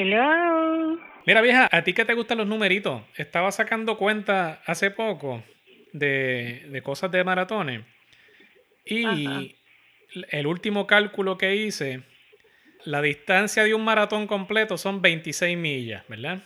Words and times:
Hello. 0.00 0.96
Mira, 1.26 1.40
vieja, 1.42 1.68
¿a 1.72 1.82
ti 1.82 1.92
qué 1.92 2.04
te 2.04 2.14
gustan 2.14 2.38
los 2.38 2.46
numeritos? 2.46 3.02
Estaba 3.16 3.50
sacando 3.50 3.96
cuenta 3.98 4.62
hace 4.64 4.92
poco 4.92 5.42
de, 5.92 6.68
de 6.70 6.82
cosas 6.82 7.10
de 7.10 7.24
maratones. 7.24 7.80
Y 8.84 9.04
Ajá. 9.04 9.40
el 10.30 10.46
último 10.46 10.86
cálculo 10.86 11.36
que 11.36 11.56
hice, 11.56 12.04
la 12.84 13.02
distancia 13.02 13.64
de 13.64 13.74
un 13.74 13.82
maratón 13.84 14.28
completo 14.28 14.78
son 14.78 15.02
26 15.02 15.58
millas, 15.58 16.04
¿verdad? 16.06 16.44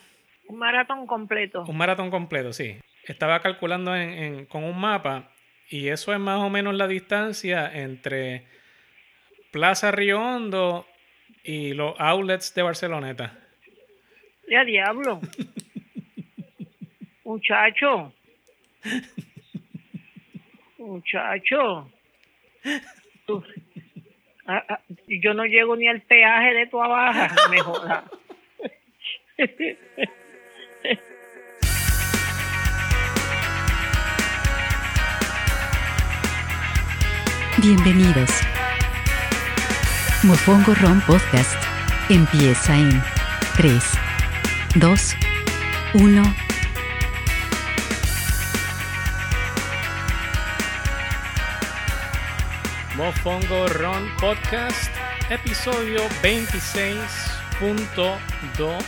Un 0.48 0.58
maratón 0.58 1.06
completo. 1.06 1.64
Un 1.68 1.76
maratón 1.76 2.10
completo, 2.10 2.54
sí. 2.54 2.78
Estaba 3.04 3.40
calculando 3.40 3.94
en- 3.94 4.10
en- 4.14 4.46
con 4.46 4.64
un 4.64 4.80
mapa 4.80 5.30
y 5.68 5.88
eso 5.88 6.14
es 6.14 6.18
más 6.18 6.40
o 6.40 6.48
menos 6.48 6.74
la 6.74 6.88
distancia 6.88 7.70
entre 7.70 8.46
Plaza 9.50 9.90
Río 9.90 10.22
Hondo 10.22 10.86
y 11.44 11.74
los 11.74 11.94
outlets 11.98 12.54
de 12.54 12.62
Barceloneta. 12.62 13.38
Ya 14.52 14.64
diablo. 14.66 15.18
Muchacho. 17.24 18.12
Muchacho. 20.76 21.88
Tú- 23.26 23.42
Ah, 24.44 24.62
ah, 24.68 24.80
yo 25.06 25.32
no 25.34 25.44
llego 25.46 25.76
ni 25.76 25.86
al 25.88 26.02
peaje 26.02 26.52
de 26.52 26.66
tu 26.66 26.76
baja. 26.76 27.32
Me 27.50 27.60
joda. 27.60 28.04
Bienvenidos. 37.58 38.30
Mofongo 40.24 40.74
Ron 40.74 41.00
Podcast 41.02 41.54
empieza 42.08 42.76
en 42.76 43.02
3, 43.56 43.82
2, 44.74 45.16
1. 45.94 46.34
Mofongo 52.96 53.68
Ron 53.68 54.08
Podcast, 54.18 54.90
episodio 55.28 56.00
26.2. 56.22 58.82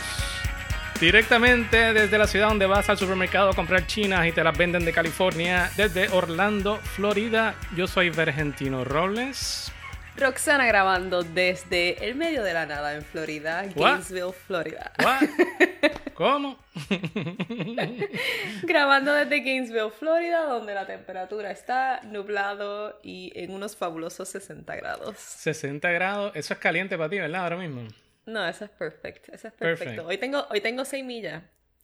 Directamente 0.99 1.93
desde 1.93 2.17
la 2.17 2.25
ciudad 2.25 2.47
donde 2.47 2.65
vas 2.65 2.89
al 2.89 2.97
supermercado 2.97 3.51
a 3.51 3.53
comprar 3.53 3.85
chinas 3.85 4.25
y 4.25 4.31
te 4.31 4.43
las 4.43 4.57
venden 4.57 4.85
de 4.85 4.91
California, 4.91 5.69
desde 5.77 6.09
Orlando, 6.09 6.77
Florida. 6.77 7.53
Yo 7.75 7.85
soy 7.85 8.09
Vergentino 8.09 8.85
Robles. 8.85 9.71
Roxana 10.17 10.65
grabando 10.65 11.23
desde 11.23 12.05
el 12.07 12.15
medio 12.15 12.41
de 12.43 12.53
la 12.53 12.65
nada 12.65 12.93
en 12.95 13.01
Florida? 13.03 13.63
Gainesville, 13.75 14.31
Florida. 14.31 14.91
What? 15.03 15.21
¿Cómo? 16.13 16.57
grabando 18.63 19.13
desde 19.13 19.39
Gainesville, 19.41 19.91
Florida, 19.91 20.45
donde 20.45 20.73
la 20.73 20.85
temperatura 20.87 21.51
está 21.51 21.99
nublado 22.03 22.99
y 23.03 23.33
en 23.35 23.51
unos 23.51 23.75
fabulosos 23.75 24.29
60 24.29 24.73
grados. 24.77 25.17
60 25.17 25.91
grados. 25.91 26.31
Eso 26.35 26.53
es 26.53 26.59
caliente 26.59 26.97
para 26.97 27.09
ti, 27.09 27.19
¿verdad? 27.19 27.43
Ahora 27.43 27.57
mismo. 27.57 27.85
No, 28.25 28.47
eso 28.47 28.63
es 28.65 28.71
perfecto, 28.71 29.33
eso 29.33 29.49
es 29.49 29.53
perfecto. 29.53 29.83
Perfect. 29.85 30.07
Hoy 30.09 30.17
tengo 30.17 30.47
hoy 30.49 30.61
tengo 30.61 30.85
6 30.85 31.03
millas. 31.03 31.43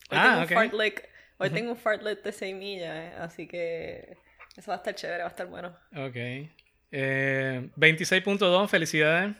Hoy 0.09 0.17
Ah, 0.17 0.23
tengo 0.23 0.37
un 0.37 0.43
ok. 0.45 0.49
fartlek, 0.53 1.09
hoy 1.37 1.49
tengo 1.49 1.71
un 1.71 1.77
fartlek 1.77 2.23
de 2.23 2.31
6 2.31 2.55
millas, 2.55 2.95
eh, 2.95 3.13
así 3.19 3.47
que 3.47 4.17
eso 4.55 4.71
va 4.71 4.75
a 4.75 4.77
estar 4.77 4.95
chévere, 4.95 5.19
va 5.19 5.27
a 5.27 5.31
estar 5.31 5.47
bueno. 5.47 5.75
Ok. 5.95 6.15
Eh, 6.91 7.69
26.2, 7.77 8.67
felicidades. 8.69 9.35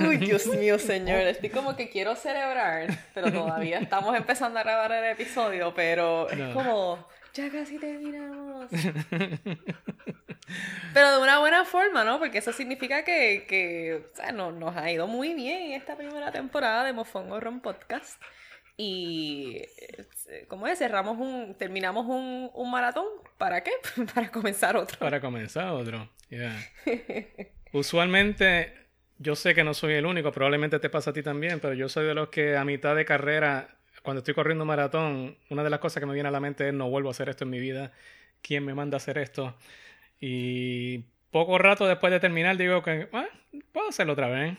Uy, 0.00 0.16
Dios 0.18 0.46
mío, 0.58 0.78
señor. 0.78 1.20
Estoy 1.22 1.50
como 1.50 1.76
que 1.76 1.90
quiero 1.90 2.14
celebrar, 2.16 2.86
pero 3.14 3.32
todavía 3.32 3.78
estamos 3.78 4.16
empezando 4.16 4.58
a 4.58 4.62
grabar 4.62 4.92
el 4.92 5.04
episodio, 5.12 5.74
pero 5.74 6.28
es 6.30 6.38
No. 6.38 6.54
como, 6.54 7.08
ya 7.34 7.50
casi 7.50 7.78
terminamos. 7.78 8.70
Pero 10.94 11.10
de 11.16 11.18
una 11.22 11.38
buena 11.40 11.64
forma, 11.64 12.04
¿no? 12.04 12.18
Porque 12.18 12.38
eso 12.38 12.52
significa 12.52 13.04
que, 13.04 13.44
que 13.48 14.04
o 14.12 14.16
sea, 14.16 14.32
no- 14.32 14.52
nos 14.52 14.76
ha 14.76 14.90
ido 14.90 15.06
muy 15.06 15.34
bien 15.34 15.72
esta 15.72 15.96
primera 15.96 16.30
temporada 16.30 16.84
de 16.84 16.92
Mofongo 16.92 17.40
Ron 17.40 17.60
Podcast. 17.60 18.20
Y, 18.76 19.62
eh, 20.28 20.44
¿cómo 20.48 20.66
es? 20.66 20.78
Cerramos 20.78 21.18
un, 21.18 21.54
terminamos 21.54 22.06
un, 22.06 22.50
un 22.52 22.70
maratón. 22.70 23.06
¿Para 23.38 23.62
qué? 23.62 23.72
Para 24.14 24.30
comenzar 24.30 24.76
otro. 24.76 24.98
Para 24.98 25.20
comenzar 25.20 25.68
otro. 25.68 26.08
Yeah. 26.28 26.56
Usualmente, 27.72 28.72
yo 29.18 29.34
sé 29.36 29.54
que 29.54 29.64
no 29.64 29.74
soy 29.74 29.94
el 29.94 30.06
único, 30.06 30.32
probablemente 30.32 30.78
te 30.78 30.90
pasa 30.90 31.10
a 31.10 31.12
ti 31.12 31.22
también, 31.22 31.60
pero 31.60 31.74
yo 31.74 31.88
soy 31.88 32.06
de 32.06 32.14
los 32.14 32.28
que 32.28 32.56
a 32.56 32.64
mitad 32.64 32.94
de 32.94 33.04
carrera, 33.04 33.78
cuando 34.02 34.18
estoy 34.18 34.34
corriendo 34.34 34.64
un 34.64 34.68
maratón, 34.68 35.38
una 35.50 35.64
de 35.64 35.70
las 35.70 35.80
cosas 35.80 36.00
que 36.00 36.06
me 36.06 36.14
viene 36.14 36.28
a 36.28 36.32
la 36.32 36.40
mente 36.40 36.68
es 36.68 36.74
no 36.74 36.90
vuelvo 36.90 37.08
a 37.08 37.12
hacer 37.12 37.28
esto 37.28 37.44
en 37.44 37.50
mi 37.50 37.58
vida. 37.58 37.92
¿Quién 38.42 38.64
me 38.64 38.74
manda 38.74 38.96
a 38.96 38.98
hacer 38.98 39.18
esto? 39.18 39.56
Y 40.20 41.04
poco 41.36 41.58
rato 41.58 41.86
después 41.86 42.10
de 42.10 42.18
terminar 42.18 42.56
digo 42.56 42.82
que 42.82 43.08
"Ah, 43.12 43.26
puedo 43.72 43.90
hacerlo 43.90 44.14
otra 44.14 44.28
vez. 44.28 44.56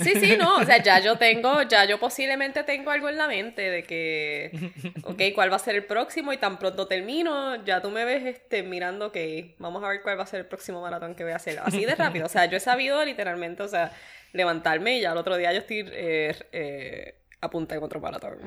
Sí, 0.00 0.14
sí, 0.20 0.36
no, 0.38 0.56
o 0.56 0.64
sea, 0.64 0.82
ya 0.82 1.00
yo 1.00 1.16
tengo, 1.18 1.60
ya 1.62 1.84
yo 1.84 2.00
posiblemente 2.00 2.62
tengo 2.64 2.90
algo 2.90 3.10
en 3.10 3.18
la 3.18 3.28
mente 3.28 3.60
de 3.70 3.82
que, 3.82 4.50
ok, 5.02 5.20
¿cuál 5.34 5.52
va 5.52 5.56
a 5.56 5.58
ser 5.58 5.74
el 5.74 5.84
próximo? 5.84 6.32
Y 6.32 6.38
tan 6.38 6.58
pronto 6.58 6.86
termino, 6.86 7.62
ya 7.64 7.82
tú 7.82 7.90
me 7.90 8.06
ves 8.06 8.24
este, 8.24 8.62
mirando, 8.62 9.08
ok, 9.08 9.16
vamos 9.58 9.84
a 9.84 9.88
ver 9.88 10.00
cuál 10.02 10.18
va 10.18 10.22
a 10.22 10.26
ser 10.26 10.40
el 10.40 10.46
próximo 10.46 10.80
maratón 10.80 11.14
que 11.14 11.24
voy 11.24 11.32
a 11.32 11.36
hacer. 11.36 11.58
Así 11.62 11.84
de 11.84 11.94
rápido, 11.94 12.24
o 12.24 12.30
sea, 12.30 12.46
yo 12.46 12.56
he 12.56 12.60
sabido 12.60 13.04
literalmente, 13.04 13.62
o 13.62 13.68
sea, 13.68 13.92
levantarme 14.32 14.96
y 14.96 15.02
ya 15.02 15.12
el 15.12 15.18
otro 15.18 15.36
día 15.36 15.52
yo 15.52 15.58
estoy 15.58 15.84
eh, 15.92 16.34
eh, 16.52 17.14
en 17.42 17.82
otro 17.82 18.00
maratón. 18.00 18.38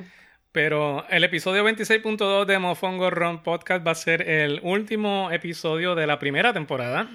Pero 0.50 1.06
el 1.10 1.22
episodio 1.22 1.64
26.2 1.64 2.46
de 2.46 2.58
Mofongo 2.58 3.10
Ron 3.10 3.42
Podcast 3.42 3.86
va 3.86 3.92
a 3.92 3.94
ser 3.94 4.28
el 4.28 4.58
último 4.64 5.30
episodio 5.30 5.94
de 5.94 6.06
la 6.06 6.18
primera 6.18 6.52
temporada. 6.52 7.08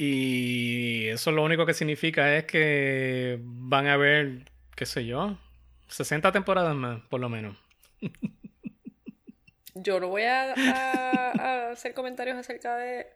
Y 0.00 1.08
eso 1.08 1.32
lo 1.32 1.42
único 1.42 1.66
que 1.66 1.74
significa 1.74 2.36
es 2.36 2.44
que 2.44 3.38
van 3.42 3.88
a 3.88 3.94
haber, 3.94 4.44
qué 4.76 4.86
sé 4.86 5.04
yo, 5.04 5.36
60 5.88 6.30
temporadas 6.32 6.74
más, 6.76 7.00
por 7.08 7.20
lo 7.20 7.28
menos. 7.28 7.56
Yo 9.74 10.00
no 10.00 10.08
voy 10.08 10.22
a, 10.22 10.52
a- 10.54 11.30
a 11.32 11.70
hacer 11.72 11.94
comentarios 11.94 12.36
acerca 12.36 12.76
de, 12.76 13.06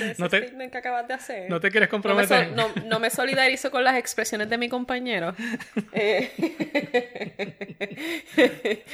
de 0.00 0.10
ese 0.10 0.20
No 0.22 0.28
te- 0.28 0.38
statement 0.38 0.72
que 0.72 0.78
acabas 0.78 1.06
de 1.06 1.14
hacer. 1.14 1.48
¿No 1.48 1.60
te 1.60 1.70
quieres 1.70 1.88
No 1.88 1.98
me, 1.98 2.02
comprometer? 2.02 2.50
no- 2.52 2.68
no 2.86 2.98
me 2.98 3.08
solidarizo 3.10 3.70
con 3.70 3.84
las 3.84 3.96
expresiones 3.96 4.48
de 4.48 4.58
mi 4.58 4.68
compañero. 4.68 5.34
Eh, 5.92 6.30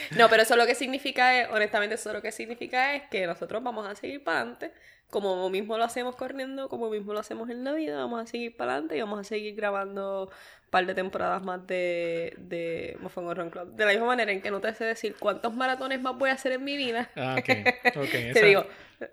no, 0.18 0.28
pero 0.28 0.42
eso 0.42 0.56
lo 0.56 0.66
que 0.66 0.74
significa 0.74 1.40
es, 1.40 1.48
honestamente, 1.50 1.94
eso 1.96 2.12
lo 2.12 2.20
que 2.22 2.30
significa 2.32 2.94
es 2.94 3.02
que 3.10 3.26
nosotros 3.26 3.62
vamos 3.62 3.86
a 3.86 3.94
seguir 3.94 4.22
para 4.22 4.40
adelante, 4.40 4.72
como 5.14 5.48
mismo 5.48 5.78
lo 5.78 5.84
hacemos 5.84 6.16
corriendo, 6.16 6.68
como 6.68 6.90
mismo 6.90 7.12
lo 7.12 7.20
hacemos 7.20 7.48
en 7.48 7.62
la 7.64 7.72
vida, 7.72 7.96
vamos 7.98 8.20
a 8.22 8.26
seguir 8.26 8.56
para 8.56 8.72
adelante 8.72 8.96
y 8.96 9.00
vamos 9.00 9.20
a 9.20 9.24
seguir 9.24 9.54
grabando 9.54 10.24
un 10.26 10.70
par 10.70 10.84
de 10.86 10.94
temporadas 10.94 11.42
más 11.44 11.66
de, 11.66 12.34
de 12.36 12.96
Mofongo 13.00 13.32
Run 13.32 13.50
Club. 13.50 13.74
De 13.76 13.84
la 13.84 13.92
misma 13.92 14.06
manera 14.06 14.32
en 14.32 14.42
que 14.42 14.50
no 14.50 14.60
te 14.60 14.74
sé 14.74 14.84
decir 14.84 15.14
cuántos 15.18 15.54
maratones 15.54 16.00
más 16.02 16.18
voy 16.18 16.30
a 16.30 16.34
hacer 16.34 16.52
en 16.52 16.64
mi 16.64 16.76
vida. 16.76 17.10
Ah, 17.16 17.36
ok. 17.38 17.48
ok, 17.96 18.10
Te 18.34 18.44
digo, 18.44 18.66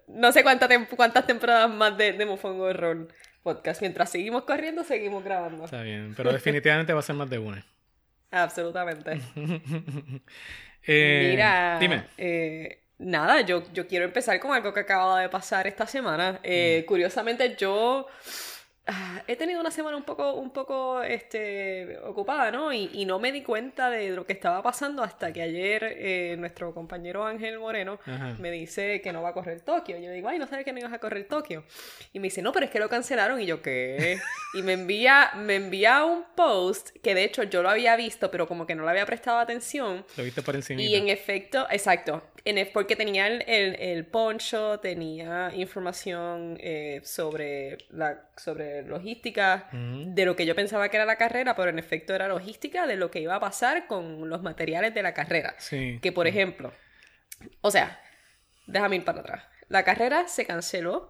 no 0.08 0.32
sé 0.32 0.44
cuánta 0.44 0.68
tem- 0.68 0.88
cuántas 0.90 1.28
temporadas 1.28 1.70
más 1.70 1.96
de, 1.98 2.14
de 2.14 2.26
Mofongo 2.26 2.74
Ron 2.74 3.08
podcast. 3.44 3.82
Mientras 3.82 4.10
seguimos 4.10 4.44
corriendo, 4.44 4.84
seguimos 4.84 5.24
grabando. 5.24 5.66
Está 5.66 5.82
bien, 5.84 6.14
pero 6.18 6.34
definitivamente 6.34 6.94
va 6.94 7.00
a 7.00 7.04
ser 7.04 7.16
más 7.16 7.30
de 7.30 7.38
una. 7.40 7.66
Absolutamente. 8.32 9.22
Eh, 10.84 11.28
Mira, 11.30 11.78
Dime. 11.80 12.06
eh, 12.18 12.81
nada, 13.02 13.42
yo, 13.42 13.64
yo 13.74 13.88
quiero 13.88 14.06
empezar 14.06 14.40
con 14.40 14.54
algo 14.54 14.74
que 14.74 14.82
acaba 14.82 15.22
de 15.22 15.30
pasar 15.30 15.68
esta 15.68 15.86
semana. 15.88 16.34
Mm. 16.34 16.38
Eh, 16.44 16.86
Curiosamente, 16.88 17.56
yo 17.58 18.08
he 19.28 19.36
tenido 19.36 19.60
una 19.60 19.72
semana 19.72 19.98
un 19.98 20.04
poco, 20.04 20.34
un 20.34 20.52
poco 20.52 21.02
este, 21.04 21.98
ocupada, 22.00 22.52
¿no? 22.52 22.74
Y, 22.74 22.90
y 22.94 23.06
no 23.06 23.20
me 23.20 23.32
di 23.32 23.42
cuenta 23.44 23.90
de 23.90 24.10
lo 24.12 24.26
que 24.26 24.34
estaba 24.34 24.62
pasando 24.62 25.04
hasta 25.04 25.32
que 25.32 25.42
ayer 25.42 25.84
eh, 25.98 26.36
nuestro 26.38 26.74
compañero 26.74 27.26
Ángel 27.26 27.60
Moreno 27.60 28.00
Ajá. 28.06 28.36
me 28.40 28.52
dice 28.52 29.02
que 29.02 29.14
no 29.14 29.22
va 29.22 29.30
a 29.30 29.34
correr 29.34 29.62
Tokio. 29.62 29.98
Yo 29.98 30.12
digo, 30.12 30.30
ay, 30.30 30.40
no 30.40 30.48
sabía 30.48 30.64
que 30.64 30.74
no 30.74 30.80
ibas 30.80 30.94
a 30.94 31.00
correr 31.00 31.28
Tokio. 31.28 31.64
Y 32.14 32.20
me 32.20 32.28
dice, 32.28 32.42
no, 32.42 32.52
pero 32.52 32.66
es 32.66 32.72
que 32.72 32.80
lo 32.80 32.90
cancelaron. 32.90 33.40
Y 33.40 33.46
yo, 33.46 33.62
¿qué? 33.62 34.20
Y 34.54 34.62
me 34.64 34.74
envía, 34.74 35.32
me 35.36 35.56
envía 35.56 36.04
un 36.04 36.24
post 36.36 36.90
que 37.04 37.16
de 37.16 37.24
hecho 37.24 37.44
yo 37.44 37.62
lo 37.62 37.70
había 37.70 37.96
visto, 37.96 38.30
pero 38.32 38.48
como 38.48 38.66
que 38.66 38.76
no 38.76 38.84
le 38.84 38.90
había 38.92 39.06
prestado 39.06 39.40
atención. 39.40 40.06
Lo 40.18 40.24
viste 40.24 40.42
por 40.42 40.56
encima. 40.56 40.82
Y 40.82 40.96
en 40.96 41.08
efecto, 41.10 41.68
exacto, 41.70 42.24
en 42.44 42.58
e- 42.58 42.66
porque 42.66 42.96
tenía 42.96 43.28
el, 43.28 43.44
el, 43.48 43.76
el 43.76 44.06
poncho, 44.06 44.80
tenía 44.80 45.52
información 45.56 46.58
eh, 46.60 47.02
sobre, 47.04 47.78
la, 47.90 48.22
sobre 48.42 48.82
logística 48.84 49.70
de 49.72 50.26
lo 50.26 50.36
que 50.36 50.46
yo 50.46 50.56
pensaba 50.56 50.90
que 50.90 50.98
era 50.98 51.06
la 51.06 51.18
carrera, 51.18 51.56
pero 51.56 51.70
en 51.70 51.80
efecto 51.80 52.16
era 52.16 52.28
logística 52.28 52.88
de 52.88 52.96
lo 52.96 53.12
que 53.12 53.20
iba 53.20 53.36
a 53.36 53.40
pasar 53.40 53.88
con 53.88 54.30
los 54.30 54.42
materiales 54.42 54.94
de 54.94 55.04
la 55.04 55.14
carrera. 55.14 55.56
Sí. 55.60 56.00
Que 56.02 56.12
por 56.12 56.28
ejemplo, 56.28 56.74
o 57.62 57.72
sea, 57.72 58.02
déjame 58.68 58.98
ir 58.98 59.06
para 59.06 59.22
atrás. 59.22 59.44
La 59.68 59.84
carrera 59.84 60.28
se 60.28 60.46
canceló 60.46 61.10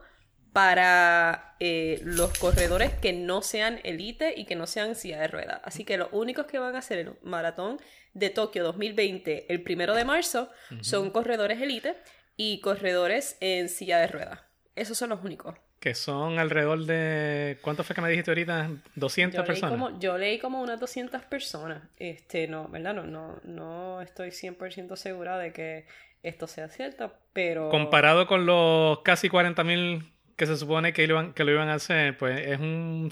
para 0.54 1.56
eh, 1.60 2.00
los 2.04 2.38
corredores 2.38 2.94
que 2.94 3.14
no 3.14 3.42
sean 3.42 3.80
elite 3.84 4.34
y 4.36 4.46
que 4.46 4.56
no 4.56 4.68
sean 4.68 4.96
silla 4.96 5.22
de 5.22 5.28
ruedas. 5.28 5.62
Así 5.64 5.86
que 5.86 5.98
los 5.98 6.10
únicos 6.12 6.46
que 6.46 6.60
van 6.60 6.76
a 6.76 6.80
hacer 6.80 7.00
el 7.00 7.14
maratón 7.24 7.80
de 8.14 8.30
Tokio 8.30 8.64
2020 8.64 9.46
el 9.52 9.64
primero 9.64 9.96
de 9.96 10.04
marzo 10.04 10.50
son 10.82 11.12
corredores 11.12 11.62
elite 11.62 11.96
y 12.36 12.60
corredores 12.60 13.38
en 13.40 13.70
silla 13.70 14.00
de 14.00 14.08
ruedas. 14.08 14.42
Esos 14.76 14.98
son 14.98 15.10
los 15.10 15.24
únicos. 15.24 15.56
Que 15.82 15.96
son 15.96 16.38
alrededor 16.38 16.86
de. 16.86 17.58
¿Cuánto 17.62 17.84
fue 17.84 17.96
que 17.96 18.02
me 18.02 18.10
dijiste 18.10 18.30
ahorita? 18.30 18.70
200 18.94 19.36
yo 19.36 19.44
personas. 19.44 19.72
Leí 19.72 19.80
como, 19.80 20.00
yo 20.00 20.18
leí 20.20 20.38
como 20.38 20.62
unas 20.62 20.80
200 20.80 21.24
personas. 21.24 21.82
Este, 21.98 22.48
no, 22.48 22.68
¿verdad? 22.68 22.94
No, 22.94 23.04
no, 23.08 23.40
no 23.44 24.00
estoy 24.00 24.30
100% 24.30 24.96
segura 24.96 25.40
de 25.40 25.52
que 25.52 25.88
esto 26.22 26.46
sea 26.46 26.70
cierto, 26.70 27.12
pero. 27.34 27.70
Comparado 27.70 28.28
con 28.28 28.46
los 28.46 29.00
casi 29.00 29.28
40.000 29.28 30.04
que 30.36 30.46
se 30.46 30.56
supone 30.56 30.94
que 30.94 31.08
lo, 31.08 31.16
iban, 31.16 31.34
que 31.34 31.44
lo 31.44 31.52
iban 31.52 31.70
a 31.70 31.74
hacer, 31.74 32.16
pues 32.16 32.40
es 32.48 32.60
un 32.60 33.12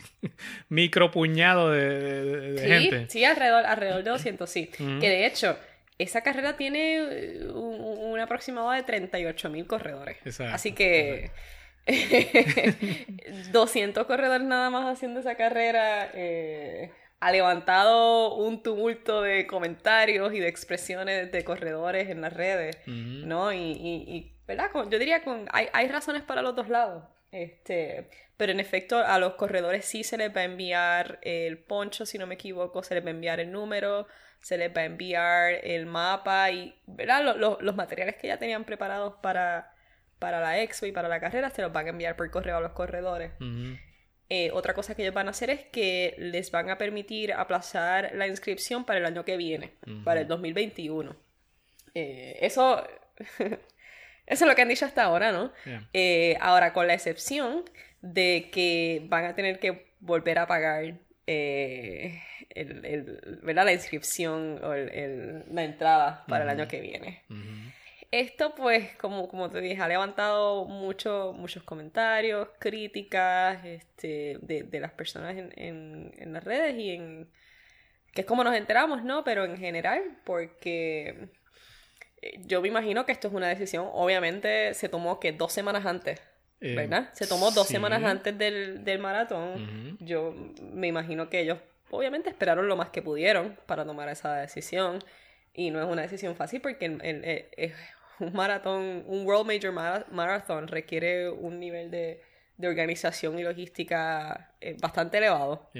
micro 0.70 1.10
puñado 1.10 1.70
de, 1.70 2.56
sí, 2.56 2.66
gente. 2.66 3.10
Sí, 3.10 3.24
alrededor, 3.26 3.66
alrededor 3.66 4.02
de 4.02 4.10
200, 4.12 4.48
sí. 4.48 4.66
Que 4.66 5.10
de 5.10 5.26
hecho, 5.26 5.58
esa 5.98 6.22
carrera 6.22 6.56
tiene 6.56 6.96
eh, 6.96 7.48
un, 7.48 8.18
aproximado 8.18 8.70
de 8.70 8.82
38 8.82 9.50
mil 9.50 9.66
corredores. 9.66 10.16
Así 10.40 10.72
que 10.72 11.30
200 13.52 14.06
corredores 14.06 14.46
nada 14.46 14.70
más 14.70 14.86
haciendo 14.86 15.20
esa 15.20 15.34
carrera 15.34 16.10
eh, 16.14 16.92
ha 17.20 17.32
levantado 17.32 18.34
un 18.36 18.62
tumulto 18.62 19.22
de 19.22 19.46
comentarios 19.46 20.32
y 20.34 20.40
de 20.40 20.48
expresiones 20.48 21.30
de 21.30 21.44
corredores 21.44 22.08
en 22.10 22.20
las 22.20 22.32
redes, 22.32 22.78
¿no? 22.86 23.52
Y, 23.52 23.58
y, 23.58 24.34
¿verdad? 24.46 24.70
Yo 24.74 24.98
diría 24.98 25.22
que 25.22 25.46
hay, 25.52 25.68
hay 25.72 25.88
razones 25.88 26.22
para 26.22 26.42
los 26.42 26.54
dos 26.56 26.68
lados. 26.68 27.04
Este, 27.30 28.08
pero 28.36 28.52
en 28.52 28.60
efecto, 28.60 28.98
a 28.98 29.18
los 29.18 29.34
corredores 29.34 29.84
sí 29.84 30.04
se 30.04 30.18
les 30.18 30.36
va 30.36 30.42
a 30.42 30.44
enviar 30.44 31.18
el 31.22 31.58
poncho, 31.58 32.04
si 32.06 32.18
no 32.18 32.26
me 32.26 32.34
equivoco, 32.34 32.82
se 32.82 32.94
les 32.94 33.04
va 33.04 33.08
a 33.08 33.12
enviar 33.12 33.40
el 33.40 33.52
número, 33.52 34.06
se 34.40 34.58
les 34.58 34.76
va 34.76 34.82
a 34.82 34.84
enviar 34.84 35.52
el 35.62 35.86
mapa 35.86 36.50
y 36.50 36.74
¿verdad? 36.86 37.36
los 37.36 37.76
materiales 37.76 38.16
que 38.16 38.26
ya 38.26 38.38
tenían 38.38 38.64
preparados 38.64 39.14
para, 39.22 39.71
para 40.22 40.40
la 40.40 40.62
expo 40.62 40.86
y 40.86 40.92
para 40.92 41.08
la 41.08 41.18
carrera 41.18 41.50
se 41.50 41.62
los 41.62 41.72
van 41.72 41.86
a 41.86 41.90
enviar 41.90 42.14
por 42.14 42.30
correo 42.30 42.58
a 42.58 42.60
los 42.60 42.70
corredores. 42.70 43.32
Eh, 44.28 44.52
otra 44.52 44.72
cosa 44.72 44.94
que 44.94 45.02
ellos 45.02 45.12
van 45.12 45.26
a 45.26 45.32
hacer 45.32 45.50
es 45.50 45.64
que 45.64 46.14
les 46.16 46.52
van 46.52 46.70
a 46.70 46.78
permitir 46.78 47.32
aplazar 47.32 48.12
la 48.14 48.28
inscripción 48.28 48.84
para 48.84 49.00
el 49.00 49.04
año 49.04 49.24
que 49.24 49.36
viene, 49.36 49.72
para 50.04 50.20
el 50.20 50.28
2021. 50.28 51.16
Eh, 51.96 52.38
eso, 52.40 52.86
eso 53.18 53.58
es 54.26 54.40
lo 54.42 54.54
que 54.54 54.62
han 54.62 54.68
dicho 54.68 54.86
hasta 54.86 55.02
ahora, 55.02 55.32
¿no? 55.32 55.52
Eh, 55.92 56.36
ahora, 56.40 56.72
con 56.72 56.86
la 56.86 56.94
excepción 56.94 57.64
de 58.00 58.48
que 58.52 59.02
van 59.08 59.24
a 59.24 59.34
tener 59.34 59.58
que 59.58 59.86
volver 59.98 60.38
a 60.38 60.46
pagar 60.46 60.94
el, 61.26 62.20
¿verdad? 63.42 63.64
la 63.64 63.72
inscripción 63.72 64.60
o 64.62 64.72
la 64.72 65.64
entrada 65.64 66.24
para 66.28 66.44
el 66.44 66.50
año 66.50 66.68
que 66.68 66.80
viene. 66.80 67.22
Esto, 68.12 68.54
pues, 68.54 68.94
como, 68.96 69.26
como 69.26 69.50
te 69.50 69.60
dije, 69.60 69.82
ha 69.82 69.88
levantado 69.88 70.66
mucho, 70.66 71.32
muchos 71.36 71.62
comentarios, 71.62 72.48
críticas 72.58 73.64
este, 73.64 74.38
de, 74.42 74.80
las 74.80 74.92
personas 74.92 75.34
en, 75.36 76.12
en, 76.16 76.32
las 76.32 76.44
redes 76.44 76.76
y 76.78 76.90
en... 76.90 77.28
que 78.12 78.20
es 78.20 78.26
como 78.26 78.44
nos 78.44 78.54
enteramos, 78.54 79.02
¿no? 79.02 79.24
Pero 79.24 79.44
en 79.44 79.56
general, 79.56 80.18
porque 80.24 81.30
eh, 82.20 82.40
yo 82.44 82.60
me 82.60 82.68
imagino 82.68 83.06
que 83.06 83.12
esto 83.12 83.28
es 83.28 83.34
una 83.34 83.48
decisión, 83.48 83.88
obviamente 83.90 84.74
se 84.74 84.88
tomó 84.90 85.18
que 85.18 85.32
dos 85.32 85.52
semanas 85.52 85.86
antes 85.86 86.20
eh, 86.62 86.76
¿verdad? 86.76 87.08
Se 87.12 87.26
tomó 87.26 87.50
dos 87.50 87.66
semanas 87.66 88.04
antes 88.04 88.38
del, 88.38 88.84
del 88.84 89.00
maratón. 89.00 89.98
Yo 89.98 90.32
me 90.60 90.86
imagino 90.86 91.28
que 91.28 91.40
ellos 91.40 91.58
obviamente 91.90 92.30
esperaron 92.30 92.68
lo 92.68 92.76
más 92.76 92.90
que 92.90 93.02
pudieron 93.02 93.58
para 93.66 93.84
tomar 93.84 94.08
esa 94.08 94.36
decisión. 94.36 95.00
Y 95.54 95.70
no 95.70 95.82
es 95.82 95.88
una 95.88 96.02
decisión 96.02 96.36
fácil 96.36 96.60
porque 96.60 96.86
el, 96.86 97.72
un 98.22 98.32
maratón, 98.32 99.04
un 99.06 99.26
World 99.26 99.46
Major 99.46 99.72
Marathon 100.10 100.68
requiere 100.68 101.28
un 101.28 101.58
nivel 101.58 101.90
de, 101.90 102.22
de 102.56 102.68
organización 102.68 103.38
y 103.38 103.42
logística 103.42 104.54
eh, 104.60 104.76
bastante 104.80 105.18
elevado. 105.18 105.70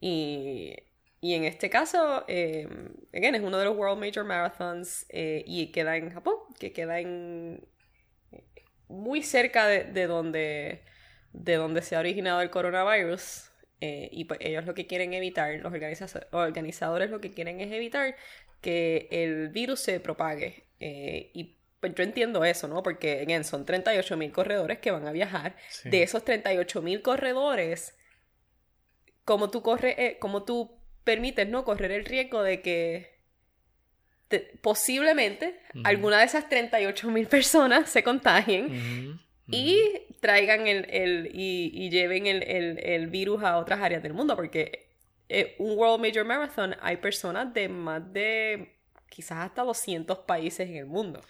Y, 0.00 0.74
y, 1.20 1.34
en 1.34 1.44
este 1.44 1.68
caso, 1.68 2.24
eh, 2.28 2.66
again, 3.12 3.34
es 3.34 3.42
uno 3.42 3.58
de 3.58 3.64
los 3.64 3.76
World 3.76 3.98
Major 3.98 4.24
Marathons 4.24 5.06
eh, 5.10 5.44
y 5.46 5.72
queda 5.72 5.96
en 5.96 6.10
Japón, 6.10 6.36
que 6.58 6.72
queda 6.72 7.00
en 7.00 7.66
muy 8.88 9.22
cerca 9.22 9.66
de, 9.66 9.84
de 9.84 10.06
donde, 10.06 10.82
de 11.32 11.54
donde 11.56 11.82
se 11.82 11.96
ha 11.96 12.00
originado 12.00 12.40
el 12.40 12.50
coronavirus. 12.50 13.50
y 13.80 14.24
pues 14.24 14.40
ellos 14.42 14.66
lo 14.66 14.74
que 14.74 14.86
quieren 14.86 15.14
evitar, 15.14 15.54
los 15.60 15.72
organizadores 16.32 17.10
lo 17.10 17.20
que 17.20 17.30
quieren 17.30 17.60
es 17.60 17.72
evitar 17.72 18.14
que 18.60 19.08
el 19.10 19.48
virus 19.48 19.80
se 19.80 20.00
propague. 20.00 20.69
Eh, 20.80 21.30
y 21.34 21.56
pues 21.78 21.94
yo 21.94 22.02
entiendo 22.02 22.44
eso, 22.44 22.68
¿no? 22.68 22.82
Porque, 22.82 23.20
again, 23.20 23.44
son 23.44 23.64
38 23.64 24.16
mil 24.16 24.32
corredores 24.32 24.78
que 24.78 24.90
van 24.90 25.06
a 25.06 25.12
viajar. 25.12 25.56
De 25.84 26.02
esos 26.02 26.24
38 26.24 26.82
mil 26.82 27.00
corredores, 27.02 27.96
como 29.24 29.50
tú 29.50 29.62
corres, 29.62 29.94
eh, 29.98 30.16
como 30.20 30.44
tú 30.44 30.78
permites, 31.04 31.48
¿no? 31.48 31.64
Correr 31.64 31.92
el 31.92 32.04
riesgo 32.04 32.42
de 32.42 32.60
que 32.60 33.20
posiblemente 34.60 35.58
alguna 35.82 36.18
de 36.20 36.24
esas 36.24 36.48
38 36.48 37.10
mil 37.10 37.26
personas 37.26 37.90
se 37.90 38.04
contagien 38.04 39.18
y 39.48 39.82
traigan 40.20 40.68
el, 40.68 40.86
el 40.88 41.30
y, 41.32 41.90
lleven 41.90 42.26
el, 42.26 42.42
el, 42.44 42.78
el, 42.78 43.06
virus 43.08 43.42
a 43.42 43.56
otras 43.58 43.80
áreas 43.80 44.02
del 44.02 44.12
mundo, 44.12 44.36
porque 44.36 44.90
eh, 45.28 45.56
un 45.58 45.76
World 45.76 46.04
Major 46.04 46.24
Marathon 46.24 46.76
hay 46.80 46.98
personas 46.98 47.52
de 47.52 47.68
más 47.68 48.12
de 48.12 48.76
quizás 49.10 49.38
hasta 49.38 49.62
200 49.62 50.20
países 50.20 50.70
en 50.70 50.76
el 50.76 50.86
mundo. 50.86 51.20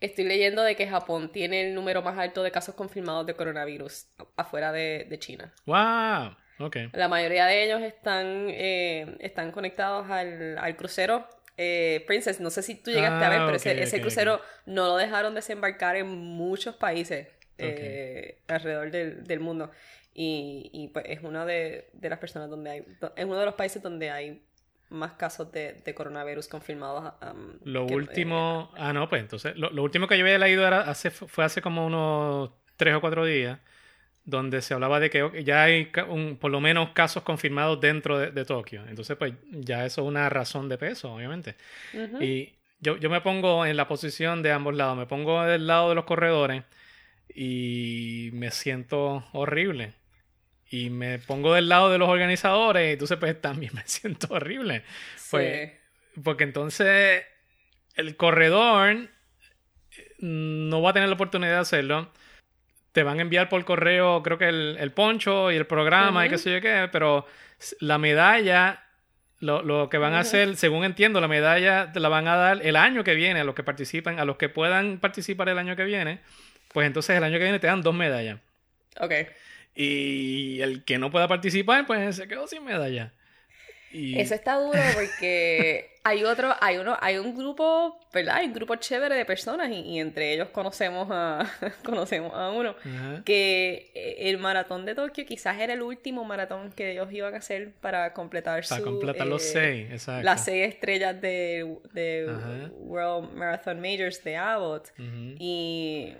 Estoy 0.00 0.24
leyendo 0.24 0.62
de 0.62 0.74
que 0.74 0.88
Japón 0.88 1.30
tiene 1.30 1.68
el 1.68 1.74
número 1.74 2.00
más 2.02 2.18
alto 2.18 2.42
de 2.42 2.50
casos 2.50 2.74
confirmados 2.74 3.26
de 3.26 3.34
coronavirus 3.34 4.06
afuera 4.36 4.72
de, 4.72 5.16
China. 5.20 5.52
¡Wow! 5.66 6.36
Okay. 6.66 6.90
La 6.92 7.08
mayoría 7.08 7.46
de 7.46 7.64
ellos 7.64 7.82
están, 7.82 8.46
eh, 8.48 9.16
están 9.20 9.52
conectados 9.52 10.10
al, 10.10 10.56
al 10.58 10.76
crucero 10.76 11.28
eh, 11.56 12.04
Princess. 12.06 12.40
No 12.40 12.50
sé 12.50 12.62
si 12.62 12.74
tú 12.74 12.90
llegaste 12.90 13.24
a 13.24 13.28
ver, 13.28 13.40
ah, 13.40 13.46
pero 13.46 13.56
ese, 13.56 14.00
crucero 14.00 14.40
no 14.66 14.86
lo 14.86 14.96
dejaron 14.96 15.34
desembarcar 15.34 15.96
en 15.96 16.08
muchos 16.08 16.76
países 16.76 17.28
alrededor 18.48 18.90
del, 18.90 19.24
del 19.24 19.40
mundo. 19.40 19.70
Y, 20.14 20.70
y 20.72 20.88
pues 20.88 21.06
es 21.08 21.22
una 21.22 21.46
de, 21.46 21.88
de, 21.92 22.10
las 22.10 22.18
personas 22.18 22.50
donde 22.50 22.70
hay, 22.70 22.84
es 23.16 23.24
uno 23.24 23.38
de 23.38 23.46
los 23.46 23.54
países 23.54 23.82
donde 23.82 24.10
hay 24.10 24.42
más 24.92 25.12
casos 25.12 25.50
de, 25.52 25.74
de 25.84 25.94
coronavirus 25.94 26.48
confirmados. 26.48 27.12
lo 27.64 27.84
último, 27.86 28.70
eh, 28.74 28.78
ah, 28.80 28.92
no, 28.92 29.08
pues 29.08 29.22
entonces, 29.22 29.56
lo, 29.56 29.70
lo, 29.70 29.82
último 29.82 30.06
que 30.06 30.18
yo 30.18 30.24
había 30.24 30.38
leído 30.38 30.66
era 30.66 30.82
hace, 30.82 31.10
fue 31.10 31.44
hace 31.44 31.60
como 31.62 31.86
unos 31.86 32.50
tres 32.76 32.94
o 32.94 33.00
cuatro 33.00 33.24
días, 33.24 33.58
donde 34.24 34.62
se 34.62 34.74
hablaba 34.74 35.00
de 35.00 35.10
que 35.10 35.42
ya 35.44 35.64
hay 35.64 35.90
un, 36.08 36.36
por 36.36 36.50
lo 36.50 36.60
menos 36.60 36.90
casos 36.90 37.22
confirmados 37.22 37.80
dentro 37.80 38.18
de, 38.18 38.30
de, 38.30 38.44
Tokio. 38.44 38.84
Entonces, 38.86 39.16
pues 39.16 39.34
ya 39.50 39.84
eso 39.84 40.02
es 40.02 40.08
una 40.08 40.28
razón 40.28 40.68
de 40.68 40.78
peso, 40.78 41.12
obviamente. 41.12 41.56
Y 42.20 42.54
yo, 42.80 42.96
yo 42.98 43.10
me 43.10 43.20
pongo 43.20 43.66
en 43.66 43.76
la 43.76 43.88
posición 43.88 44.42
de 44.42 44.52
ambos 44.52 44.76
lados, 44.76 44.96
me 44.96 45.06
pongo 45.06 45.42
del 45.42 45.66
lado 45.66 45.88
de 45.88 45.94
los 45.96 46.04
corredores 46.04 46.62
y 47.34 48.30
me 48.32 48.50
siento 48.50 49.24
horrible 49.32 49.94
y 50.72 50.88
me 50.88 51.18
pongo 51.18 51.52
del 51.52 51.68
lado 51.68 51.90
de 51.92 51.98
los 51.98 52.08
organizadores, 52.08 52.88
y 52.88 52.92
entonces 52.92 53.18
pues 53.18 53.38
también 53.40 53.72
me 53.74 53.82
siento 53.84 54.28
horrible. 54.30 54.82
Pues, 55.30 55.70
porque 56.24 56.44
entonces 56.44 57.24
el 57.94 58.16
corredor 58.16 59.10
no 60.18 60.80
va 60.80 60.90
a 60.90 60.92
tener 60.94 61.10
la 61.10 61.14
oportunidad 61.14 61.52
de 61.52 61.58
hacerlo. 61.58 62.10
Te 62.92 63.02
van 63.02 63.18
a 63.18 63.22
enviar 63.22 63.50
por 63.50 63.62
correo, 63.66 64.22
creo 64.22 64.38
que 64.38 64.48
el, 64.48 64.92
poncho 64.92 65.52
y 65.52 65.56
el 65.56 65.66
programa 65.66 66.26
y 66.26 66.30
qué 66.30 66.38
sé 66.38 66.52
yo 66.52 66.60
qué, 66.62 66.88
pero 66.90 67.26
la 67.80 67.98
medalla, 67.98 68.82
lo, 69.40 69.90
que 69.90 69.98
van 69.98 70.14
a 70.14 70.20
hacer, 70.20 70.56
según 70.56 70.84
entiendo, 70.84 71.20
la 71.20 71.28
medalla 71.28 71.92
te 71.92 72.00
la 72.00 72.08
van 72.08 72.28
a 72.28 72.36
dar 72.36 72.60
el 72.62 72.76
año 72.76 73.04
que 73.04 73.14
viene 73.14 73.40
a 73.40 73.44
los 73.44 73.54
que 73.54 73.62
participan, 73.62 74.18
a 74.18 74.24
los 74.24 74.36
que 74.36 74.48
puedan 74.48 75.00
participar 75.00 75.50
el 75.50 75.58
año 75.58 75.76
que 75.76 75.84
viene, 75.84 76.20
pues 76.72 76.86
entonces 76.86 77.16
el 77.16 77.24
año 77.24 77.38
que 77.38 77.44
viene 77.44 77.58
te 77.58 77.66
dan 77.66 77.82
dos 77.82 77.94
medallas. 77.94 78.38
Ok. 79.00 79.12
Y 79.74 80.60
el 80.60 80.84
que 80.84 80.98
no 80.98 81.10
pueda 81.10 81.28
participar, 81.28 81.86
pues 81.86 82.16
se 82.16 82.28
quedó 82.28 82.46
sin 82.46 82.64
medalla. 82.64 83.12
Y... 83.90 84.18
Eso 84.18 84.34
está 84.34 84.56
duro 84.56 84.78
porque 84.94 85.90
hay 86.04 86.24
otro, 86.24 86.54
hay 86.60 86.78
uno, 86.78 86.96
hay 87.00 87.18
un 87.18 87.34
grupo, 87.34 87.98
¿verdad? 88.12 88.36
Hay 88.36 88.46
un 88.46 88.54
grupo 88.54 88.74
chévere 88.76 89.14
de 89.14 89.24
personas 89.24 89.70
y, 89.70 89.98
entre 89.98 90.32
ellos 90.32 90.48
conocemos 90.48 91.08
a, 91.10 91.46
conocemos 91.84 92.32
a 92.34 92.50
uno 92.50 92.74
que 93.24 93.90
eh, 93.94 94.30
el 94.30 94.38
maratón 94.38 94.86
de 94.86 94.94
Tokio 94.94 95.26
quizás 95.26 95.60
era 95.60 95.74
el 95.74 95.82
último 95.82 96.24
maratón 96.24 96.72
que 96.72 96.92
ellos 96.92 97.12
iban 97.12 97.34
a 97.34 97.38
hacer 97.38 97.72
para 97.80 98.14
completar 98.14 98.64
para 98.66 98.82
completar 98.82 99.26
los 99.26 99.42
eh, 99.54 99.88
seis, 99.98 100.08
Las 100.22 100.44
seis 100.44 100.68
estrellas 100.68 101.20
de, 101.20 101.76
de 101.92 102.70
World 102.78 103.34
Marathon 103.34 103.80
Majors 103.80 104.24
de 104.24 104.36
Abbott. 104.36 104.88
Y 105.38 106.14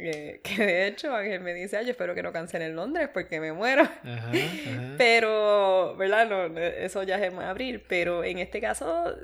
Eh, 0.00 0.40
que 0.44 0.64
de 0.64 0.86
hecho 0.86 1.14
Ángel 1.14 1.40
me 1.40 1.54
dice, 1.54 1.76
ay, 1.76 1.84
yo 1.86 1.90
espero 1.92 2.14
que 2.14 2.22
no 2.22 2.32
cancelen 2.32 2.70
en 2.70 2.76
Londres 2.76 3.08
porque 3.12 3.40
me 3.40 3.52
muero. 3.52 3.82
Ajá, 3.82 4.30
ajá. 4.30 4.94
Pero, 4.98 5.96
¿verdad? 5.96 6.28
No, 6.28 6.58
eso 6.58 7.02
ya 7.02 7.16
es 7.16 7.32
en 7.32 7.38
abril. 7.40 7.84
Pero 7.88 8.24
en 8.24 8.38
este 8.38 8.60
caso, 8.60 9.16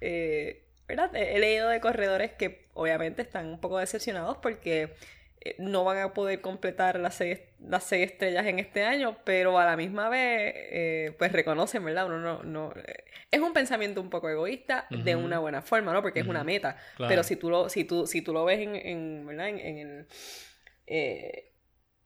eh, 0.00 0.64
¿verdad? 0.86 1.14
He 1.14 1.38
leído 1.38 1.68
de 1.68 1.80
corredores 1.80 2.32
que 2.32 2.66
obviamente 2.74 3.22
están 3.22 3.46
un 3.46 3.60
poco 3.60 3.78
decepcionados 3.78 4.38
porque 4.38 4.94
no 5.58 5.84
van 5.84 5.98
a 5.98 6.14
poder 6.14 6.40
completar 6.40 6.98
las 6.98 7.16
seis, 7.16 7.40
las 7.60 7.84
seis 7.84 8.10
estrellas 8.12 8.46
en 8.46 8.58
este 8.58 8.82
año, 8.84 9.18
pero 9.24 9.58
a 9.58 9.64
la 9.64 9.76
misma 9.76 10.08
vez, 10.08 10.52
eh, 10.56 11.14
pues 11.18 11.32
reconocen, 11.32 11.84
¿verdad? 11.84 12.06
Uno 12.06 12.18
no, 12.18 12.42
no, 12.42 12.72
eh, 12.76 13.04
es 13.30 13.40
un 13.40 13.52
pensamiento 13.52 14.00
un 14.00 14.10
poco 14.10 14.28
egoísta 14.30 14.86
de 14.90 15.16
una 15.16 15.38
buena 15.38 15.60
forma, 15.62 15.92
¿no? 15.92 16.02
Porque 16.02 16.20
es 16.20 16.26
una 16.26 16.44
meta. 16.44 16.76
Claro. 16.96 17.08
Pero 17.10 17.22
si 17.22 17.36
tú 17.36 17.50
lo, 17.50 17.68
si 17.68 17.84
tú, 17.84 18.06
si 18.06 18.22
tú 18.22 18.32
lo 18.32 18.44
ves 18.44 18.60
en, 18.60 18.74
en, 18.76 19.26
¿verdad? 19.26 19.48
En, 19.48 19.58
en 19.58 19.78
el, 19.78 20.06
eh, 20.86 21.50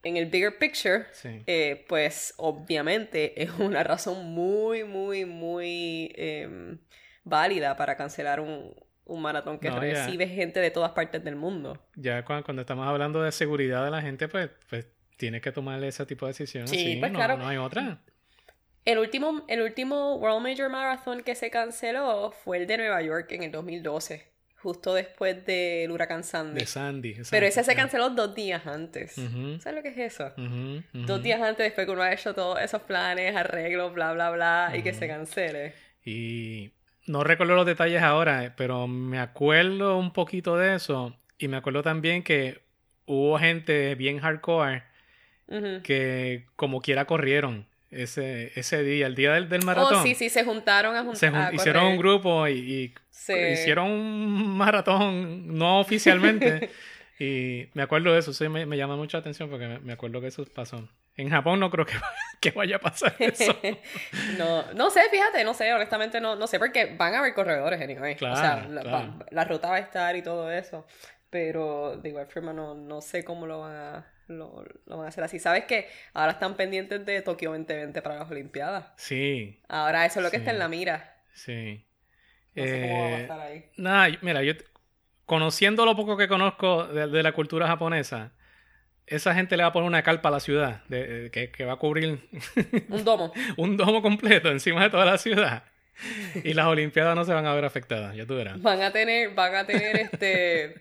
en 0.03 0.17
el 0.17 0.25
bigger 0.27 0.57
picture, 0.57 1.05
Sí. 1.11 1.43
eh, 1.45 1.85
pues 1.87 2.33
obviamente 2.37 3.41
es 3.41 3.51
una 3.59 3.83
razón 3.83 4.25
muy, 4.33 4.83
muy, 4.85 5.25
muy 5.25 6.11
em, 6.15 6.79
válida 7.23 7.75
para 7.75 7.95
cancelar 7.97 8.39
un, 8.39 8.73
un 9.09 9.21
maratón 9.21 9.59
que 9.59 9.69
No, 9.69 9.75
ya. 9.75 9.81
recibe 9.81 10.27
gente 10.27 10.59
de 10.59 10.71
todas 10.71 10.91
partes 10.91 11.23
del 11.23 11.35
mundo. 11.35 11.77
Ya 11.95 12.23
cuando, 12.23 12.45
cuando 12.45 12.61
estamos 12.61 12.87
hablando 12.87 13.21
de 13.21 13.31
seguridad 13.31 13.83
de 13.83 13.91
la 13.91 14.01
gente, 14.01 14.27
pues, 14.27 14.49
pues 14.69 14.87
tienes 15.17 15.41
que 15.41 15.51
tomar 15.51 15.83
ese 15.83 16.05
tipo 16.05 16.25
de 16.25 16.31
decisiones. 16.31 16.69
Sí, 16.69 16.97
pues, 16.99 17.11
no, 17.11 17.17
claro. 17.17 17.37
no 17.37 17.47
hay 17.47 17.57
otra. 17.57 17.99
El 18.85 18.97
último, 18.97 19.43
el 19.47 19.61
último 19.61 20.15
World 20.15 20.41
Major 20.41 20.69
Marathon 20.69 21.21
que 21.21 21.35
se 21.35 21.51
canceló 21.51 22.31
fue 22.31 22.57
el 22.57 22.67
de 22.67 22.77
Nueva 22.77 23.01
York 23.01 23.31
en 23.33 23.43
el 23.43 23.51
2012, 23.51 24.25
justo 24.55 24.93
después 24.93 25.45
del 25.45 25.91
huracán 25.91 26.23
Sandy. 26.23 26.61
De 26.61 26.65
Sandy. 26.65 27.15
Pero 27.29 27.45
ese 27.45 27.55
se 27.55 27.59
exacto. 27.71 27.81
canceló 27.81 28.09
dos 28.11 28.33
días 28.33 28.65
antes. 28.65 29.13
¿Sabes 29.13 29.75
lo 29.75 29.83
que 29.83 29.89
es 29.89 29.97
eso? 29.97 30.31
Dos 30.93 31.21
días 31.21 31.41
antes, 31.41 31.65
después 31.65 31.85
que 31.85 31.91
uno 31.91 32.01
ha 32.01 32.13
hecho 32.13 32.33
todos 32.33 32.59
esos 32.61 32.81
planes, 32.83 33.35
arreglos, 33.35 33.93
bla, 33.93 34.13
bla, 34.13 34.31
bla, 34.31 34.71
y 34.75 34.81
que 34.81 34.93
se 34.93 35.07
cancele. 35.07 35.73
Y 36.05 36.71
no 37.09 37.23
recuerdo 37.23 37.55
los 37.55 37.65
detalles 37.65 38.01
ahora, 38.03 38.43
eh, 38.45 38.51
pero 38.55 38.87
me 38.87 39.19
acuerdo 39.19 39.97
un 39.97 40.13
poquito 40.13 40.55
de 40.57 40.75
eso. 40.75 41.15
Y 41.37 41.47
me 41.47 41.57
acuerdo 41.57 41.81
también 41.81 42.21
que 42.23 42.61
hubo 43.05 43.39
gente 43.39 43.95
bien 43.95 44.19
hardcore 44.19 44.83
Ujú. 45.47 45.81
que 45.83 46.45
como 46.55 46.81
quiera 46.81 47.05
corrieron 47.05 47.65
ese, 47.89 48.51
ese 48.59 48.83
día, 48.83 49.07
el 49.07 49.15
día 49.15 49.33
del, 49.33 49.49
del 49.49 49.63
maratón. 49.65 49.95
Oh, 49.99 50.03
sí, 50.03 50.13
sí, 50.13 50.29
se 50.29 50.43
juntaron 50.43 50.95
a, 50.95 51.03
jun- 51.03 51.15
Se 51.15 51.31
jun- 51.31 51.35
a 51.47 51.51
hicieron 51.53 51.81
correr. 51.83 51.93
un 51.93 51.97
grupo 51.97 52.47
y, 52.47 52.53
y 52.53 52.93
Sí. 53.09 53.33
hicieron 53.53 53.87
un 53.89 54.57
maratón 54.57 55.57
no 55.57 55.79
oficialmente. 55.79 56.69
y 57.19 57.67
me 57.73 57.81
acuerdo 57.81 58.13
de 58.13 58.19
eso, 58.19 58.31
sí, 58.33 58.47
me, 58.47 58.65
me 58.67 58.77
llama 58.77 58.95
mucha 58.95 59.17
atención 59.17 59.49
porque 59.49 59.67
me, 59.67 59.79
me 59.79 59.93
acuerdo 59.93 60.21
que 60.21 60.27
eso 60.27 60.45
pasó. 60.45 60.87
En 61.15 61.29
Japón 61.29 61.59
no 61.59 61.69
creo 61.71 61.85
que, 61.85 61.93
que 62.41 62.51
vaya 62.51 62.77
a 62.77 62.79
pasar 62.79 63.13
eso. 63.19 63.55
no, 64.37 64.71
no 64.73 64.89
sé, 64.89 65.01
fíjate, 65.11 65.43
no 65.43 65.53
sé, 65.53 65.73
honestamente 65.73 66.21
no, 66.21 66.35
no 66.35 66.47
sé, 66.47 66.59
porque 66.59 66.95
van 66.97 67.13
a 67.15 67.19
haber 67.19 67.33
corredores, 67.33 67.81
anyway. 67.81 68.15
o 68.15 68.17
sea, 68.17 68.65
Claro, 68.65 68.69
la, 68.69 68.81
claro. 69.29 69.49
ruta 69.49 69.69
va 69.69 69.75
a 69.75 69.79
estar 69.79 70.15
y 70.15 70.21
todo 70.21 70.51
eso. 70.51 70.85
Pero 71.29 71.95
de 71.97 72.09
igual 72.09 72.25
forma 72.27 72.53
no, 72.53 72.73
no 72.73 73.01
sé 73.01 73.23
cómo 73.23 73.45
lo 73.45 73.59
van 73.59 73.75
a 73.75 74.13
lo, 74.27 74.63
lo 74.85 74.97
van 74.97 75.05
a 75.05 75.09
hacer 75.09 75.23
así. 75.23 75.37
¿Sabes 75.39 75.65
que 75.65 75.87
Ahora 76.13 76.31
están 76.33 76.55
pendientes 76.55 77.05
de 77.05 77.21
Tokio 77.21 77.49
2020 77.51 78.01
para 78.01 78.15
las 78.19 78.31
Olimpiadas. 78.31 78.85
Sí, 78.97 79.61
Ahora 79.67 80.05
eso 80.05 80.19
es 80.19 80.23
lo 80.23 80.31
que 80.31 80.37
Sí. 80.37 80.41
está 80.41 80.51
en 80.51 80.59
la 80.59 80.67
mira. 80.67 81.17
sí. 81.33 81.85
No 82.55 82.65
sé 82.65 82.81
cómo 82.81 82.99
va 82.99 83.05
a 83.05 83.19
Eh, 83.19 83.21
pasar 83.27 83.39
ahí. 83.41 83.65
Nada, 83.77 84.07
mira, 84.21 84.41
yo 84.43 84.53
conociendo 85.25 85.85
lo 85.85 85.95
poco 85.95 86.17
que 86.17 86.27
conozco 86.27 86.85
de, 86.87 87.07
de 87.07 87.23
la 87.23 87.31
cultura 87.31 87.67
japonesa, 87.67 88.31
esa 89.09 89.33
gente 89.35 89.57
le 89.57 89.63
va 89.63 89.69
a 89.69 89.73
poner 89.73 89.87
una 89.87 90.03
carpa 90.03 90.29
a 90.29 90.31
la 90.31 90.39
ciudad 90.39 90.83
de- 90.87 91.07
de- 91.07 91.31
que, 91.31 91.51
que 91.51 91.65
va 91.65 91.73
a 91.73 91.77
cubrir 91.77 92.19
Un 92.89 93.03
domo. 93.03 93.33
un 93.57 93.77
domo 93.77 94.01
completo 94.01 94.49
encima 94.49 94.83
de 94.83 94.89
toda 94.89 95.05
la 95.05 95.17
ciudad. 95.17 95.63
Y 96.45 96.53
las 96.53 96.65
Olimpiadas 96.67 97.13
no 97.15 97.25
se 97.25 97.33
van 97.33 97.45
a 97.45 97.53
ver 97.53 97.65
afectadas, 97.65 98.15
ya 98.15 98.25
tú 98.25 98.35
verás. 98.35 98.61
Van 98.61 98.81
a 98.81 98.91
tener, 98.91 99.31
van 99.33 99.53
a 99.55 99.65
tener 99.65 99.97
este, 99.97 100.75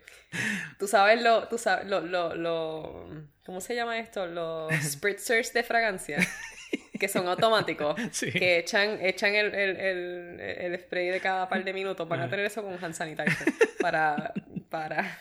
tú 0.79 0.87
sabes 0.87 1.21
lo, 1.23 1.49
tú 1.49 1.59
sabes 1.59 1.87
lo, 1.89 2.01
lo, 2.01 2.37
lo, 2.37 3.11
¿cómo 3.45 3.61
se 3.61 3.75
llama 3.75 3.99
esto? 3.99 4.27
Los 4.29 4.73
spritzers 4.81 5.53
de 5.53 5.65
fragancia, 5.65 6.19
que 7.01 7.09
son 7.09 7.27
automáticos, 7.27 8.01
Sí. 8.13 8.31
que 8.31 8.59
echan, 8.61 8.99
echan 9.05 9.35
el, 9.35 9.53
el, 9.57 9.77
el, 9.77 10.41
el 10.41 10.81
spray 10.81 11.09
de 11.09 11.19
cada 11.21 11.49
par 11.49 11.65
de 11.65 11.73
minutos, 11.73 12.09
van 12.09 12.21
a 12.21 12.29
tener 12.31 12.47
eso 12.47 12.63
con 12.63 12.75
hand 12.81 12.95
sanitizer 12.95 13.53
para, 13.81 14.33
para, 14.71 15.19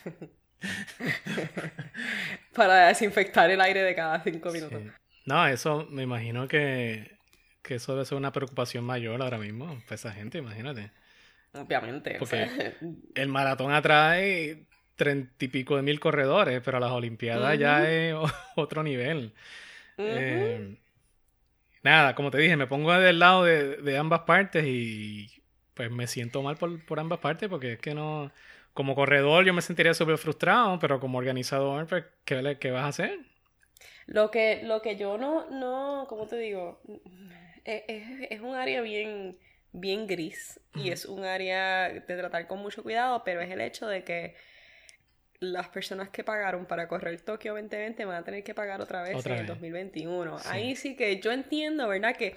para 2.53 2.87
desinfectar 2.87 3.49
el 3.49 3.61
aire 3.61 3.83
de 3.83 3.95
cada 3.95 4.23
cinco 4.23 4.51
minutos. 4.51 4.81
Sí. 4.81 4.89
No, 5.25 5.45
eso 5.47 5.87
me 5.89 6.03
imagino 6.03 6.47
que, 6.47 7.17
que 7.61 7.75
eso 7.75 7.93
debe 7.93 8.05
ser 8.05 8.17
una 8.17 8.31
preocupación 8.31 8.85
mayor 8.85 9.21
ahora 9.21 9.37
mismo 9.37 9.67
para 9.83 9.95
esa 9.95 10.11
gente, 10.11 10.37
imagínate. 10.37 10.91
Obviamente, 11.53 12.15
o 12.15 12.19
Porque 12.19 12.47
sea, 12.47 12.73
el 13.15 13.27
maratón 13.27 13.71
atrae 13.71 14.65
treinta 14.95 15.45
y 15.45 15.47
pico 15.47 15.75
de 15.75 15.81
mil 15.81 15.99
corredores, 15.99 16.61
pero 16.63 16.79
las 16.79 16.91
Olimpiadas 16.91 17.57
ya 17.59 17.89
es 17.89 18.15
otro 18.55 18.83
nivel. 18.83 19.33
Eh, 19.97 20.77
nada, 21.83 22.15
como 22.15 22.31
te 22.31 22.37
dije, 22.37 22.57
me 22.57 22.67
pongo 22.67 22.93
del 22.93 23.19
lado 23.19 23.43
de, 23.43 23.77
de 23.77 23.97
ambas 23.97 24.21
partes 24.21 24.65
y 24.65 25.29
pues 25.73 25.91
me 25.91 26.07
siento 26.07 26.41
mal 26.41 26.57
por, 26.57 26.83
por 26.85 26.99
ambas 26.99 27.19
partes 27.19 27.49
porque 27.49 27.73
es 27.73 27.79
que 27.79 27.93
no... 27.93 28.31
Como 28.77 28.95
corredor 28.95 29.43
yo 29.45 29.53
me 29.53 29.61
sentiría 29.61 29.93
súper 29.93 30.17
frustrado, 30.17 30.77
pero 30.79 30.99
como 30.99 31.17
organizador, 31.17 31.87
pues, 31.87 32.05
¿qué, 32.25 32.41
le- 32.43 32.59
qué 32.59 32.69
vas 32.71 32.83
a 32.83 32.87
hacer? 32.93 33.11
Lo 34.05 34.31
que, 34.31 34.61
lo 34.63 34.81
que 34.81 34.95
yo 34.95 35.17
no, 35.17 35.49
no, 35.49 36.05
¿cómo 36.07 36.27
te 36.27 36.37
digo? 36.37 36.79
Es, 37.65 37.83
es- 37.87 38.27
es 38.29 38.41
un 38.41 38.55
área 38.55 38.81
bien, 38.81 39.37
bien 39.71 40.07
gris 40.07 40.59
y 40.75 40.91
es 40.91 41.05
un 41.05 41.25
área 41.25 41.89
de 41.89 42.01
tratar 42.01 42.47
con 42.47 42.59
mucho 42.59 42.83
cuidado, 42.83 43.23
pero 43.25 43.41
es 43.41 43.49
el 43.51 43.61
hecho 43.61 43.87
de 43.87 44.03
que 44.03 44.35
las 45.39 45.67
personas 45.69 46.09
que 46.09 46.23
pagaron 46.23 46.65
para 46.65 46.87
correr 46.87 47.19
Tokio 47.21 47.53
2020 47.53 48.05
van 48.05 48.15
a 48.17 48.23
tener 48.23 48.43
que 48.43 48.55
pagar 48.55 48.81
otra 48.81 49.03
vez 49.03 49.15
Otra 49.15 49.33
en 49.33 49.41
el 49.41 49.45
vez. 49.45 49.49
2021. 49.49 50.39
Sí. 50.39 50.47
Ahí 50.51 50.75
sí 50.75 50.95
que 50.95 51.19
yo 51.19 51.31
entiendo, 51.31 51.87
¿verdad? 51.87 52.15
Que 52.15 52.35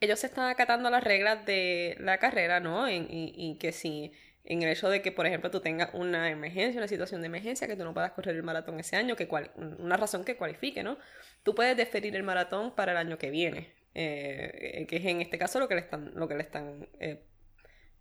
ellos 0.00 0.18
se 0.18 0.26
están 0.26 0.48
acatando 0.48 0.90
las 0.90 1.04
reglas 1.04 1.44
de 1.46 1.96
la 2.00 2.18
carrera, 2.18 2.58
¿no? 2.58 2.90
Y, 2.90 3.06
y 3.08 3.56
que 3.58 3.70
si 3.72 4.12
en 4.44 4.62
el 4.62 4.70
hecho 4.70 4.88
de 4.88 5.02
que, 5.02 5.12
por 5.12 5.26
ejemplo, 5.26 5.50
tú 5.50 5.60
tengas 5.60 5.90
una 5.94 6.30
emergencia, 6.30 6.78
una 6.80 6.88
situación 6.88 7.20
de 7.20 7.26
emergencia, 7.26 7.66
que 7.68 7.76
tú 7.76 7.84
no 7.84 7.94
puedas 7.94 8.12
correr 8.12 8.34
el 8.36 8.42
maratón 8.42 8.80
ese 8.80 8.96
año, 8.96 9.16
que 9.16 9.28
cual- 9.28 9.50
una 9.56 9.96
razón 9.96 10.24
que 10.24 10.36
cualifique, 10.36 10.82
¿no? 10.82 10.98
Tú 11.42 11.54
puedes 11.54 11.76
deferir 11.76 12.16
el 12.16 12.22
maratón 12.22 12.74
para 12.74 12.92
el 12.92 12.98
año 12.98 13.18
que 13.18 13.30
viene, 13.30 13.72
eh, 13.94 14.86
que 14.88 14.96
es 14.96 15.04
en 15.04 15.20
este 15.20 15.38
caso 15.38 15.58
lo 15.60 15.68
que 15.68 15.74
le 15.74 15.80
están, 15.82 16.12
lo 16.14 16.26
que 16.28 16.34
le 16.34 16.42
están 16.42 16.88
eh, 17.00 17.22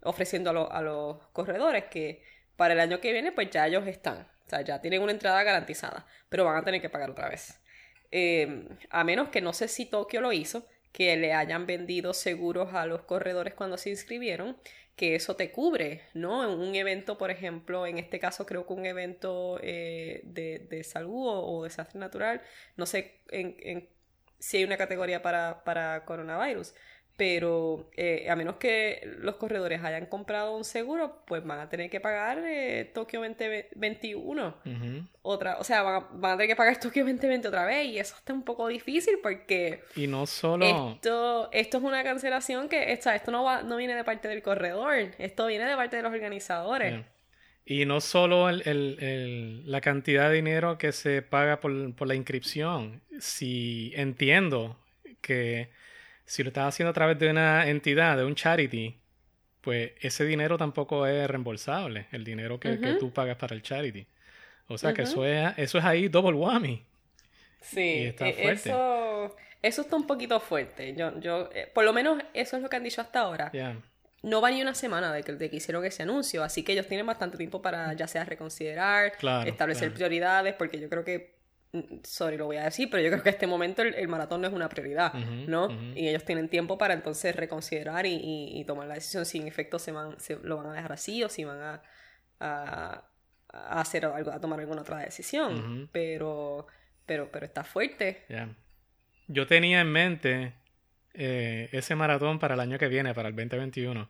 ofreciendo 0.02 0.50
a, 0.50 0.54
lo- 0.54 0.72
a 0.72 0.82
los 0.82 1.28
corredores, 1.34 1.86
que 1.86 2.24
para 2.56 2.74
el 2.74 2.80
año 2.80 3.00
que 3.00 3.12
viene, 3.14 3.32
pues 3.32 3.50
ya 3.50 3.68
ellos 3.68 3.86
están, 3.88 4.20
o 4.46 4.50
sea, 4.50 4.62
ya 4.62 4.82
tienen 4.82 5.02
una 5.02 5.12
entrada 5.12 5.44
garantizada, 5.44 6.06
pero 6.30 6.46
van 6.46 6.58
a 6.58 6.64
tener 6.64 6.82
que 6.82 6.90
pagar 6.90 7.10
otra 7.10 7.30
vez. 7.30 7.62
Eh, 8.12 8.68
a 8.90 9.04
menos 9.04 9.30
que 9.30 9.42
no 9.42 9.54
sé 9.54 9.68
si 9.68 9.86
Tokio 9.86 10.22
lo 10.22 10.34
hizo, 10.34 10.66
que 10.92 11.16
le 11.18 11.34
hayan 11.34 11.68
vendido 11.68 12.14
seguros 12.14 12.74
a 12.74 12.86
los 12.86 13.04
corredores 13.04 13.54
cuando 13.54 13.78
se 13.78 13.92
inscribieron, 13.92 14.58
que 15.00 15.16
eso 15.16 15.36
te 15.38 15.52
cubre, 15.52 16.04
¿no? 16.14 16.44
En 16.46 16.60
un 16.60 16.76
evento, 16.76 17.18
por 17.18 17.32
ejemplo, 17.32 17.88
en 17.88 17.98
este 18.00 18.20
caso 18.20 18.46
creo 18.46 18.68
que 18.68 18.74
un 18.74 18.86
evento 18.86 19.60
eh, 19.64 20.22
de, 20.26 20.60
de 20.70 20.84
salud 20.84 21.26
o, 21.28 21.64
desastre 21.66 22.00
natural, 22.00 22.42
no 22.78 22.86
sé 22.86 23.22
en- 23.32 23.90
si 24.40 24.58
hay 24.58 24.64
una 24.64 24.78
categoría 24.78 25.22
para, 25.22 25.64
para 25.66 26.06
coronavirus, 26.06 26.74
pero 27.20 27.92
eh, 27.98 28.28
a 28.30 28.36
menos 28.38 28.56
que 28.56 29.02
los 29.20 29.36
corredores 29.36 29.84
hayan 29.84 30.06
comprado 30.06 30.56
un 30.58 30.64
seguro, 30.64 31.22
pues 31.28 31.44
van 31.46 31.60
a 31.60 31.70
tener 31.70 31.90
que 31.90 32.00
pagar 32.00 32.40
eh, 32.46 32.90
Tokio 32.94 33.20
2021 33.20 34.56
Ujú. 34.66 35.04
otra, 35.22 35.58
o 35.60 35.64
sea, 35.66 35.84
van 35.84 35.96
a, 35.96 36.08
van 36.14 36.32
a 36.32 36.38
tener 36.38 36.48
que 36.48 36.56
pagar 36.56 36.80
Tokio 36.80 37.04
2020 37.04 37.48
otra 37.50 37.66
vez 37.66 37.86
y 37.88 38.00
eso 38.00 38.16
está 38.18 38.34
un 38.34 38.44
poco 38.44 38.68
difícil 38.70 39.20
porque 39.22 39.82
Y 39.98 40.08
no 40.08 40.26
solo... 40.26 40.66
esto, 40.94 41.50
esto 41.52 41.78
es 41.78 41.84
una 41.84 42.04
cancelación 42.04 42.70
que, 42.70 42.92
esto 42.94 43.32
no 43.32 43.44
va, 43.44 43.62
no 43.64 43.76
viene 43.76 43.96
de 43.96 44.04
parte 44.06 44.28
del 44.30 44.42
corredor, 44.42 44.96
esto 45.18 45.46
viene 45.48 45.66
de 45.66 45.76
parte 45.76 45.98
de 45.98 46.02
los 46.04 46.12
organizadores. 46.14 47.04
Y 47.66 47.86
no 47.86 48.02
solo 48.02 48.50
el- 48.50 48.64
el- 48.66 48.98
el- 49.04 49.70
la 49.72 49.82
cantidad 49.82 50.30
de 50.30 50.36
dinero 50.38 50.78
que 50.78 50.92
se 50.94 51.22
paga 51.22 51.60
por, 51.60 51.94
por 51.96 52.08
la 52.08 52.16
inscripción. 52.16 53.02
Si 53.20 53.92
entiendo 53.96 54.76
que 55.22 55.70
si 56.30 56.44
lo 56.44 56.50
estás 56.50 56.68
haciendo 56.68 56.92
a 56.92 56.94
través 56.94 57.18
de 57.18 57.28
una 57.32 57.68
entidad, 57.68 58.16
de 58.16 58.24
un 58.24 58.36
charity, 58.36 58.96
pues 59.62 59.94
ese 60.00 60.26
dinero 60.26 60.60
tampoco 60.60 61.08
es 61.08 61.28
reembolsable, 61.28 62.06
el 62.12 62.24
dinero 62.24 62.60
que, 62.60 62.78
tú 63.00 63.12
pagas 63.12 63.36
para 63.38 63.56
el 63.56 63.64
charity. 63.64 64.06
O 64.68 64.78
sea 64.78 64.94
que 64.94 65.02
eso 65.04 65.26
es, 65.26 65.58
eso 65.58 65.80
es 65.80 65.86
ahí 65.86 66.08
double 66.08 66.34
whammy. 66.38 66.86
Sí, 67.62 67.80
Y 67.82 68.04
está 68.06 68.28
e- 68.30 68.52
eso, 68.52 69.36
eso 69.64 69.82
está 69.82 69.96
un 69.96 70.06
poquito 70.06 70.40
fuerte. 70.40 70.94
Yo, 70.96 71.20
yo, 71.20 71.50
eh, 71.54 71.68
por 71.74 71.84
lo 71.84 71.94
menos 71.94 72.22
eso 72.36 72.58
es 72.58 72.62
lo 72.64 72.70
que 72.70 72.76
han 72.78 72.84
dicho 72.84 73.02
hasta 73.02 73.22
ahora. 73.22 73.52
Yeah. 73.52 73.82
no 74.22 74.42
va 74.42 74.52
ni 74.52 74.62
una 74.62 74.76
semana 74.76 75.12
de 75.14 75.24
que, 75.24 75.34
de 75.34 75.50
que 75.50 75.56
hicieron 75.58 75.84
ese 75.86 76.04
anuncio, 76.04 76.44
así 76.44 76.64
que 76.64 76.74
ellos 76.74 76.88
tienen 76.88 77.08
bastante 77.08 77.38
tiempo 77.38 77.62
para 77.62 77.94
ya 77.94 78.08
sea 78.08 78.24
reconsiderar, 78.26 79.18
Claro, 79.18 79.50
establecer 79.50 79.90
claro. 79.90 79.96
prioridades, 79.96 80.54
porque 80.56 80.80
yo 80.80 80.90
creo 80.90 81.04
que, 81.04 81.39
mm, 81.39 81.39
sorry, 82.04 82.38
lo 82.38 82.46
voy 82.46 82.58
a 82.58 82.64
decir, 82.64 82.90
pero 82.90 83.04
yo 83.04 83.10
creo 83.12 83.22
que 83.24 83.30
en 83.30 83.36
este 83.36 83.48
momento 83.48 83.82
el, 83.82 83.94
el 83.94 84.08
maratón 84.08 84.42
no 84.42 84.48
es 84.48 84.54
una 84.54 84.70
prioridad, 84.70 85.14
¿no? 85.14 85.68
Y 85.96 86.08
ellos 86.08 86.24
tienen 86.26 86.50
tiempo 86.50 86.78
para 86.78 86.94
entonces 86.94 87.36
reconsiderar 87.36 88.06
y, 88.06 88.14
y- 88.16 88.60
y 88.60 88.66
tomar 88.66 88.88
la 88.88 88.96
decisión 88.96 89.26
si 89.26 89.38
en 89.40 89.48
efecto 89.48 89.78
se 89.80 89.92
van, 89.92 90.20
se 90.20 90.38
lo 90.38 90.58
van 90.58 90.68
a 90.68 90.74
dejar 90.74 90.92
así 90.94 91.24
o 91.24 91.30
si 91.30 91.44
van 91.44 91.62
a, 91.62 91.82
a, 92.40 93.04
a 93.50 93.82
hacer 93.82 94.06
algo, 94.06 94.32
a 94.32 94.40
tomar 94.40 94.60
alguna 94.60 94.82
otra 94.82 95.00
decisión, 95.00 95.90
pero, 95.92 96.66
pero, 97.06 97.32
pero 97.32 97.46
está 97.46 97.64
fuerte. 97.64 98.26
Ya. 98.30 98.50
Yo 99.28 99.46
tenía 99.46 99.82
en 99.82 99.92
mente 99.92 100.54
eh, 101.14 101.70
ese 101.72 101.96
maratón 101.96 102.40
para 102.40 102.56
el 102.56 102.60
año 102.62 102.80
que 102.80 102.88
viene, 102.88 103.14
para 103.14 103.30
el 103.30 103.36
2021. 103.36 104.10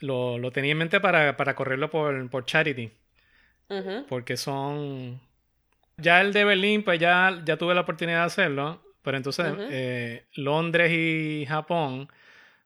Lo, 0.00 0.38
lo 0.38 0.50
tenía 0.52 0.72
en 0.72 0.78
mente 0.78 1.00
para, 1.00 1.36
para 1.36 1.54
correrlo 1.54 1.90
por, 1.90 2.28
por 2.30 2.44
Charity, 2.44 2.90
porque 4.08 4.36
son... 4.36 5.20
Ya 6.00 6.20
el 6.20 6.32
de 6.32 6.44
Berlín, 6.44 6.82
pues 6.82 6.98
ya, 6.98 7.42
ya 7.44 7.56
tuve 7.56 7.74
la 7.74 7.82
oportunidad 7.82 8.20
de 8.20 8.24
hacerlo, 8.26 8.82
pero 9.02 9.16
entonces 9.16 9.46
eh, 9.70 10.26
Londres 10.34 10.92
y 10.92 11.46
Japón 11.46 12.08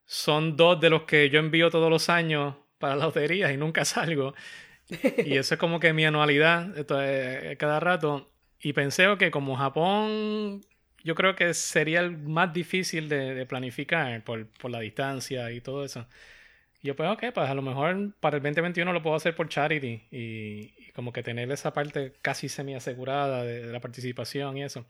son 0.07 0.57
dos 0.57 0.81
de 0.81 0.91
los 0.91 1.03
que 1.05 1.31
yo 1.31 1.41
envío 1.41 1.71
todos 1.71 1.91
los 1.91 2.09
años 2.09 2.57
para 2.79 2.97
las 2.97 3.07
loterías 3.07 3.53
y 3.53 3.57
nunca 3.57 3.85
salgo. 3.85 4.35
Y 5.25 5.37
eso 5.37 5.55
es 5.55 5.61
como 5.61 5.81
que 5.81 5.93
mi 5.93 6.05
anualidad 6.05 6.77
entonces, 6.77 7.57
cada 7.59 7.81
rato. 7.81 8.31
Y 8.61 8.73
pensé 8.73 9.07
que 9.19 9.31
como 9.31 9.57
Japón, 9.57 10.61
yo 11.03 11.15
creo 11.15 11.35
que 11.37 11.55
sería 11.55 12.01
el 12.01 12.19
más 12.19 12.53
difícil 12.53 13.09
de, 13.09 13.35
de 13.35 13.47
planificar 13.47 14.23
por, 14.25 14.47
por 14.49 14.71
la 14.71 14.81
distancia 14.81 15.51
y 15.53 15.61
todo 15.61 15.85
eso. 15.85 16.07
Yo 16.85 16.95
pues, 16.95 17.09
ok, 17.11 17.25
pues 17.35 17.49
a 17.51 17.55
lo 17.55 17.63
mejor 17.63 18.15
para 18.21 18.37
el 18.37 18.43
2021 18.43 18.93
lo 18.93 19.03
puedo 19.03 19.17
hacer 19.17 19.35
por 19.35 19.49
charity 19.49 20.03
y, 20.11 20.75
y 20.79 20.93
como 20.95 21.13
que 21.13 21.23
tener 21.23 21.51
esa 21.51 21.73
parte 21.73 22.13
casi 22.23 22.49
semi 22.49 22.75
asegurada 22.75 23.43
de, 23.43 23.67
de 23.67 23.73
la 23.73 23.81
participación 23.81 24.57
y 24.59 24.65
eso. 24.65 24.87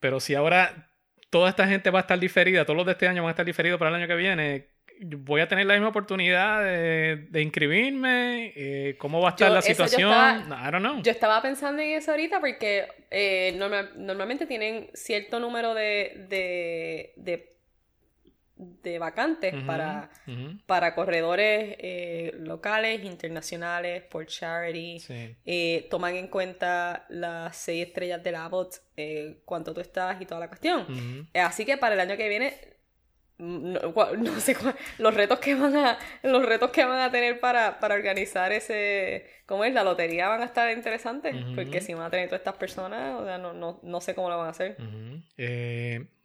Pero 0.00 0.18
si 0.18 0.34
ahora 0.34 0.88
toda 1.28 1.50
esta 1.50 1.66
gente 1.68 1.90
va 1.90 1.98
a 1.98 2.02
estar 2.02 2.18
diferida, 2.18 2.64
todos 2.64 2.76
los 2.78 2.86
de 2.86 2.92
este 2.92 3.06
año 3.06 3.22
van 3.22 3.28
a 3.28 3.32
estar 3.32 3.44
diferidos 3.46 3.78
para 3.78 3.90
el 3.90 3.96
año 3.96 4.08
que 4.08 4.16
viene, 4.16 4.68
voy 5.02 5.42
a 5.42 5.48
tener 5.48 5.66
la 5.66 5.74
misma 5.74 5.88
oportunidad 5.88 6.64
de, 6.64 7.26
de 7.30 7.42
inscribirme, 7.42 8.52
eh, 8.56 8.96
cómo 8.98 9.20
va 9.20 9.28
a 9.28 9.32
estar 9.32 9.48
Yo- 9.48 9.54
la 9.54 9.60
eso 9.60 9.68
yo 9.68 9.74
situación, 9.74 10.10
estaba- 10.42 10.68
I 10.68 10.72
don't 10.72 10.84
know. 10.84 11.02
Yo 11.02 11.10
estaba 11.12 11.42
pensando 11.42 11.82
en 11.82 11.90
eso 11.90 12.10
ahorita 12.12 12.40
porque 12.40 12.86
eh, 13.10 13.54
norma- 13.58 13.90
normalmente 13.94 14.46
tienen 14.46 14.88
cierto 14.94 15.38
número 15.38 15.74
de, 15.74 16.26
de, 16.28 17.12
de, 18.82 18.98
vacantes 18.98 19.54
para, 19.64 20.10
para 20.66 20.94
corredores 20.94 21.76
eh, 21.78 22.32
locales, 22.38 23.02
internacionales, 23.04 24.02
por 24.04 24.26
charity. 24.26 25.00
sí. 25.00 25.36
Eh, 25.44 25.86
toman 25.90 26.16
en 26.16 26.28
cuenta 26.28 27.06
las 27.08 27.56
seis 27.56 27.86
estrellas 27.86 28.22
de 28.22 28.32
la 28.32 28.48
bot, 28.48 28.74
eh, 28.96 29.40
cuánto 29.44 29.72
tú 29.72 29.80
estás 29.80 30.20
y 30.20 30.26
toda 30.26 30.40
la 30.40 30.48
cuestión. 30.48 31.28
Eh, 31.32 31.40
Así 31.40 31.64
que 31.64 31.76
para 31.78 31.94
el 31.94 32.00
año 32.00 32.16
que 32.16 32.28
viene, 32.28 32.54
mm, 33.38 33.72
no, 34.18 34.40
sé 34.40 34.54
cuál- 34.54 34.76
los 34.98 35.14
retos 35.14 35.38
que 35.38 35.54
van 35.54 35.76
a, 35.76 35.98
los 36.22 36.44
retos 36.44 36.70
que 36.70 36.84
van 36.84 37.00
a 37.00 37.10
tener 37.10 37.40
para, 37.40 37.78
para 37.80 37.94
organizar 37.94 38.52
ese, 38.52 39.24
¿cómo 39.46 39.64
es? 39.64 39.72
La 39.72 39.82
lotería 39.84 40.28
van 40.28 40.42
a 40.42 40.44
estar 40.44 40.70
interesantes, 40.70 41.34
porque 41.54 41.80
si 41.80 41.94
van 41.94 42.04
a 42.04 42.10
tener 42.10 42.28
todas 42.28 42.40
estas 42.40 42.56
personas, 42.56 43.18
o 43.20 43.24
sea, 43.24 43.38
no, 43.38 43.52
no, 43.54 43.80
no 43.82 44.00
sé 44.00 44.14
cómo 44.14 44.28
lo 44.28 44.36
van 44.36 44.48
a 44.48 44.50
hacer. 44.50 44.76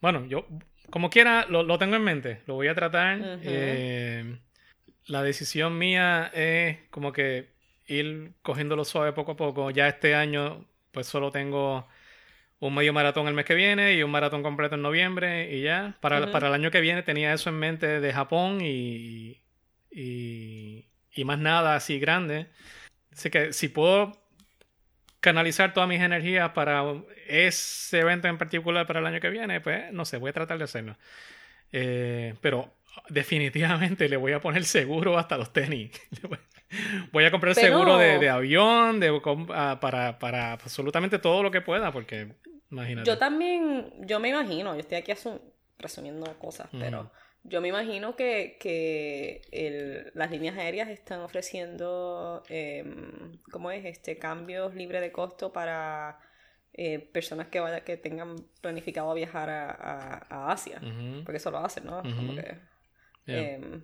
Bueno, 0.00 0.26
yo 0.26 0.46
como 0.90 1.10
quiera 1.10 1.46
lo, 1.48 1.62
lo 1.62 1.78
tengo 1.78 1.96
en 1.96 2.02
mente, 2.02 2.42
lo 2.46 2.54
voy 2.54 2.68
a 2.68 2.74
tratar. 2.74 3.38
Eh, 3.42 4.38
la 5.06 5.22
decisión 5.22 5.78
mía 5.78 6.30
es 6.34 6.78
como 6.90 7.12
que 7.12 7.50
ir 7.86 8.32
cogiéndolo 8.42 8.84
suave 8.84 9.12
poco 9.12 9.32
a 9.32 9.36
poco. 9.36 9.70
Ya 9.70 9.88
este 9.88 10.14
año 10.14 10.66
pues 10.92 11.06
solo 11.06 11.30
tengo 11.30 11.86
un 12.58 12.74
medio 12.74 12.92
maratón 12.92 13.28
el 13.28 13.34
mes 13.34 13.44
que 13.44 13.54
viene 13.54 13.94
y 13.94 14.02
un 14.02 14.10
maratón 14.10 14.42
completo 14.42 14.76
en 14.76 14.82
noviembre 14.82 15.54
y 15.54 15.62
ya. 15.62 15.96
Para, 16.00 16.30
para 16.32 16.48
el 16.48 16.54
año 16.54 16.70
que 16.70 16.80
viene 16.80 17.02
tenía 17.02 17.32
eso 17.32 17.50
en 17.50 17.58
mente 17.58 18.00
de 18.00 18.12
Japón 18.12 18.60
y, 18.62 19.42
y, 19.90 20.86
y 21.12 21.24
más 21.24 21.38
nada 21.38 21.76
así 21.76 21.98
grande. 21.98 22.46
Así 23.12 23.30
que 23.30 23.52
si 23.52 23.68
puedo 23.68 24.25
canalizar 25.20 25.72
todas 25.72 25.88
mis 25.88 26.00
energías 26.00 26.50
para 26.50 26.84
ese 27.26 28.00
evento 28.00 28.28
en 28.28 28.38
particular 28.38 28.86
para 28.86 29.00
el 29.00 29.06
año 29.06 29.20
que 29.20 29.30
viene, 29.30 29.60
pues 29.60 29.92
no 29.92 30.04
sé, 30.04 30.18
voy 30.18 30.30
a 30.30 30.32
tratar 30.32 30.58
de 30.58 30.64
hacerlo. 30.64 30.96
Eh, 31.72 32.34
pero 32.40 32.72
definitivamente 33.08 34.08
le 34.08 34.16
voy 34.16 34.32
a 34.32 34.40
poner 34.40 34.64
seguro 34.64 35.18
hasta 35.18 35.36
los 35.36 35.52
tenis. 35.52 35.90
Voy- 37.12 37.24
a 37.24 37.30
comprar 37.30 37.54
Pero- 37.54 37.66
seguro 37.68 37.96
de, 37.98 38.18
de 38.18 38.28
avión, 38.28 38.98
de, 38.98 39.20
ah, 39.54 39.78
para, 39.80 40.18
para 40.18 40.52
absolutamente 40.52 41.18
todo 41.20 41.42
lo 41.44 41.50
que 41.52 41.60
pueda, 41.60 41.92
porque 41.92 42.34
imagínate. 42.70 43.06
Yo 43.08 43.18
también, 43.18 43.92
yo 44.00 44.18
me 44.18 44.30
imagino, 44.30 44.74
yo 44.74 44.80
estoy 44.80 44.98
aquí 44.98 45.12
asu- 45.12 45.40
resumiendo 45.78 46.26
cosas, 46.38 46.68
pero 46.72 47.12
yo 47.48 47.60
me 47.60 47.68
imagino 47.68 48.16
que, 48.16 48.56
que 48.60 49.42
el- 49.52 50.10
las 50.14 50.30
líneas 50.30 50.56
aéreas 50.58 50.88
están 50.88 51.20
ofreciendo, 51.20 52.42
em, 52.48 53.38
¿cómo 53.50 53.70
es? 53.70 53.84
Este, 53.84 54.18
cambios 54.18 54.74
libres 54.74 55.00
de 55.00 55.12
costo 55.12 55.52
para 55.52 56.18
eh, 56.78 56.98
personas 56.98 57.48
que 57.48 57.58
vaya, 57.60 57.84
que 57.84 57.96
tengan 57.96 58.36
planificado 58.60 59.14
viajar 59.14 59.48
a, 59.48 59.70
a- 59.70 60.26
a 60.28 60.52
Asia, 60.52 60.78
porque 61.24 61.38
eso 61.38 61.50
lo 61.50 61.58
hacen, 61.58 61.86
¿no? 61.86 62.02
Como 62.02 62.32
Ujú. 62.32 62.36
que, 62.36 62.54
Yeah. 63.26 63.54
em, 63.54 63.82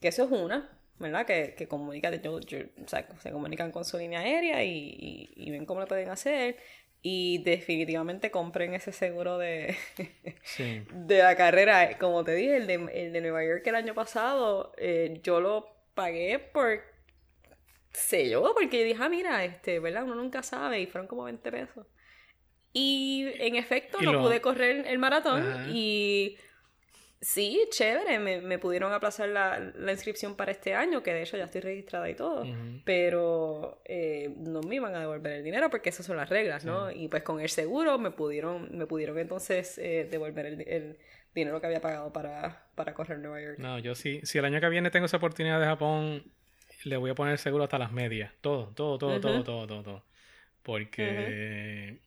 que 0.00 0.08
eso 0.08 0.24
es 0.24 0.30
una, 0.30 0.70
¿verdad? 0.98 1.26
Que, 1.26 1.54
que 1.56 1.66
comunica, 1.66 2.10
yo- 2.14 2.40
yo- 2.40 2.58
o 2.84 2.88
sea, 2.88 3.06
se 3.20 3.32
comunican 3.32 3.72
con 3.72 3.84
su 3.84 3.98
línea 3.98 4.20
aérea 4.20 4.62
y, 4.64 4.70
y- 4.70 5.30
y 5.36 5.50
ven 5.50 5.66
cómo 5.66 5.80
lo 5.80 5.86
pueden 5.88 6.08
hacer. 6.10 6.56
Y 7.06 7.42
definitivamente 7.44 8.30
compren 8.30 8.72
ese 8.72 8.90
seguro 8.90 9.36
de, 9.36 9.76
Sí. 10.42 10.86
de 10.90 11.18
la 11.18 11.36
carrera. 11.36 11.98
Como 11.98 12.24
te 12.24 12.34
dije, 12.34 12.56
el 12.56 12.66
de, 12.66 12.74
el 12.94 13.12
de 13.12 13.20
Nueva 13.20 13.44
York 13.44 13.62
el 13.66 13.74
año 13.74 13.92
pasado, 13.92 14.72
eh, 14.78 15.20
yo 15.22 15.38
lo 15.40 15.68
pagué 15.94 16.38
por, 16.38 16.80
sé 17.92 18.30
yo, 18.30 18.54
porque 18.54 18.78
yo 18.80 18.84
dije, 18.86 18.98
ah, 19.02 19.10
mira, 19.10 19.44
este, 19.44 19.80
¿verdad? 19.80 20.04
Uno 20.04 20.14
nunca 20.14 20.42
sabe, 20.42 20.80
y 20.80 20.86
fueron 20.86 21.06
como 21.06 21.24
20 21.24 21.52
pesos. 21.52 21.86
Y 22.72 23.26
en 23.38 23.56
efecto, 23.56 23.98
Y 24.00 24.04
no 24.06 24.14
lo- 24.14 24.22
pude 24.22 24.40
correr 24.40 24.86
el 24.88 24.98
maratón 24.98 25.46
Ajá. 25.46 25.66
y 25.70 26.38
sí, 27.24 27.60
chévere, 27.70 28.18
me, 28.18 28.40
me 28.42 28.58
pudieron 28.58 28.92
aplazar 28.92 29.28
la, 29.30 29.58
la 29.58 29.92
inscripción 29.92 30.36
para 30.36 30.52
este 30.52 30.74
año, 30.74 31.02
que 31.02 31.14
de 31.14 31.22
hecho 31.22 31.36
ya 31.36 31.44
estoy 31.44 31.62
registrada 31.62 32.08
y 32.10 32.14
todo, 32.14 32.44
pero 32.84 33.80
eh, 33.86 34.34
no 34.36 34.60
me 34.60 34.76
iban 34.76 34.94
a 34.94 35.00
devolver 35.00 35.32
el 35.32 35.44
dinero 35.44 35.70
porque 35.70 35.88
esas 35.88 36.04
son 36.04 36.18
las 36.18 36.28
reglas, 36.28 36.64
¿no? 36.64 36.90
Y 36.90 37.08
pues 37.08 37.22
con 37.22 37.40
el 37.40 37.48
seguro 37.48 37.98
me 37.98 38.10
pudieron, 38.10 38.76
me 38.76 38.86
pudieron 38.86 39.18
entonces 39.18 39.78
eh, 39.78 40.06
devolver 40.10 40.46
el, 40.46 40.60
el 40.68 40.98
dinero 41.34 41.60
que 41.60 41.66
había 41.66 41.80
pagado 41.80 42.12
para, 42.12 42.66
para 42.74 42.92
correr 42.92 43.18
Nueva 43.18 43.40
York. 43.40 43.58
No, 43.58 43.78
yo 43.78 43.94
sí, 43.94 44.20
si 44.22 44.38
el 44.38 44.44
año 44.44 44.60
que 44.60 44.68
viene 44.68 44.90
tengo 44.90 45.06
esa 45.06 45.16
oportunidad 45.16 45.58
de 45.58 45.66
Japón, 45.66 46.24
le 46.84 46.96
voy 46.98 47.10
a 47.10 47.14
poner 47.14 47.38
seguro 47.38 47.64
hasta 47.64 47.78
las 47.78 47.90
medias. 47.90 48.32
Todo, 48.42 48.68
todo, 48.74 48.98
todo, 48.98 49.20
todo, 49.20 49.42
todo, 49.42 49.66
todo, 49.66 49.82
todo. 49.82 50.04
Porque 50.62 51.98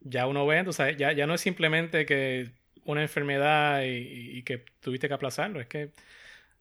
ya 0.00 0.26
uno 0.26 0.46
ve, 0.46 0.62
tú 0.64 0.72
sabes, 0.72 0.96
ya, 0.96 1.12
ya 1.12 1.26
no 1.26 1.34
es 1.34 1.40
simplemente 1.40 2.06
que 2.06 2.50
una 2.86 3.02
enfermedad 3.02 3.82
y, 3.82 4.38
y 4.38 4.42
que 4.42 4.64
tuviste 4.80 5.08
que 5.08 5.14
aplazarlo, 5.14 5.60
es 5.60 5.66
que 5.66 5.90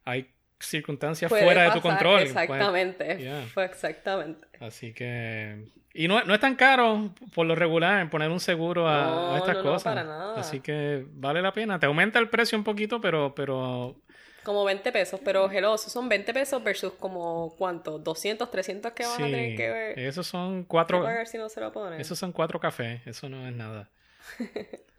hay 0.06 0.32
circunstancias 0.60 1.30
Puede 1.30 1.44
fuera 1.44 1.64
de 1.64 1.68
tu 1.72 1.82
pasar, 1.82 1.92
control. 1.92 2.20
Pues, 2.20 2.30
Exactamente, 2.30 3.18
Yeah. 3.20 3.46
fue 3.54 3.66
exactamente. 3.66 4.48
así 4.60 4.94
que... 4.94 5.66
Y 5.98 6.08
no, 6.10 6.22
no 6.26 6.34
es 6.34 6.42
tan 6.42 6.56
caro 6.56 7.14
por 7.34 7.46
lo 7.46 7.56
regular 7.56 8.10
poner 8.10 8.30
un 8.30 8.42
seguro 8.42 8.88
a, 8.90 9.06
No, 9.06 9.34
a 9.36 9.38
estas 9.38 9.56
no, 9.58 9.64
no, 9.64 9.70
cosas. 9.72 9.84
para 9.84 10.04
nada. 10.04 10.40
Así 10.40 10.60
que 10.60 11.06
vale 11.14 11.42
la 11.42 11.54
pena. 11.54 11.80
Te 11.80 11.86
aumenta 11.86 12.20
el 12.20 12.30
precio 12.30 12.58
un 12.58 12.66
poquito, 12.66 13.00
pero, 13.00 13.34
pero 13.34 13.96
Como 14.44 14.66
20 14.66 14.92
pesos, 14.92 15.22
pero 15.24 15.50
hello, 15.50 15.78
son 15.78 16.10
20 16.10 16.34
pesos 16.34 16.62
versus 16.64 16.94
como, 17.00 17.56
¿cuánto? 17.58 17.98
200, 17.98 18.52
300 18.52 18.92
que 18.92 19.04
van 19.06 19.14
a 19.14 19.26
tener 19.26 19.52
sí, 19.52 19.56
que 19.56 19.70
ver. 19.70 20.00
esos 20.00 20.28
son 20.28 20.66
cuatro... 20.66 21.02
pagar 21.02 21.28
si 21.28 21.38
no 21.38 21.48
se 21.48 21.62
lo 21.62 21.72
ponen. 21.72 22.00
Esos 22.02 22.20
son 22.20 22.34
cuatro 22.34 22.60
cafés, 22.60 23.00
eso 23.08 23.30
no 23.30 23.48
es 23.48 23.54
nada. 23.54 23.90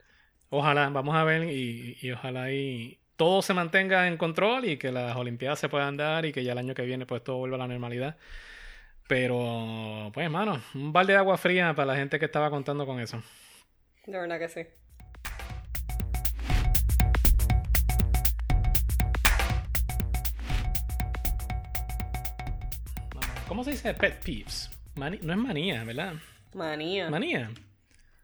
Ojalá, 0.49 0.89
vamos 0.89 1.15
a 1.15 1.23
ver 1.23 1.43
y, 1.49 1.97
y 2.01 2.11
ojalá 2.11 2.51
y 2.51 2.99
todo 3.15 3.41
se 3.41 3.53
mantenga 3.53 4.07
en 4.07 4.17
control 4.17 4.65
y 4.65 4.77
que 4.77 4.91
las 4.91 5.15
Olimpiadas 5.15 5.59
se 5.59 5.69
puedan 5.69 5.97
dar 5.97 6.25
y 6.25 6.31
que 6.31 6.43
ya 6.43 6.53
el 6.53 6.57
año 6.57 6.73
que 6.73 6.83
viene 6.83 7.05
pues 7.05 7.23
todo 7.23 7.37
vuelva 7.37 7.55
a 7.55 7.59
la 7.59 7.67
normalidad. 7.67 8.17
Pero, 9.07 10.11
pues, 10.13 10.25
hermano, 10.25 10.61
un 10.75 10.91
balde 10.91 11.13
de 11.13 11.19
agua 11.19 11.37
fría 11.37 11.73
para 11.73 11.85
la 11.87 11.95
gente 11.95 12.19
que 12.19 12.25
estaba 12.25 12.49
contando 12.49 12.85
con 12.85 12.99
eso. 12.99 13.21
De 14.05 14.17
verdad 14.17 14.37
que 14.39 14.49
sí. 14.49 14.61
¿Cómo 23.47 23.63
se 23.63 23.71
dice 23.71 23.93
pet 23.93 24.23
peeves? 24.23 24.69
Mani- 24.95 25.19
no 25.21 25.33
es 25.33 25.39
manía, 25.39 25.83
¿verdad? 25.83 26.13
Manía. 26.53 27.09
Manía. 27.09 27.49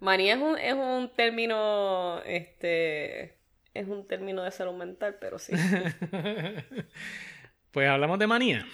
Manía 0.04 0.34
es 0.34 0.42
un, 0.42 0.58
es 0.58 0.74
un 0.74 1.10
término, 1.16 2.22
este, 2.26 3.38
es 3.74 3.88
un 3.88 4.06
término 4.06 4.44
de 4.44 4.52
salud 4.52 4.74
mental, 4.74 5.16
pero 5.22 5.40
sí. 5.40 5.54
pues 7.72 7.88
hablamos 7.88 8.20
de 8.20 8.28
manía. 8.28 8.68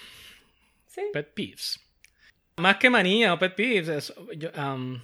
Sí. 0.88 1.04
Pet 1.13 1.32
peeves. 1.36 1.80
Más 2.58 2.78
que 2.78 2.89
manía 2.89 3.36
o 3.36 3.38
pet 3.38 3.54
peeves, 3.54 3.89
es- 3.89 4.13
yo, 4.38 4.50
um, 4.58 5.00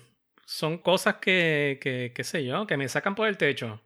son 0.45 0.79
cosas 0.79 1.17
que, 1.17 1.77
que, 1.79 2.11
qué 2.15 2.23
sé 2.23 2.43
yo, 2.43 2.65
que 2.65 2.75
me 2.75 2.89
sacan 2.89 3.13
por 3.13 3.27
el 3.27 3.37
techo. 3.37 3.79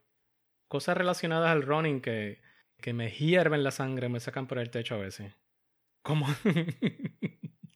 Cosas 0.70 0.96
relacionadas 0.96 1.52
al 1.52 1.64
running 1.64 2.00
que, 2.00 2.40
que 2.80 2.94
me 2.94 3.12
hierven 3.12 3.66
la 3.66 3.72
sangre, 3.72 4.08
me 4.08 4.22
sacan 4.22 4.48
por 4.48 4.60
el 4.60 4.70
techo 4.70 4.96
a 4.96 5.00
veces. 5.00 5.34
Como... 6.04 6.26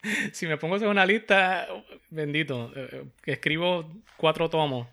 si 0.32 0.48
me 0.48 0.58
pongo 0.58 0.76
en 0.78 0.88
una 0.88 1.06
lista, 1.06 1.68
bendito, 2.10 2.72
eh, 2.76 2.90
eh, 2.92 3.04
escribo 3.26 3.90
cuatro 4.18 4.50
tomos 4.50 4.88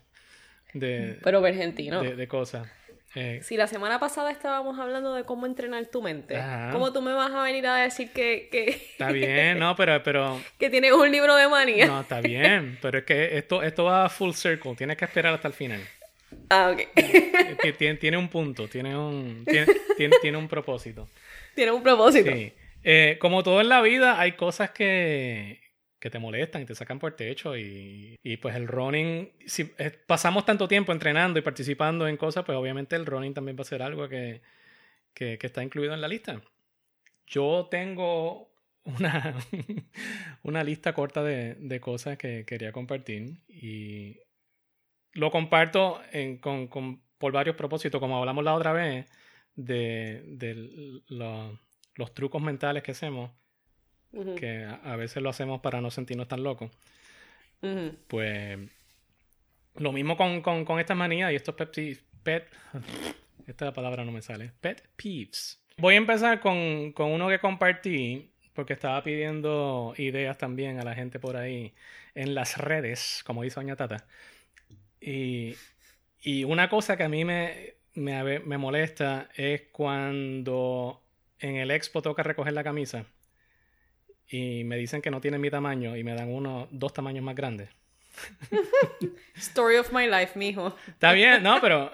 de, 0.73 1.19
Pero 1.23 1.43
argentino. 1.45 2.01
de, 2.01 2.15
de 2.15 2.27
cosas. 2.27 2.67
Eh, 3.13 3.41
Si 3.43 3.57
la 3.57 3.67
semana 3.67 3.99
pasada 3.99 4.31
estábamos 4.31 4.79
hablando 4.79 5.13
de 5.13 5.25
cómo 5.25 5.45
entrenar 5.45 5.85
tu 5.87 6.01
mente, 6.01 6.37
Ajá. 6.37 6.69
¿cómo 6.71 6.93
tú 6.93 7.01
me 7.01 7.11
vas 7.11 7.29
a 7.33 7.43
venir 7.43 7.67
a 7.67 7.75
decir 7.75 8.09
que, 8.13 8.47
que, 8.49 8.69
está 8.69 9.11
bien, 9.11 9.59
no, 9.59 9.75
pero, 9.75 10.01
pero 10.01 10.39
que 10.57 10.69
tienes 10.69 10.93
un 10.93 11.11
libro 11.11 11.35
de 11.35 11.49
manía? 11.49 11.87
no, 11.87 11.99
está 12.01 12.21
bien, 12.21 12.77
pero 12.81 12.99
es 12.99 13.03
que 13.03 13.37
esto, 13.37 13.63
esto 13.63 13.83
va 13.83 14.07
full 14.07 14.31
circle, 14.31 14.75
tienes 14.75 14.95
que 14.95 15.03
esperar 15.03 15.33
hasta 15.33 15.49
el 15.49 15.53
final. 15.53 15.81
Ah, 16.49 16.71
ok. 16.71 16.87
Ti- 17.61 17.73
Tiene, 17.73 17.97
tiene 17.97 18.15
un 18.17 18.29
punto, 18.29 18.69
tiene 18.69 18.95
un, 18.97 19.43
tiene, 19.43 19.67
tiene, 19.97 20.15
tiene 20.21 20.37
un 20.37 20.47
propósito. 20.47 21.09
Tiene 21.55 21.73
un 21.73 21.83
propósito. 21.83 22.31
Sí. 22.31 22.53
Eh, 22.83 23.17
como 23.19 23.43
todo 23.43 23.61
en 23.61 23.69
la 23.69 23.81
vida, 23.81 24.19
hay 24.19 24.33
cosas 24.33 24.71
que, 24.71 25.61
que 25.99 26.09
te 26.09 26.19
molestan 26.19 26.63
y 26.63 26.65
te 26.65 26.75
sacan 26.75 26.99
por 26.99 27.15
techo. 27.15 27.57
Y, 27.57 28.15
y 28.23 28.37
pues 28.37 28.55
el 28.55 28.67
running, 28.67 29.31
si 29.45 29.71
eh, 29.77 29.91
pasamos 30.07 30.45
tanto 30.45 30.67
tiempo 30.67 30.91
entrenando 30.91 31.39
y 31.39 31.43
participando 31.43 32.07
en 32.07 32.17
cosas, 32.17 32.43
pues 32.45 32.57
obviamente 32.57 32.95
el 32.95 33.05
running 33.05 33.33
también 33.33 33.57
va 33.57 33.61
a 33.61 33.65
ser 33.65 33.81
algo 33.83 34.07
que, 34.09 34.41
que, 35.13 35.37
está 35.41 35.63
incluido 35.63 35.93
en 35.93 36.01
la 36.01 36.07
lista. 36.07 36.41
Yo 37.27 37.67
tengo 37.71 38.51
una, 38.85 39.35
una 40.43 40.63
lista 40.63 40.93
corta 40.93 41.23
de, 41.23 41.55
de 41.55 41.79
cosas 41.79 42.17
que 42.17 42.45
quería 42.45 42.71
compartir 42.71 43.39
y 43.49 44.19
lo 45.13 45.31
comparto 45.31 46.01
con, 46.41 46.67
con- 46.67 47.01
por 47.17 47.31
varios 47.31 47.55
propósitos, 47.55 47.99
como 48.01 48.17
hablamos 48.17 48.43
la 48.43 48.55
otra 48.55 48.73
vez, 48.73 49.05
de, 49.55 50.23
de 50.25 51.01
los 51.95 52.13
trucos 52.13 52.41
mentales 52.41 52.83
que 52.83 52.91
hacemos, 52.91 53.31
que 54.37 54.65
a, 54.65 54.95
veces 54.95 55.23
lo 55.23 55.29
hacemos 55.29 55.61
para 55.61 55.81
no 55.81 55.91
sentirnos 55.91 56.27
tan 56.27 56.43
locos. 56.43 56.71
Pues 58.07 58.59
lo 59.75 59.91
mismo 59.91 60.17
con, 60.17 60.41
con, 60.41 60.65
con 60.65 60.79
estas 60.79 60.97
manías 60.97 61.31
y 61.31 61.35
estos 61.35 61.55
pet, 61.55 61.71
pet 62.23 62.47
esta 63.47 63.73
palabra 63.73 64.03
no 64.05 64.11
me 64.11 64.21
sale. 64.21 64.51
Pet 64.59 64.87
peeves. 64.95 65.61
Voy 65.77 65.95
a 65.95 65.97
empezar 65.97 66.39
con, 66.39 66.91
con 66.91 67.11
uno 67.11 67.29
que 67.29 67.39
compartí 67.39 68.31
porque 68.53 68.73
estaba 68.73 69.01
pidiendo 69.03 69.93
ideas 69.97 70.37
también 70.37 70.79
a 70.79 70.83
la 70.83 70.93
gente 70.93 71.19
por 71.19 71.37
ahí 71.37 71.73
en 72.15 72.35
las 72.35 72.57
redes, 72.57 73.23
como 73.25 73.43
dice 73.43 73.55
Doña 73.55 73.75
Tata. 73.75 74.05
Y, 74.99 75.55
y 76.21 76.43
una 76.43 76.69
cosa 76.69 76.97
que 76.97 77.03
a 77.03 77.09
mí 77.09 77.23
me, 77.23 77.75
me, 77.95 78.39
me 78.39 78.57
molesta 78.57 79.29
es 79.35 79.63
cuando 79.71 81.01
en 81.41 81.55
el 81.57 81.71
expo 81.71 82.01
toca 82.01 82.23
recoger 82.23 82.53
la 82.53 82.63
camisa 82.63 83.05
y 84.29 84.63
me 84.63 84.77
dicen 84.77 85.01
que 85.01 85.11
no 85.11 85.19
tienen 85.21 85.41
mi 85.41 85.49
tamaño 85.49 85.97
y 85.97 86.03
me 86.03 86.13
dan 86.13 86.29
uno, 86.29 86.67
dos 86.71 86.93
tamaños 86.93 87.23
más 87.23 87.35
grandes. 87.35 87.69
Story 89.35 89.77
of 89.77 89.91
my 89.91 90.07
life, 90.07 90.37
mijo. 90.37 90.75
Está 90.87 91.13
bien, 91.13 91.41
no, 91.43 91.59
pero 91.61 91.91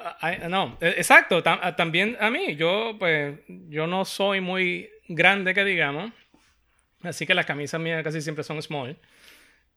no, 0.50 0.78
eh, 0.82 0.96
exacto, 0.98 1.44
tam- 1.44 1.60
ah, 1.62 1.76
también 1.76 2.18
a 2.20 2.30
mí, 2.30 2.56
yo 2.56 2.96
pues 3.00 3.40
yo 3.48 3.88
no 3.88 4.04
soy 4.06 4.42
muy 4.42 4.90
grande 5.08 5.54
que 5.54 5.64
digamos, 5.64 6.12
así 7.04 7.26
que 7.26 7.34
las 7.36 7.46
camisas 7.46 7.80
mías 7.80 8.04
casi 8.04 8.22
siempre 8.22 8.44
son 8.44 8.62
small 8.62 8.98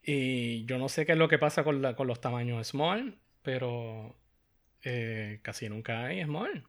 y 0.03 0.65
yo 0.65 0.79
no 0.79 0.89
sé 0.89 1.05
qué 1.07 1.13
es 1.13 1.19
lo 1.19 1.29
que 1.29 1.39
pasa 1.39 1.63
con, 1.63 1.83
la- 1.83 1.95
con 1.95 2.07
los 2.07 2.21
tamaños 2.21 2.67
small, 2.67 3.17
pero 3.43 4.17
eh, 4.83 5.39
casi 5.43 5.69
nunca 5.69 6.05
hay 6.07 6.23
small. 6.25 6.65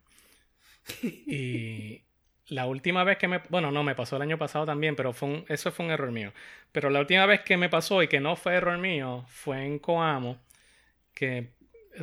Y 1.03 2.03
la 2.51 2.67
última 2.67 3.03
vez 3.05 3.17
que 3.19 3.27
me, 3.29 3.41
bueno, 3.49 3.71
no, 3.71 3.83
me 3.83 3.95
pasó 3.95 4.17
el 4.17 4.23
año 4.23 4.37
pasado 4.39 4.65
también, 4.67 4.95
pero 4.95 5.13
fue 5.13 5.29
un- 5.29 5.45
eso 5.49 5.71
fue 5.73 5.85
un 5.87 5.91
error 5.93 6.11
mío. 6.11 6.33
Pero 6.73 6.89
la 6.91 7.01
última 7.01 7.25
vez 7.27 7.41
que 7.41 7.57
me 7.57 7.69
pasó 7.69 8.03
y 8.03 8.09
que 8.09 8.21
no 8.21 8.35
fue 8.37 8.55
error 8.55 8.77
mío 8.79 9.25
fue 9.29 9.65
en 9.65 9.79
Coamo, 9.79 10.37
que 11.15 11.51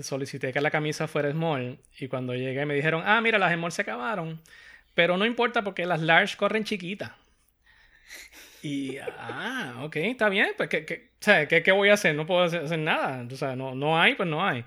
solicité 0.03 0.53
que 0.53 0.61
la 0.63 0.71
camisa 0.73 1.09
fuera 1.09 1.31
small 1.33 1.79
y 2.01 2.09
cuando 2.09 2.35
llegué 2.35 2.67
me 2.67 2.75
dijeron, 2.75 3.03
ah, 3.07 3.21
mira, 3.23 3.39
las 3.39 3.55
small 3.55 3.73
se 3.73 3.83
acabaron, 3.83 4.41
pero 4.95 5.17
no 5.19 5.27
importa 5.27 5.63
porque 5.65 5.87
las 5.87 6.03
large 6.03 6.37
corren 6.39 6.65
chiquitas. 6.65 7.13
Y, 8.61 8.99
ah, 8.99 9.83
ok, 9.85 9.97
está 9.97 10.29
bien, 10.29 10.49
pues, 10.57 10.69
¿qué, 10.69 10.85
qué, 10.85 11.11
sea, 11.21 11.47
¿qué, 11.47 11.63
qué 11.63 11.71
voy 11.73 11.91
a 11.91 11.95
hacer? 11.95 12.15
No 12.17 12.27
puedo 12.27 12.43
hacer, 12.43 12.65
hacer 12.65 12.79
nada, 12.81 13.25
o 13.31 13.37
sea, 13.37 13.55
no, 13.57 13.75
no 13.75 14.01
hay, 14.01 14.15
pues 14.15 14.29
no 14.29 14.45
hay. 14.45 14.65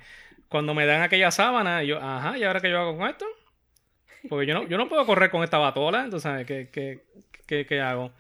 Cuando 0.48 0.74
me 0.74 0.86
dan 0.86 1.02
aquella 1.02 1.30
sábana, 1.32 1.84
yo, 1.84 2.00
ajá, 2.02 2.38
¿y 2.38 2.44
ahora 2.44 2.62
qué 2.62 2.70
yo 2.70 2.80
hago 2.80 2.98
con 2.98 3.10
esto? 3.10 3.26
Porque 4.29 4.45
yo 4.45 4.53
no, 4.53 4.67
yo 4.67 4.77
no 4.77 4.88
puedo 4.89 5.05
correr 5.05 5.29
con 5.29 5.43
esta 5.43 5.57
batola, 5.57 6.03
entonces, 6.03 6.45
¿qué, 6.45 6.69
qué, 6.71 7.03
qué, 7.47 7.65
qué 7.65 7.81
hago? 7.81 8.12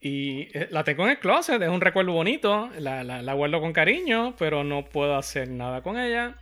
Y 0.00 0.48
eh, 0.56 0.68
la 0.70 0.84
tengo 0.84 1.04
en 1.04 1.10
el 1.10 1.18
closet, 1.18 1.60
es 1.62 1.68
un 1.68 1.80
recuerdo 1.80 2.12
bonito, 2.12 2.70
la, 2.78 3.02
la, 3.02 3.22
la 3.22 3.32
guardo 3.34 3.60
con 3.60 3.72
cariño, 3.72 4.34
pero 4.38 4.62
no 4.64 4.84
puedo 4.84 5.16
hacer 5.16 5.48
nada 5.48 5.82
con 5.82 5.98
ella. 5.98 6.36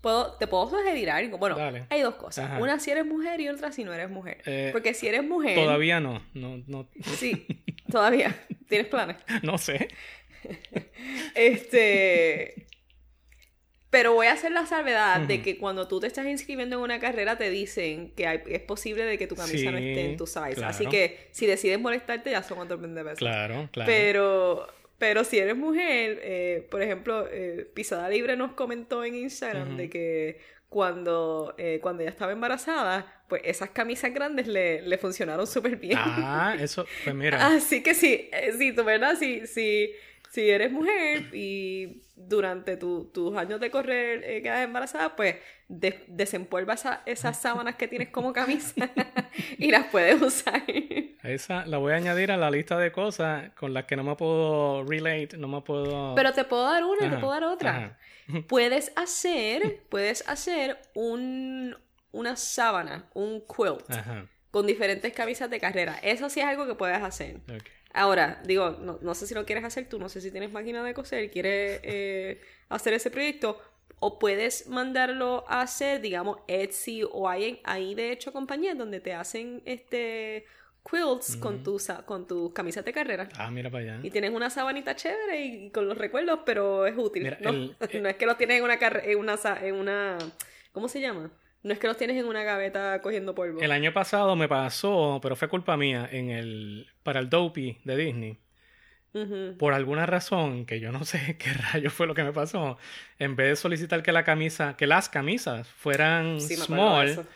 ¿Puedo, 0.00 0.32
te 0.38 0.46
puedo 0.46 0.68
sugerir 0.70 1.10
algo. 1.10 1.36
Bueno, 1.36 1.56
Dale. 1.56 1.84
hay 1.90 2.00
dos 2.00 2.14
cosas. 2.14 2.46
Ajá. 2.46 2.58
Una 2.58 2.78
si 2.78 2.90
eres 2.90 3.04
mujer 3.04 3.38
y 3.40 3.48
otra 3.50 3.70
si 3.70 3.84
no 3.84 3.92
eres 3.92 4.08
mujer. 4.08 4.40
Eh, 4.46 4.70
Porque 4.72 4.94
si 4.94 5.06
eres 5.08 5.22
mujer. 5.22 5.54
Todavía 5.54 6.00
no, 6.00 6.22
no, 6.32 6.62
no, 6.66 6.88
Sí, 7.02 7.46
todavía. 7.90 8.34
¿Tienes 8.68 8.86
planes? 8.86 9.16
no 9.42 9.58
sé. 9.58 9.88
Este. 11.34 12.66
Pero 13.90 14.12
voy 14.14 14.28
a 14.28 14.32
hacer 14.34 14.52
la 14.52 14.66
salvedad 14.66 15.20
de 15.20 15.42
que 15.42 15.58
cuando 15.58 15.88
tú 15.88 15.98
te 15.98 16.06
estás 16.06 16.24
inscribiendo 16.26 16.76
en 16.76 16.82
una 16.82 17.00
carrera 17.00 17.36
te 17.36 17.50
dicen 17.50 18.12
que 18.14 18.26
hay- 18.26 18.42
es 18.46 18.60
posible 18.60 19.04
de 19.04 19.18
que 19.18 19.26
tu 19.26 19.34
camisa 19.34 19.72
no 19.72 19.78
Sí, 19.78 19.88
esté 19.88 20.04
en 20.10 20.16
tu 20.16 20.26
size. 20.28 20.54
claro. 20.54 20.70
Así 20.70 20.86
que 20.86 21.28
si 21.32 21.46
decides 21.46 21.80
molestarte 21.80 22.30
ya 22.30 22.42
son 22.44 22.58
otros 22.60 22.80
20 22.80 23.02
pesos. 23.02 23.18
Claro, 23.18 23.68
claro. 23.72 23.90
Pero, 23.90 24.68
pero 24.98 25.24
si 25.24 25.38
eres 25.38 25.56
mujer, 25.56 26.20
eh, 26.22 26.66
por 26.70 26.82
ejemplo, 26.82 27.26
eh, 27.32 27.68
Pisada 27.74 28.08
Libre 28.08 28.36
nos 28.36 28.52
comentó 28.52 29.02
en 29.04 29.16
Instagram 29.16 29.68
Ujú. 29.70 29.76
de 29.76 29.90
que 29.90 30.40
cuando, 30.68 31.54
eh, 31.58 31.80
cuando 31.82 32.02
ella 32.02 32.10
estaba 32.10 32.30
embarazada, 32.30 33.24
pues 33.28 33.42
esas 33.44 33.70
camisas 33.70 34.14
grandes 34.14 34.46
le, 34.46 34.82
le 34.82 34.98
funcionaron 34.98 35.46
súper 35.48 35.74
bien. 35.76 35.98
Ah, 36.00 36.56
eso, 36.60 36.86
pues 37.02 37.16
mira. 37.16 37.44
Así 37.56 37.82
que 37.82 37.94
sí, 37.94 38.28
eh, 38.32 38.52
sí, 38.56 38.72
tú, 38.72 38.84
¿verdad? 38.84 39.16
Si, 39.18 39.46
si, 39.48 39.90
si 40.30 40.48
eres 40.48 40.70
mujer 40.72 41.34
y 41.34 42.02
durante 42.14 42.76
tu- 42.76 43.10
tus 43.12 43.36
años 43.36 43.58
de 43.60 43.70
correr 43.70 44.22
eh, 44.24 44.42
quedas 44.42 44.64
embarazada, 44.64 45.16
pues 45.16 45.36
de- 45.68 46.04
desempolva 46.08 46.74
esa- 46.74 47.02
esas 47.06 47.40
sábanas 47.40 47.74
que 47.76 47.88
tienes 47.88 48.10
como 48.10 48.32
camisa 48.32 48.74
y 49.58 49.70
las 49.70 49.86
puedes 49.86 50.20
usar. 50.22 50.62
Esa 51.22 51.66
la 51.66 51.78
voy 51.78 51.92
a 51.92 51.96
añadir 51.96 52.30
a 52.32 52.36
la 52.36 52.50
lista 52.50 52.78
de 52.78 52.92
cosas 52.92 53.50
con 53.56 53.74
las 53.74 53.84
que 53.86 53.96
no 53.96 54.04
me 54.04 54.14
puedo 54.16 54.84
relate, 54.84 55.36
no 55.36 55.48
me 55.48 55.60
puedo. 55.62 56.14
Pero 56.14 56.32
te 56.32 56.44
puedo 56.44 56.62
dar 56.64 56.84
una 56.84 57.06
y 57.06 57.10
te 57.10 57.16
puedo 57.18 57.32
dar 57.32 57.44
otra. 57.44 57.76
ajá. 57.76 57.98
Puedes 58.48 58.92
hacer, 58.94 59.82
puedes 59.88 60.22
hacer 60.28 60.78
un, 60.94 61.76
una 62.12 62.36
sábana, 62.36 63.10
un 63.12 63.40
quilt, 63.40 63.90
Ajá. 63.90 64.26
con 64.52 64.68
diferentes 64.68 65.12
camisas 65.12 65.50
de 65.50 65.58
carrera. 65.58 65.98
Eso 66.00 66.30
sí 66.30 66.38
es 66.38 66.46
algo 66.46 66.64
que 66.68 66.76
puedes 66.76 67.02
hacer. 67.02 67.38
Ahora, 67.92 68.40
digo, 68.44 68.70
no, 68.80 68.98
no 69.02 69.14
sé 69.14 69.26
si 69.26 69.34
lo 69.34 69.44
quieres 69.44 69.64
hacer 69.64 69.88
tú, 69.88 69.98
no 69.98 70.08
sé 70.08 70.20
si 70.20 70.30
tienes 70.30 70.52
máquina 70.52 70.82
de 70.84 70.94
coser, 70.94 71.30
quieres 71.30 71.80
eh, 71.82 72.40
hacer 72.68 72.94
ese 72.94 73.10
proyecto, 73.10 73.60
o 73.98 74.18
puedes 74.18 74.66
mandarlo 74.68 75.44
a 75.48 75.60
hacer, 75.62 76.00
digamos, 76.00 76.38
Etsy 76.48 77.02
o 77.10 77.28
hay 77.28 77.60
ahí 77.64 77.94
de 77.94 78.12
hecho 78.12 78.32
compañías 78.32 78.78
donde 78.78 79.00
te 79.00 79.12
hacen 79.12 79.60
este 79.66 80.46
quilts 80.88 81.36
con 81.36 81.62
tus 81.62 81.88
con 82.06 82.26
tus 82.26 82.52
camisas 82.54 82.84
de 82.84 82.92
carrera. 82.92 83.28
Ah, 83.36 83.50
mira 83.50 83.70
para 83.70 83.82
allá. 83.84 84.00
Y 84.02 84.10
tienes 84.10 84.30
una 84.32 84.48
sabanita 84.48 84.96
chévere 84.96 85.44
y, 85.44 85.66
y 85.66 85.70
con 85.70 85.86
los 85.86 85.98
recuerdos, 85.98 86.40
pero 86.46 86.86
es 86.86 86.96
útil. 86.96 87.24
Mira, 87.24 87.38
¿no? 87.42 87.50
el- 87.50 87.76
no 88.02 88.08
es 88.08 88.16
que 88.16 88.24
los 88.24 88.38
tienes 88.38 88.56
en 88.58 88.64
una, 88.64 88.78
carre- 88.78 89.10
en 89.12 89.18
una 89.18 89.36
en 89.62 89.74
una 89.74 90.16
¿cómo 90.72 90.88
se 90.88 91.00
llama? 91.00 91.30
No 91.62 91.72
es 91.72 91.78
que 91.78 91.86
los 91.86 91.96
tienes 91.96 92.16
en 92.16 92.26
una 92.26 92.42
gaveta 92.42 93.00
cogiendo 93.02 93.34
polvo. 93.34 93.60
El 93.60 93.72
año 93.72 93.92
pasado 93.92 94.34
me 94.36 94.48
pasó, 94.48 95.18
pero 95.22 95.36
fue 95.36 95.48
culpa 95.48 95.76
mía, 95.76 96.08
en 96.10 96.30
el 96.30 96.86
para 97.02 97.20
el 97.20 97.28
Dopey 97.28 97.78
de 97.84 97.96
Disney. 97.96 98.38
Por 99.58 99.74
alguna 99.74 100.06
razón, 100.06 100.64
que 100.66 100.78
yo 100.80 100.92
no 100.92 101.04
sé 101.04 101.36
qué 101.38 101.52
rayo 101.52 101.90
fue 101.90 102.06
lo 102.06 102.14
que 102.14 102.22
me 102.24 102.32
pasó, 102.32 102.78
en 103.18 103.34
vez 103.36 103.48
de 103.48 103.56
solicitar 103.56 104.02
que 104.02 104.12
la 104.12 104.24
camisa, 104.24 104.76
que 104.76 104.86
las 104.86 105.08
camisas 105.08 105.68
fueran 105.68 106.40
Sí, 106.40 106.54
small, 106.56 107.26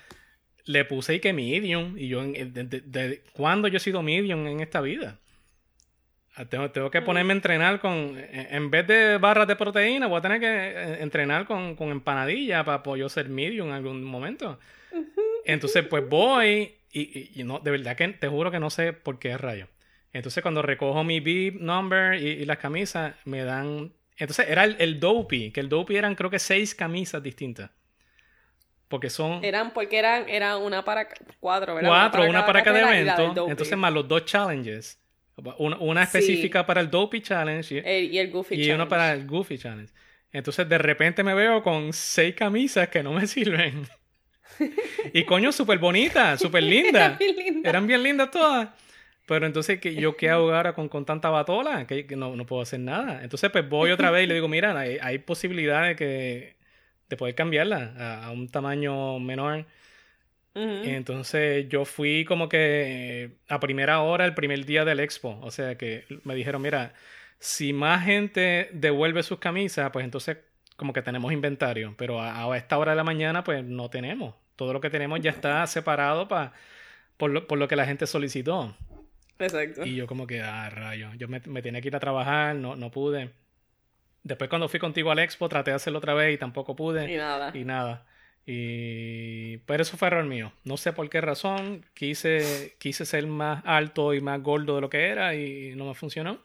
le 0.65 0.85
puse 0.85 1.17
y 1.17 1.21
que 1.21 1.33
medium. 1.33 1.99
Y 1.99 2.09
yo, 2.09 2.23
de- 2.23 2.45
de- 2.65 3.25
¿cuándo 3.33 3.69
yo 3.69 3.77
he 3.79 3.81
sido 3.81 4.03
medium 4.03 4.47
en 4.47 4.61
esta 4.61 4.81
vida? 4.81 5.19
Ah, 6.37 6.45
Tengo, 6.45 6.71
tengo 6.71 6.91
que 6.91 7.01
ponerme 7.01 7.33
a 7.33 7.37
entrenar 7.37 7.81
con, 7.81 8.17
en 8.19 8.71
vez 8.71 8.87
de 8.89 9.19
barras 9.19 9.47
de 9.47 9.55
proteína, 9.55 10.09
voy 10.09 10.19
a 10.19 10.23
tener 10.23 10.41
que 10.41 10.47
eh, 10.49 11.03
entrenar 11.03 11.47
con, 11.47 11.77
con 11.77 11.91
empanadilla 11.91 12.65
para 12.65 12.83
yo 12.97 13.09
ser 13.09 13.29
medium 13.29 13.69
en 13.69 13.75
algún 13.75 14.03
momento. 14.03 14.59
Entonces, 15.45 15.85
pues 15.87 16.09
voy 16.09 16.75
y, 16.91 17.01
y- 17.01 17.41
y 17.41 17.45
no, 17.45 17.61
de 17.61 17.71
verdad 17.71 17.97
que 17.97 18.09
te 18.09 18.29
juro 18.29 18.51
que 18.51 18.59
no 18.59 18.71
sé 18.71 18.93
por 18.93 19.19
qué 19.19 19.37
rayo. 19.39 19.69
Entonces, 20.13 20.43
cuando 20.43 20.63
recojo 20.63 21.05
mi 21.05 21.21
bib 21.21 21.61
number 21.61 22.21
y, 22.21 22.29
y 22.29 22.45
las 22.47 22.59
camisas, 22.59 23.15
me 23.25 23.45
dan. 23.45 23.93
Entonces, 24.17 24.49
era 24.49 24.65
el, 24.65 24.77
el 24.79 25.01
dopey, 25.01 25.51
que 25.51 25.61
el 25.61 25.69
dopey 25.69 25.97
eran 25.97 26.15
creo 26.15 26.31
que 26.31 26.39
seis 26.39 26.75
camisas 26.75 27.23
distintas. 27.23 27.71
Porque 28.89 29.11
son 29.11 29.45
Eran, 29.45 29.73
porque 29.73 29.99
eran, 29.99 30.29
eran 30.29 30.61
una 30.63 30.85
para 30.85 31.09
cuatro, 31.41 31.75
¿verdad? 31.75 31.89
cuatro, 31.91 32.29
una 32.29 32.45
para 32.47 32.63
cada 32.63 32.79
evento. 32.99 33.49
Entonces, 33.49 33.77
más 33.79 33.93
los 33.93 34.07
dos 34.07 34.25
challenges. 34.25 35.01
Una, 35.59 35.77
una 35.79 36.07
Sí. 36.07 36.19
específica 36.19 36.65
para 36.65 36.81
el 36.81 36.91
dopey 36.91 37.21
challenge 37.21 37.75
y, 37.75 37.79
El- 37.85 38.13
y 38.15 38.19
el 38.19 38.31
Goofy 38.31 38.55
y 38.55 38.59
Challenge. 38.59 38.75
uno 38.75 38.89
para 38.89 39.13
el 39.13 39.27
goofy 39.27 39.59
challenge. 39.59 39.93
Entonces, 40.33 40.69
de 40.69 40.79
repente 40.79 41.23
me 41.25 41.35
veo 41.35 41.63
con 41.63 41.93
seis 41.93 42.35
camisas 42.35 42.89
que 42.89 43.03
no 43.03 43.13
me 43.13 43.27
sirven. 43.27 43.85
y 45.13 45.25
coño, 45.25 45.53
súper 45.53 45.79
bonitas, 45.79 46.41
súper 46.41 46.63
lindas. 46.63 47.17
Eran 47.19 47.19
bien 47.19 47.37
lindas. 47.37 47.65
Eran 47.71 47.87
bien 47.87 48.03
lindas 48.03 48.31
todas. 48.31 48.69
Pero 49.27 49.47
entonces, 49.47 49.81
que 49.81 49.95
¿yo 49.95 50.17
qué 50.17 50.29
hago 50.31 50.53
ahora 50.53 50.75
con, 50.75 50.89
con 50.89 51.07
tanta 51.07 51.31
batola? 51.31 51.87
Que, 51.87 52.07
que 52.07 52.15
no, 52.15 52.37
no 52.37 52.45
puedo 52.45 52.63
hacer 52.63 52.81
nada. 52.81 53.23
Entonces, 53.23 53.51
pues 53.51 53.67
voy 53.69 53.91
otra 53.91 54.11
vez 54.11 54.25
y 54.25 54.27
le 54.27 54.35
digo, 54.35 54.49
mira, 54.49 54.79
hay, 54.79 54.99
hay 55.01 55.19
posibilidad 55.19 55.87
de 55.87 55.97
que 55.97 56.57
de 57.09 57.17
poder 57.17 57.35
cambiarla 57.35 57.95
a, 57.99 58.27
a 58.27 58.31
un 58.33 58.49
tamaño 58.49 59.19
menor. 59.21 59.67
Entonces, 60.55 61.69
yo 61.69 61.85
fui 61.85 62.25
como 62.25 62.49
que 62.49 63.25
eh, 63.25 63.31
a 63.49 63.59
primera 63.59 64.01
hora, 64.03 64.25
el 64.25 64.35
primer 64.35 64.65
día 64.65 64.85
del 64.85 65.01
expo. 65.01 65.39
O 65.43 65.51
sea, 65.51 65.77
que 65.77 66.05
me 66.23 66.35
dijeron, 66.35 66.63
mira, 66.63 66.95
si 67.41 67.73
más 67.73 68.05
gente 68.05 68.71
devuelve 68.73 69.23
sus 69.23 69.39
camisas, 69.39 69.91
pues 69.91 70.05
entonces 70.05 70.39
como 70.77 70.93
que 70.93 71.03
tenemos 71.03 71.33
inventario. 71.33 71.95
Pero 71.99 72.21
a, 72.21 72.45
a 72.45 72.57
esta 72.57 72.79
hora 72.79 72.93
de 72.93 72.97
la 72.97 73.05
mañana, 73.05 73.43
pues 73.43 73.65
no 73.65 73.91
tenemos. 73.91 74.35
Todo 74.57 74.73
lo 74.73 74.81
que 74.81 74.91
tenemos 74.91 75.21
ya 75.21 75.31
está 75.31 75.67
separado 75.67 76.29
pa, 76.29 76.53
por, 77.17 77.31
lo, 77.31 77.47
por 77.47 77.59
lo 77.59 77.67
que 77.67 77.77
la 77.77 77.87
gente 77.87 78.07
solicitó. 78.07 78.77
Exacto. 79.39 79.85
Y 79.85 79.97
yo 79.97 80.07
como 80.07 80.27
que, 80.27 80.41
ah, 80.41 80.71
rayo, 80.71 81.11
yo 81.17 81.27
me, 81.27 81.41
me 81.47 81.63
tenía 81.63 81.81
que 81.81 81.89
ir 81.89 81.97
a 81.97 82.01
trabajar, 82.01 82.55
no, 82.55 82.77
no 82.77 82.91
pude. 82.93 83.31
Después 84.23 84.49
cuando 84.49 84.69
fui 84.69 84.81
contigo 84.81 85.11
al 85.11 85.19
expo 85.19 85.49
traté 85.49 85.73
de 85.73 85.77
hacerlo 85.77 85.99
otra 85.99 86.15
vez 86.15 86.35
y 86.35 86.39
tampoco 86.39 86.77
pude. 86.77 87.13
Y 87.13 87.17
nada. 87.17 87.51
Y 87.55 87.65
nada. 87.65 88.07
Y... 88.47 89.59
Pero 89.59 89.83
eso 89.83 89.97
fue 89.97 90.09
error 90.09 90.25
mío. 90.25 90.53
No 90.65 90.77
sé 90.77 90.93
por 90.93 91.09
qué 91.09 91.21
razón. 91.21 91.85
Quise, 91.95 92.77
quise 92.79 93.07
ser 93.07 93.27
más 93.27 93.63
alto 93.65 94.15
y 94.15 94.21
más 94.21 94.43
gordo 94.43 94.77
de 94.77 94.81
lo 94.81 94.91
que 94.91 95.09
era 95.09 95.35
y 95.35 95.75
no 95.77 95.87
me 95.87 95.95
funcionó. 95.95 96.41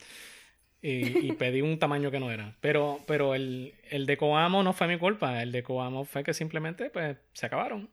Y, 0.81 1.27
y 1.27 1.31
pedí 1.37 1.61
un 1.61 1.77
tamaño 1.79 2.11
que 2.11 2.19
no 2.19 2.31
era. 2.31 2.55
Pero, 2.61 2.99
pero 3.05 3.35
el, 3.35 3.73
el 3.89 4.05
de 4.05 4.17
Coamo 4.17 4.63
no 4.63 4.73
fue 4.73 4.87
mi 4.87 4.97
culpa. 4.97 5.41
El 5.41 5.51
de 5.51 5.63
Coamo 5.63 6.05
fue 6.05 6.23
que 6.23 6.33
simplemente 6.33 6.89
pues, 6.89 7.17
se 7.33 7.45
acabaron. 7.45 7.89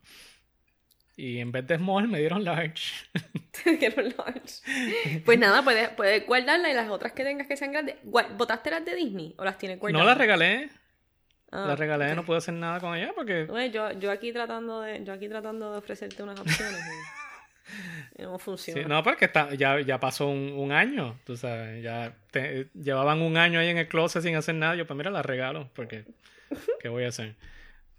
Y 1.16 1.38
en 1.38 1.51
vez 1.51 1.66
de 1.66 1.77
small 1.77 2.09
me 2.09 2.19
dieron 2.19 2.45
large. 2.45 2.92
Que 3.64 3.88
no 3.88 4.03
large. 4.03 5.23
Pues 5.25 5.38
nada, 5.38 5.64
puedes, 5.64 5.88
puedes 5.88 6.27
guardarla 6.27 6.71
y 6.71 6.75
las 6.75 6.90
otras 6.90 7.12
que 7.12 7.25
tengas 7.25 7.47
que 7.47 7.57
sean 7.57 7.73
grandes. 7.73 7.97
¿Botaste 8.05 8.71
las 8.71 8.85
de 8.85 8.95
Disney 8.95 9.35
o 9.38 9.45
las 9.45 9.57
tienes 9.57 9.79
guardadas? 9.79 10.05
No 10.05 10.07
las 10.07 10.19
regalé. 10.19 10.69
Ah, 11.53 11.67
las 11.69 11.79
regalé, 11.79 12.15
no 12.15 12.25
pude 12.25 12.39
hacer 12.39 12.55
nada 12.55 12.81
con 12.81 12.95
ellas 12.97 13.13
porque... 13.15 13.45
Bueno, 13.45 13.73
yo, 13.73 13.93
yo 13.99 14.11
aquí 14.11 14.33
tratando 14.33 14.81
de, 14.81 15.05
yo 15.05 15.13
aquí 15.13 15.29
tratando 15.29 15.73
de 15.73 15.79
ofrecerte 15.79 16.23
unas 16.23 16.39
opciones 16.41 16.81
y, 18.19 18.23
no 18.23 18.39
funciona. 18.39 18.83
Sí, 18.83 18.89
no, 18.89 19.03
porque 19.03 19.27
está, 19.27 19.55
ya, 19.55 19.81
ya 19.81 19.99
pasó 20.01 20.27
un, 20.27 20.53
un 20.57 20.73
año, 20.73 21.19
tú 21.25 21.37
sabes, 21.37 21.83
ya 21.83 22.13
te- 22.31 22.69
llevaban 22.75 23.23
un 23.23 23.37
año 23.37 23.61
ahí 23.61 23.69
en 23.69 23.79
el 23.79 23.89
closet 23.89 24.23
sin 24.23 24.35
hacer 24.37 24.55
nada, 24.57 24.75
yo 24.75 24.87
pues 24.87 24.97
mira, 24.97 25.11
las 25.11 25.25
regalo, 25.25 25.71
porque 25.75 26.05
¿qué 26.81 26.89
voy 26.89 27.05
a 27.05 27.09
hacer? 27.09 27.37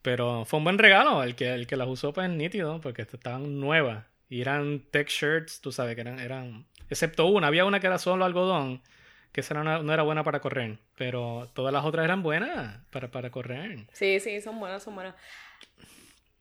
Pero 0.01 0.45
fue 0.45 0.59
un 0.59 0.63
buen 0.65 0.77
regalo, 0.77 1.23
el 1.23 1.35
que, 1.35 1.53
el 1.53 1.67
que 1.67 1.75
las 1.77 1.87
usó 1.87 2.13
pues 2.13 2.29
nítido, 2.29 2.79
porque 2.81 3.01
estaban 3.03 3.59
nuevas, 3.59 4.05
y 4.29 4.41
eran 4.41 4.81
tech 4.91 5.07
shirts, 5.09 5.61
tú 5.61 5.71
sabes, 5.71 5.95
que 5.95 6.01
eran, 6.01 6.19
eran, 6.19 6.65
excepto 6.89 7.25
una, 7.27 7.47
había 7.47 7.65
una 7.65 7.79
que 7.79 7.87
era 7.87 7.97
solo 7.97 8.25
algodón, 8.25 8.81
que 9.37 9.41
esa 9.41 9.53
no 9.53 9.93
era 9.93 10.01
buena 10.01 10.23
para 10.23 10.39
correr, 10.41 10.79
pero 10.97 11.47
todas 11.53 11.71
las 11.71 11.85
otras 11.85 12.03
eran 12.05 12.23
buenas 12.23 12.79
para, 12.89 13.11
para 13.11 13.29
correr. 13.29 13.85
Sí, 13.93 14.19
sí, 14.19 14.41
son 14.41 14.59
buenas, 14.59 14.81
son 14.81 14.95
buenas. 14.95 15.13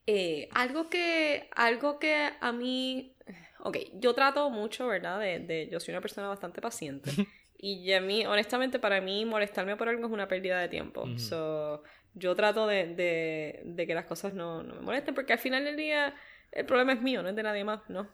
Eh, 0.06 0.48
algo 0.52 0.88
que, 0.88 1.50
algo 1.54 1.98
que 1.98 2.30
a 2.40 2.52
mí, 2.52 3.14
ok, 3.60 3.76
yo 3.96 4.14
trato 4.14 4.48
mucho, 4.48 4.86
¿verdad? 4.86 5.20
De, 5.20 5.40
de- 5.40 5.68
yo 5.70 5.78
soy 5.78 5.92
una 5.92 6.00
persona 6.00 6.26
bastante 6.28 6.60
paciente. 6.62 7.10
Y 7.58 7.90
a 7.94 8.00
mí, 8.02 8.24
honestamente, 8.26 8.78
para 8.78 9.00
mí 9.00 9.24
molestarme 9.24 9.76
por 9.76 9.88
algo 9.88 10.06
es 10.06 10.12
una 10.12 10.28
pérdida 10.28 10.60
de 10.60 10.68
tiempo. 10.68 11.06
So, 11.16 11.82
yo 12.12 12.34
trato 12.34 12.66
de, 12.66 12.94
de, 12.94 13.62
de 13.64 13.86
que 13.86 13.94
las 13.94 14.04
cosas 14.04 14.34
no, 14.34 14.62
no 14.62 14.74
me 14.74 14.80
molesten, 14.82 15.14
porque 15.14 15.32
al 15.32 15.38
final 15.38 15.64
del 15.64 15.74
día 15.76 16.14
el 16.52 16.66
problema 16.66 16.92
es 16.92 17.00
mío, 17.00 17.22
no 17.22 17.30
es 17.30 17.34
de 17.36 17.42
nadie 17.42 17.64
más, 17.64 17.80
¿no? 17.88 18.08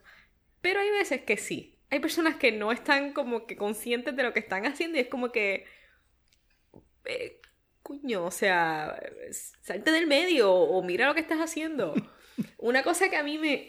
Pero 0.61 0.79
hay 0.79 0.91
veces 0.91 1.23
que 1.23 1.37
sí. 1.37 1.77
Hay 1.93 2.01
personas 2.01 2.37
que 2.37 2.53
no 2.53 2.73
están 2.73 3.13
como 3.13 3.47
que 3.47 3.55
conscientes 3.55 4.17
de 4.17 4.23
lo 4.23 4.33
que 4.33 4.41
están 4.41 4.65
haciendo 4.65 4.97
y 4.97 5.03
es 5.03 5.09
como 5.09 5.31
que... 5.31 5.67
eh, 7.05 7.39
Coño, 7.83 8.25
o 8.25 8.31
sea, 8.31 8.99
salte 9.61 9.91
del 9.91 10.07
medio 10.07 10.51
o 10.55 10.83
mira 10.83 11.07
lo 11.07 11.15
que 11.15 11.21
estás 11.21 11.41
haciendo. 11.41 11.93
Una 12.57 12.83
cosa 12.83 13.11
que 13.11 13.17
a 13.17 13.23
mí 13.23 13.37
me... 13.37 13.69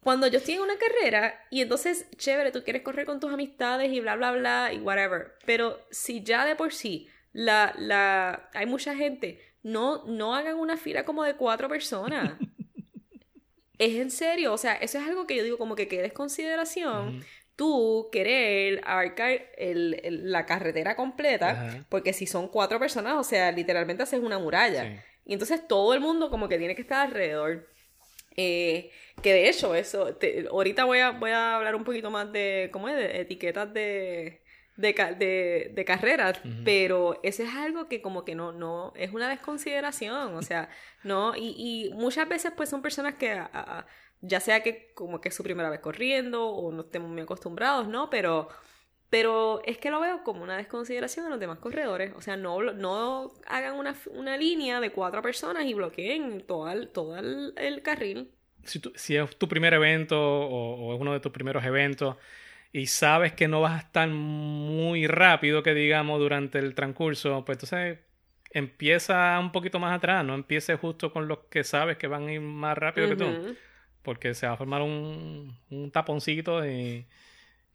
Cuando 0.00 0.28
yo 0.28 0.38
estoy 0.38 0.54
en 0.54 0.60
una 0.60 0.78
carrera 0.78 1.44
y 1.50 1.60
entonces, 1.60 2.06
chévere, 2.16 2.52
tú 2.52 2.62
quieres 2.62 2.82
correr 2.82 3.04
con 3.04 3.18
tus 3.18 3.32
amistades 3.32 3.92
y 3.92 3.98
bla, 3.98 4.14
bla, 4.14 4.30
bla 4.30 4.72
y 4.72 4.78
whatever. 4.78 5.34
Pero 5.44 5.80
si 5.90 6.22
ya 6.22 6.44
de 6.44 6.54
por 6.54 6.72
sí 6.72 7.08
la, 7.32 7.74
la, 7.76 8.48
hay 8.54 8.66
mucha 8.66 8.94
gente, 8.94 9.40
no, 9.64 10.04
no 10.06 10.36
hagan 10.36 10.56
una 10.56 10.76
fila 10.76 11.04
como 11.04 11.24
de 11.24 11.34
cuatro 11.34 11.68
personas. 11.68 12.38
es 13.78 13.94
en 13.96 14.10
serio, 14.10 14.52
o 14.52 14.58
sea, 14.58 14.74
eso 14.74 14.98
es 14.98 15.06
algo 15.06 15.26
que 15.26 15.36
yo 15.36 15.42
digo 15.44 15.58
como 15.58 15.74
que 15.76 15.88
quedes 15.88 16.12
consideración 16.12 17.16
Ujú. 17.18 17.26
tú 17.56 18.08
querer 18.12 18.80
abarcar 18.84 19.30
el- 19.56 20.00
el- 20.02 20.30
la 20.32 20.46
carretera 20.46 20.94
completa, 20.96 21.84
porque 21.88 22.12
si 22.12 22.26
son 22.26 22.48
cuatro 22.48 22.78
personas, 22.78 23.14
o 23.14 23.24
sea, 23.24 23.50
literalmente 23.52 24.02
haces 24.02 24.20
una 24.20 24.38
muralla. 24.38 24.84
Sí. 24.84 25.00
Y 25.26 25.32
entonces 25.34 25.66
todo 25.68 25.94
el 25.94 26.00
mundo 26.00 26.30
como 26.30 26.48
que 26.48 26.58
tiene 26.58 26.74
que 26.74 26.82
estar 26.82 27.06
alrededor. 27.06 27.68
Eh, 28.36 28.90
que 29.22 29.32
de 29.32 29.48
hecho, 29.48 29.74
eso, 29.74 30.14
te- 30.14 30.46
ahorita 30.48 30.84
voy 30.84 31.00
a, 31.00 31.10
voy 31.10 31.30
a 31.32 31.56
hablar 31.56 31.74
un 31.74 31.82
poquito 31.84 32.10
más 32.10 32.30
de, 32.32 32.68
¿cómo 32.72 32.88
es? 32.88 32.94
De 32.96 33.20
etiquetas 33.20 33.72
de, 33.74 34.42
de, 34.78 34.94
de, 35.18 35.72
de 35.74 35.84
carreras, 35.84 36.40
pero 36.64 37.20
eso 37.22 37.42
es 37.42 37.52
algo 37.54 37.88
que 37.88 38.00
como 38.00 38.24
que 38.24 38.34
no, 38.34 38.52
no, 38.52 38.92
es 38.96 39.12
una 39.12 39.28
desconsideración, 39.28 40.34
o 40.34 40.42
sea, 40.42 40.70
no, 41.04 41.34
y, 41.36 41.54
y 41.58 41.90
muchas 41.94 42.28
veces 42.28 42.52
pues 42.56 42.68
son 42.70 42.80
personas 42.80 43.14
que, 43.16 43.32
a- 43.32 43.50
a- 43.52 43.86
ya 44.22 44.40
sea 44.40 44.62
que 44.62 44.92
como 44.94 45.20
que 45.20 45.28
es 45.28 45.34
su 45.34 45.42
primera 45.42 45.68
vez 45.68 45.80
corriendo 45.80 46.46
o 46.48 46.72
no 46.72 46.82
estemos 46.82 47.10
muy 47.10 47.22
acostumbrados, 47.22 47.88
¿no? 47.88 48.08
Pero, 48.08 48.48
pero 49.10 49.60
es 49.64 49.78
que 49.78 49.90
lo 49.90 50.00
veo 50.00 50.22
como 50.22 50.42
una 50.42 50.56
desconsideración 50.56 51.24
de 51.26 51.30
los 51.30 51.40
demás 51.40 51.58
corredores, 51.58 52.12
o 52.16 52.20
sea, 52.20 52.36
no, 52.36 52.62
no 52.72 53.32
hagan 53.46 53.74
una, 53.74 53.96
una 54.12 54.36
línea 54.36 54.80
de 54.80 54.90
cuatro 54.92 55.22
personas 55.22 55.64
y 55.66 55.74
bloqueen 55.74 56.42
todo 56.46 56.70
el, 56.70 56.88
todo 56.90 57.16
el, 57.18 57.52
el 57.56 57.82
carril. 57.82 58.30
si, 58.64 59.16
es 59.16 59.36
tu 59.38 59.48
primer 59.48 59.74
evento 59.74 60.16
o, 60.20 60.74
o 60.90 60.94
es 60.94 61.00
uno 61.00 61.12
de 61.12 61.20
tus 61.20 61.32
primeros 61.32 61.64
eventos 61.64 62.16
y 62.72 62.86
sabes 62.86 63.32
que 63.34 63.48
no 63.48 63.60
vas 63.60 63.74
a 63.74 63.86
estar 63.86 64.08
muy 64.08 65.06
rápido, 65.06 65.62
que 65.62 65.74
digamos, 65.74 66.18
durante 66.20 66.58
el 66.58 66.74
transcurso, 66.74 67.44
pues 67.44 67.56
entonces 67.58 67.98
empieza 68.52 69.38
un 69.40 69.52
poquito 69.52 69.78
más 69.78 69.96
atrás, 69.96 70.24
no 70.24 70.34
empieces 70.34 70.78
justo 70.80 71.12
con 71.12 71.28
los 71.28 71.40
que 71.50 71.64
sabes 71.64 71.96
que 71.98 72.06
van 72.06 72.28
a 72.28 72.32
ir 72.32 72.40
más 72.40 72.76
rápido 72.78 73.08
que 73.08 73.16
tú, 73.16 73.38
porque 74.02 74.34
se 74.34 74.46
va 74.46 74.54
a 74.54 74.56
formar 74.56 74.82
un, 74.82 75.58
un 75.70 75.90
taponcito 75.92 76.66
y, 76.66 77.06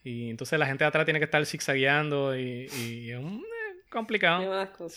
y 0.04 0.30
entonces 0.32 0.60
la 0.60 0.66
gente 0.68 0.84
de 0.84 0.90
atrás 0.90 1.06
tiene 1.06 1.20
que 1.20 1.26
estar 1.26 1.46
zigzagueando 1.46 2.38
y, 2.38 2.68
y 2.72 3.12
es 3.12 3.20
un- 3.20 3.46
complicado. 3.90 4.50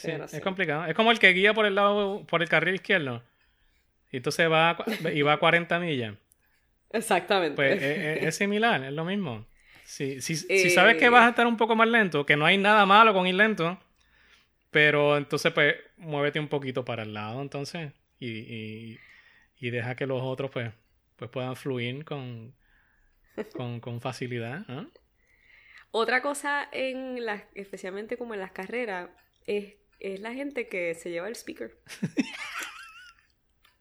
Es 0.02 0.30
Sí, 0.32 0.40
complicado. 0.40 0.86
Es 0.86 0.94
como 0.94 1.10
el 1.12 1.18
que 1.18 1.30
guía 1.32 1.54
por 1.54 1.66
el 1.66 1.74
lado, 1.74 2.26
por 2.26 2.42
el 2.42 2.48
carril 2.48 2.74
izquierdo. 2.76 3.22
Y 4.12 4.18
entonces 4.18 4.50
va 4.50 4.70
a, 4.72 5.10
y 5.12 5.22
va 5.22 5.34
a 5.34 5.38
40 5.38 5.78
millas. 5.80 6.16
Exactamente. 6.90 7.56
Pues 7.56 7.82
es, 7.82 7.98
es- 7.98 8.22
es 8.28 8.36
similar, 8.36 8.82
es 8.84 8.92
lo 8.92 9.04
mismo. 9.04 9.46
Si, 9.86 10.20
si, 10.20 10.36
si 10.36 10.46
Eh, 10.52 10.70
sabes 10.70 10.96
que 10.96 11.08
vas 11.08 11.26
a 11.26 11.30
estar 11.30 11.46
un 11.46 11.56
poco 11.56 11.76
más 11.76 11.88
lento, 11.88 12.26
que 12.26 12.36
no 12.36 12.44
hay 12.44 12.58
nada 12.58 12.86
malo 12.86 13.14
con 13.14 13.26
ir 13.26 13.36
lento, 13.36 13.78
pero 14.70 15.16
entonces 15.16 15.52
pues 15.52 15.76
muévete 15.96 16.40
un 16.40 16.48
poquito 16.48 16.84
para 16.84 17.02
el 17.04 17.14
lado 17.14 17.40
entonces 17.42 17.92
y, 18.18 18.28
y, 18.28 19.00
y 19.60 19.70
deja 19.70 19.96
que 19.96 20.06
los 20.06 20.22
otros 20.22 20.50
pues, 20.50 20.72
pues 21.16 21.30
puedan 21.30 21.56
fluir 21.56 22.04
con, 22.04 22.54
con, 23.54 23.80
con 23.80 24.00
facilidad. 24.00 24.66
¿no? 24.68 24.90
Otra 25.92 26.20
cosa 26.22 26.68
en 26.72 27.24
las, 27.24 27.44
especialmente 27.54 28.16
como 28.18 28.34
en 28.34 28.40
las 28.40 28.52
carreras, 28.52 29.10
es, 29.46 29.74
es 30.00 30.20
la 30.20 30.32
gente 30.34 30.68
que 30.68 30.94
se 30.94 31.10
lleva 31.10 31.28
el 31.28 31.36
speaker. 31.36 31.72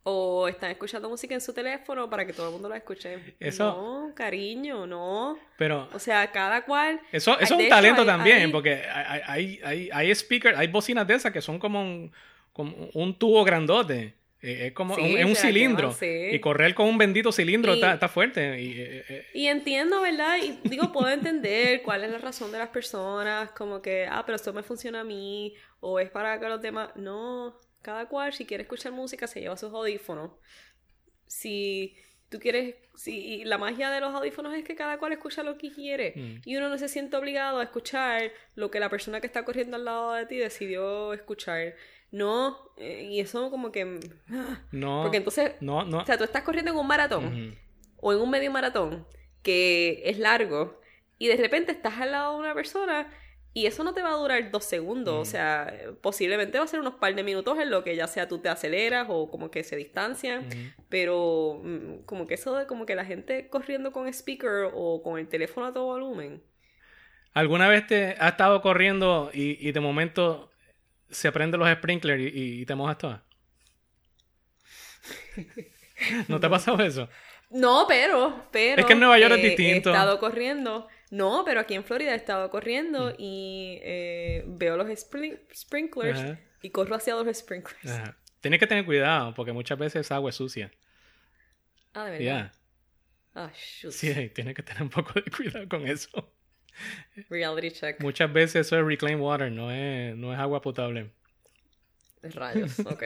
o 0.08 0.48
están 0.48 0.70
escuchando 0.70 1.10
música 1.10 1.34
en 1.34 1.42
su 1.42 1.52
teléfono 1.52 2.08
para 2.08 2.26
que 2.28 2.32
todo 2.34 2.48
el 2.48 2.54
mundo 2.54 2.70
la 2.70 2.78
escuche. 2.78 3.36
Eso- 3.40 3.66
No, 3.66 4.14
cariño, 4.16 4.86
no. 4.86 5.36
Pero 5.58 5.90
O 5.94 5.98
sea, 6.00 6.32
cada 6.32 6.64
cual. 6.64 7.00
Eso, 7.12 7.34
eso 7.34 7.42
es 7.44 7.52
un 7.52 7.62
hecho, 7.62 7.70
talento 7.70 8.02
hay- 8.02 8.08
también, 8.08 8.38
hay- 8.44 8.52
porque 8.52 8.84
hay, 8.86 9.22
hay, 9.26 9.60
hay, 9.64 9.90
hay 9.92 10.14
speakers, 10.16 10.58
hay 10.58 10.68
bocinas 10.68 11.08
de 11.08 11.16
esas 11.16 11.32
que 11.34 11.42
son 11.42 11.58
como 11.58 11.82
un, 11.82 12.12
como 12.54 12.76
un 12.94 13.18
tubo 13.18 13.44
grandote. 13.44 14.14
Eh, 14.44 14.68
es 14.68 14.74
como 14.74 14.94
Sí, 14.96 15.02
un, 15.02 15.18
es 15.18 15.26
un 15.26 15.36
cilindro. 15.36 15.92
sí. 15.92 16.28
Y 16.32 16.40
correr 16.40 16.76
con 16.76 16.86
un 16.88 17.00
bendito 17.00 17.32
cilindro 17.32 17.72
Y- 17.72 17.76
está, 17.80 17.94
está 17.96 18.08
fuerte. 18.08 18.62
Y, 18.62 18.80
eh, 18.80 19.04
eh, 19.10 19.26
Y 19.34 19.48
entiendo, 19.48 20.02
¿verdad? 20.02 20.38
Y 20.38 20.60
digo, 20.70 20.92
puedo 20.92 21.10
entender 21.10 21.82
cuál 21.82 22.04
es 22.04 22.12
la 22.12 22.20
razón 22.20 22.52
de 22.52 22.60
las 22.60 22.70
personas, 22.70 23.50
como 23.54 23.82
que, 23.82 24.06
ah, 24.08 24.22
pero 24.24 24.36
esto 24.36 24.54
me 24.54 24.62
funciona 24.62 25.00
a 25.00 25.04
mí, 25.04 25.56
o 25.80 26.00
es 26.00 26.12
para 26.12 26.40
que 26.40 26.48
los 26.48 26.62
demás. 26.62 26.90
No, 26.96 27.60
cada 27.86 28.08
cual, 28.08 28.34
si 28.34 28.46
quiere 28.46 28.64
escuchar 28.64 28.92
música, 28.92 29.28
se 29.28 29.40
lleva 29.42 29.56
sus 29.58 29.72
audífonos. 29.74 30.32
Si 31.28 31.96
tú 32.30 32.40
quieres, 32.40 32.76
si 32.96 33.14
y 33.42 33.44
la 33.46 33.58
magia 33.58 33.90
de 33.92 34.00
los 34.02 34.14
audífonos 34.14 34.54
es 34.56 34.64
que 34.64 34.76
cada 34.76 34.98
cual 34.98 35.14
escucha 35.14 35.44
lo 35.44 35.58
que 35.58 35.72
quiere, 35.72 36.14
Mm. 36.16 36.42
y 36.46 36.56
uno 36.58 36.70
no 36.70 36.78
se 36.78 36.88
siente 36.90 37.16
obligado 37.18 37.60
a 37.60 37.64
escuchar 37.64 38.32
lo 38.56 38.72
que 38.72 38.80
la 38.80 38.90
persona 38.90 39.22
que 39.22 39.28
está 39.28 39.46
corriendo 39.46 39.76
al 39.78 39.86
lado 39.86 40.14
de 40.14 40.26
ti 40.26 40.38
decidió 40.38 41.14
escuchar. 41.14 41.76
No, 42.12 42.58
eh, 42.78 43.08
y 43.12 43.20
eso 43.20 43.50
como 43.52 43.72
que... 43.72 44.00
ah, 44.32 44.62
no. 44.72 45.02
Porque 45.04 45.18
entonces, 45.18 45.54
no, 45.62 45.84
no. 45.86 46.00
o 46.00 46.06
sea, 46.06 46.18
tú 46.18 46.24
estás 46.24 46.44
corriendo 46.44 46.72
en 46.72 46.78
un 46.78 46.88
maratón 46.88 47.58
o 47.98 48.14
en 48.14 48.20
un 48.20 48.30
medio 48.30 48.52
maratón 48.52 49.06
que 49.44 50.02
es 50.06 50.18
largo 50.18 50.80
y 51.20 51.28
de 51.28 51.36
repente 51.38 51.72
estás 51.72 52.00
al 52.00 52.12
lado 52.12 52.34
de 52.34 52.40
una 52.40 52.54
persona 52.54 53.12
y 53.56 53.66
eso 53.68 53.84
no 53.84 53.94
te 53.96 54.04
va 54.04 54.10
a 54.12 54.18
durar 54.18 54.52
dos 54.52 54.66
segundos, 54.66 55.16
Mm. 55.16 55.22
o 55.22 55.26
sea, 55.26 55.70
eh, 55.74 55.92
posiblemente 56.02 56.60
va 56.60 56.66
a 56.66 56.68
ser 56.68 56.80
unos 56.82 56.96
par 56.96 57.16
de 57.16 57.24
minutos 57.24 57.58
en 57.58 57.72
lo 57.72 57.84
que 57.84 57.96
ya 57.96 58.06
sea 58.08 58.28
tú 58.28 58.40
te 58.40 58.50
aceleras 58.50 59.08
o 59.10 59.32
como 59.32 59.50
que 59.50 59.64
se 59.64 59.78
distancian, 59.78 60.46
Ujú. 60.48 60.58
pero 60.90 61.62
mm, 61.64 62.04
como 62.06 62.28
que 62.28 62.36
eso 62.36 62.56
de 62.56 62.68
como 62.68 62.86
que 62.86 62.96
la 62.96 63.06
gente 63.06 63.50
corriendo 63.50 63.92
con 63.94 64.08
speaker 64.08 64.70
o 64.74 65.02
con 65.02 65.18
el 65.20 65.28
teléfono 65.30 65.66
a 65.68 65.74
todo 65.74 65.86
volumen. 65.86 66.44
¿Alguna 67.34 67.68
vez 67.70 67.88
te 67.88 68.12
has 68.20 68.32
estado 68.34 68.62
corriendo 68.62 69.30
y, 69.34 69.58
y 69.68 69.72
de 69.72 69.80
momento 69.80 70.52
se 71.10 71.32
prenden 71.32 71.60
los 71.62 71.70
sprinklers 71.70 72.22
y, 72.22 72.62
y 72.62 72.66
te 72.66 72.76
mojas 72.76 72.98
toda? 72.98 73.24
¿No 76.28 76.40
te 76.40 76.48
ha 76.48 76.50
pasado 76.50 76.84
eso? 76.84 77.10
No, 77.50 77.86
pero, 77.88 78.48
pero. 78.52 78.82
Es 78.82 78.86
que 78.86 78.94
en 78.94 79.00
Nueva 79.00 79.20
York 79.20 79.34
es 79.36 79.40
eh, 79.40 79.48
distinto. 79.50 79.90
He 79.90 79.94
estado 79.94 80.20
corriendo. 80.20 80.88
No, 81.16 81.44
pero 81.46 81.60
aquí 81.62 81.76
en 81.76 81.84
Florida 81.84 82.12
he 82.14 82.16
estado 82.16 82.50
corriendo 82.50 83.12
Mm. 83.12 83.16
y 83.20 83.80
eh, 83.84 84.44
veo 84.48 84.76
los 84.78 84.88
sprin- 84.90 85.40
sprinklers 85.54 86.20
Ajá. 86.20 86.40
y 86.62 86.70
corro 86.72 86.96
hacia 86.96 87.16
los 87.16 87.38
sprinklers. 87.38 87.86
Ajá. 87.92 88.18
Tienes 88.42 88.60
que 88.60 88.68
tener 88.68 88.86
cuidado 88.86 89.34
porque 89.34 89.54
muchas 89.54 89.78
veces 89.80 90.02
esa 90.06 90.16
agua 90.16 90.30
es 90.32 90.36
sucia. 90.36 90.72
Ah, 91.94 92.06
de 92.06 92.24
Ya. 92.24 92.34
verdad. 92.36 92.54
Ah, 93.34 93.52
shoot. 93.56 93.92
Sí, 93.94 94.30
tienes 94.34 94.54
que 94.56 94.64
tener 94.64 94.84
un 94.84 94.90
poco 94.90 95.14
de 95.14 95.24
cuidado 95.32 95.68
con 95.70 95.88
eso. 95.88 96.10
Reality 97.30 97.72
check. 97.72 98.02
Muchas 98.02 98.32
veces 98.32 98.68
eso 98.68 98.78
es 98.80 98.86
reclaimed 98.86 99.22
water, 99.22 99.52
no 99.52 99.72
es, 99.72 100.16
no 100.16 100.34
es 100.34 100.40
agua 100.40 100.62
potable. 100.62 101.12
Rayos, 102.24 102.80
ok. 102.86 103.04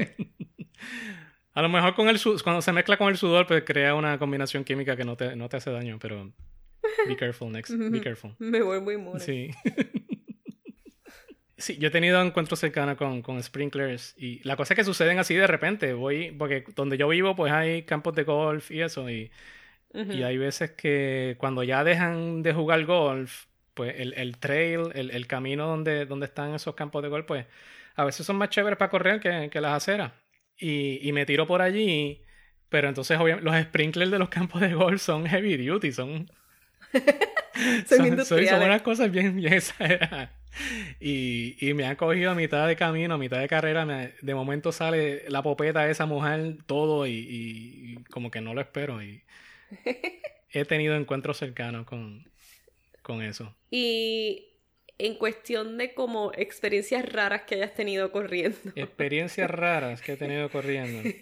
A 1.54 1.62
lo 1.62 1.70
mejor 1.70 1.94
con 1.96 2.08
el 2.10 2.20
cuando 2.44 2.62
se 2.62 2.72
mezcla 2.72 2.98
con 2.98 3.10
el 3.10 3.18
sudor, 3.18 3.46
pues 3.48 3.64
crea 3.66 3.94
una 3.96 4.18
combinación 4.18 4.64
química 4.64 4.96
que 4.96 5.04
no 5.04 5.18
te, 5.18 5.36
no 5.36 5.50
te 5.50 5.58
hace 5.58 5.72
daño, 5.72 6.00
pero 6.00 6.32
be 7.08 7.16
careful 7.16 7.52
next, 7.52 7.72
be 7.74 8.02
careful. 8.02 8.36
Me 8.40 8.62
vuelvo 8.62 8.92
inmune. 8.92 9.20
Sí. 9.20 9.52
Sí, 11.58 11.78
yo 11.78 11.90
he 11.90 11.92
tenido 11.92 12.22
encuentros 12.22 12.58
cercanos 12.62 12.96
con, 12.96 13.22
con 13.22 13.44
sprinklers 13.44 14.16
y 14.18 14.42
la 14.48 14.56
cosa 14.56 14.74
es 14.74 14.78
que 14.78 14.84
suceden 14.86 15.20
así 15.20 15.36
de 15.36 15.46
repente. 15.46 15.92
Voy, 15.92 16.32
porque 16.32 16.64
donde 16.74 16.98
yo 16.98 17.10
vivo, 17.10 17.36
pues 17.36 17.52
hay 17.52 17.84
campos 17.84 18.16
de 18.16 18.24
golf 18.24 18.72
y 18.72 18.82
eso. 18.82 19.10
Y, 19.10 19.30
Ujú. 19.94 20.14
y 20.14 20.24
hay 20.24 20.38
veces 20.38 20.72
que 20.72 21.36
cuando 21.38 21.64
ya 21.64 21.84
dejan 21.84 22.44
de 22.44 22.54
jugar 22.54 22.86
golf, 22.86 23.48
pues 23.74 23.94
el, 24.00 24.14
el 24.14 24.38
trail, 24.38 24.84
el, 24.96 25.12
el 25.12 25.28
camino 25.28 25.68
donde, 25.68 26.06
donde 26.06 26.28
están 26.28 26.54
esos 26.56 26.76
campos 26.76 27.04
de 27.04 27.10
golf, 27.10 27.26
pues 27.26 27.46
a 27.96 28.06
veces 28.06 28.26
son 28.26 28.38
más 28.38 28.48
chéveres 28.50 28.78
para 28.78 28.90
correr 28.90 29.20
que, 29.20 29.50
que 29.52 29.60
las 29.60 29.74
aceras. 29.74 30.14
Y, 30.58 31.06
y 31.06 31.12
me 31.12 31.26
tiro 31.26 31.46
por 31.46 31.62
allí, 31.62 32.22
pero 32.70 32.88
entonces 32.88 33.20
obviamente 33.20 33.44
los 33.52 33.62
sprinklers 33.64 34.12
de 34.12 34.20
los 34.20 34.30
campos 34.38 34.62
de 34.62 34.74
golf 34.74 35.02
son 35.02 35.26
heavy 35.26 35.58
duty, 35.58 35.92
son 35.92 36.32
Son 37.88 37.98
son, 37.98 38.08
industriales. 38.08 38.50
son 38.50 38.64
unas 38.64 38.82
cosas 38.82 39.12
bien, 39.12 39.36
bien 39.36 39.54
exageradas. 39.54 40.30
Y, 41.00 41.56
y 41.60 41.74
me 41.74 41.86
han 41.86 41.96
cogido 41.96 42.32
a 42.32 42.36
mitad 42.36 42.68
de 42.68 42.76
camino, 42.76 43.14
a 43.16 43.18
mitad 43.18 43.40
de 43.40 43.48
carrera. 43.48 43.86
me- 43.86 44.14
de 44.22 44.36
momento 44.36 44.72
sale 44.72 45.24
la 45.30 45.44
popeta 45.44 45.84
de 45.86 45.92
esa 45.92 46.06
mujer, 46.06 46.58
todo, 46.66 47.06
y, 47.06 47.12
y- 47.12 47.94
y 47.94 48.04
como 48.06 48.32
que 48.32 48.42
no 48.42 48.54
lo 48.54 48.62
espero. 48.62 49.02
Y 49.04 49.24
he 50.52 50.66
tenido 50.66 50.96
encuentros 50.96 51.38
cercanos 51.38 51.86
con, 51.86 52.28
con 53.02 53.22
eso. 53.22 53.56
Y 53.70 54.48
en 54.98 55.16
cuestión 55.16 55.78
de 55.78 55.94
como 55.94 56.32
experiencias 56.36 57.06
raras 57.12 57.44
que 57.44 57.56
hayas 57.56 57.74
tenido 57.74 58.12
corriendo. 58.12 58.58
Experiencias 58.76 59.50
raras 59.50 60.02
que 60.02 60.14
he 60.14 60.18
tenido 60.18 60.50
corriendo. 60.50 61.10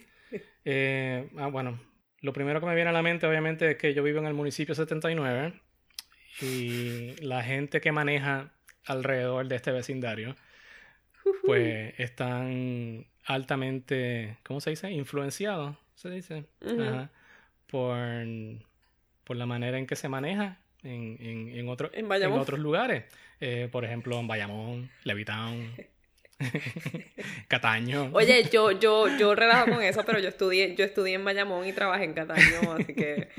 Eh, 0.69 1.30
ah, 1.38 1.47
bueno, 1.47 1.80
lo 2.21 2.34
primero 2.34 2.60
que 2.60 2.65
me 2.65 2.75
viene 2.75 2.89
a 2.89 2.93
la 2.93 3.01
mente, 3.01 3.25
obviamente, 3.27 3.71
es 3.71 3.77
que 3.77 3.93
yo 3.93 4.03
vivo 4.03 4.19
en 4.19 4.25
el 4.25 4.34
municipio 4.34 4.73
79 4.75 5.53
y 6.41 7.15
la 7.21 7.43
gente 7.43 7.82
que 7.82 7.91
maneja 7.91 8.51
alrededor 8.86 9.47
de 9.47 9.56
este 9.56 9.71
vecindario, 9.71 10.36
pues 11.45 11.93
están 11.99 13.06
altamente, 13.25 14.38
¿cómo 14.43 14.62
se 14.62 14.69
dice? 14.71 14.91
Influenciados, 14.91 15.75
se 15.95 16.10
dice. 16.10 16.45
Ajá. 16.65 17.10
por, 17.69 17.97
por 19.23 19.36
la 19.36 19.45
manera 19.45 19.77
en 19.77 19.86
que 19.88 19.95
se 19.95 20.08
maneja 20.10 20.60
en, 20.84 21.17
en, 21.19 21.49
en, 21.49 21.69
otro- 21.69 21.89
En 21.93 22.08
otros 22.41 22.60
lugares. 22.60 23.06
Eh, 23.41 23.67
por 23.71 23.84
ejemplo, 23.84 24.19
en 24.19 24.27
Bayamón, 24.27 24.89
Levitown, 25.03 25.71
Cataño. 27.47 28.10
Oye, 28.13 28.43
yo, 28.52 28.71
yo, 28.71 29.08
yo 29.17 29.36
relajo 29.36 29.71
con 29.71 29.84
eso, 29.84 30.04
pero 30.06 30.19
yo 30.19 30.30
estudié, 30.30 30.76
yo 30.76 30.86
estudié 30.86 31.15
en 31.15 31.26
Bayamón 31.26 31.67
y 31.67 31.73
trabajé 31.73 32.04
en 32.06 32.13
Cataño, 32.13 32.73
así 32.73 32.93
que 32.93 33.30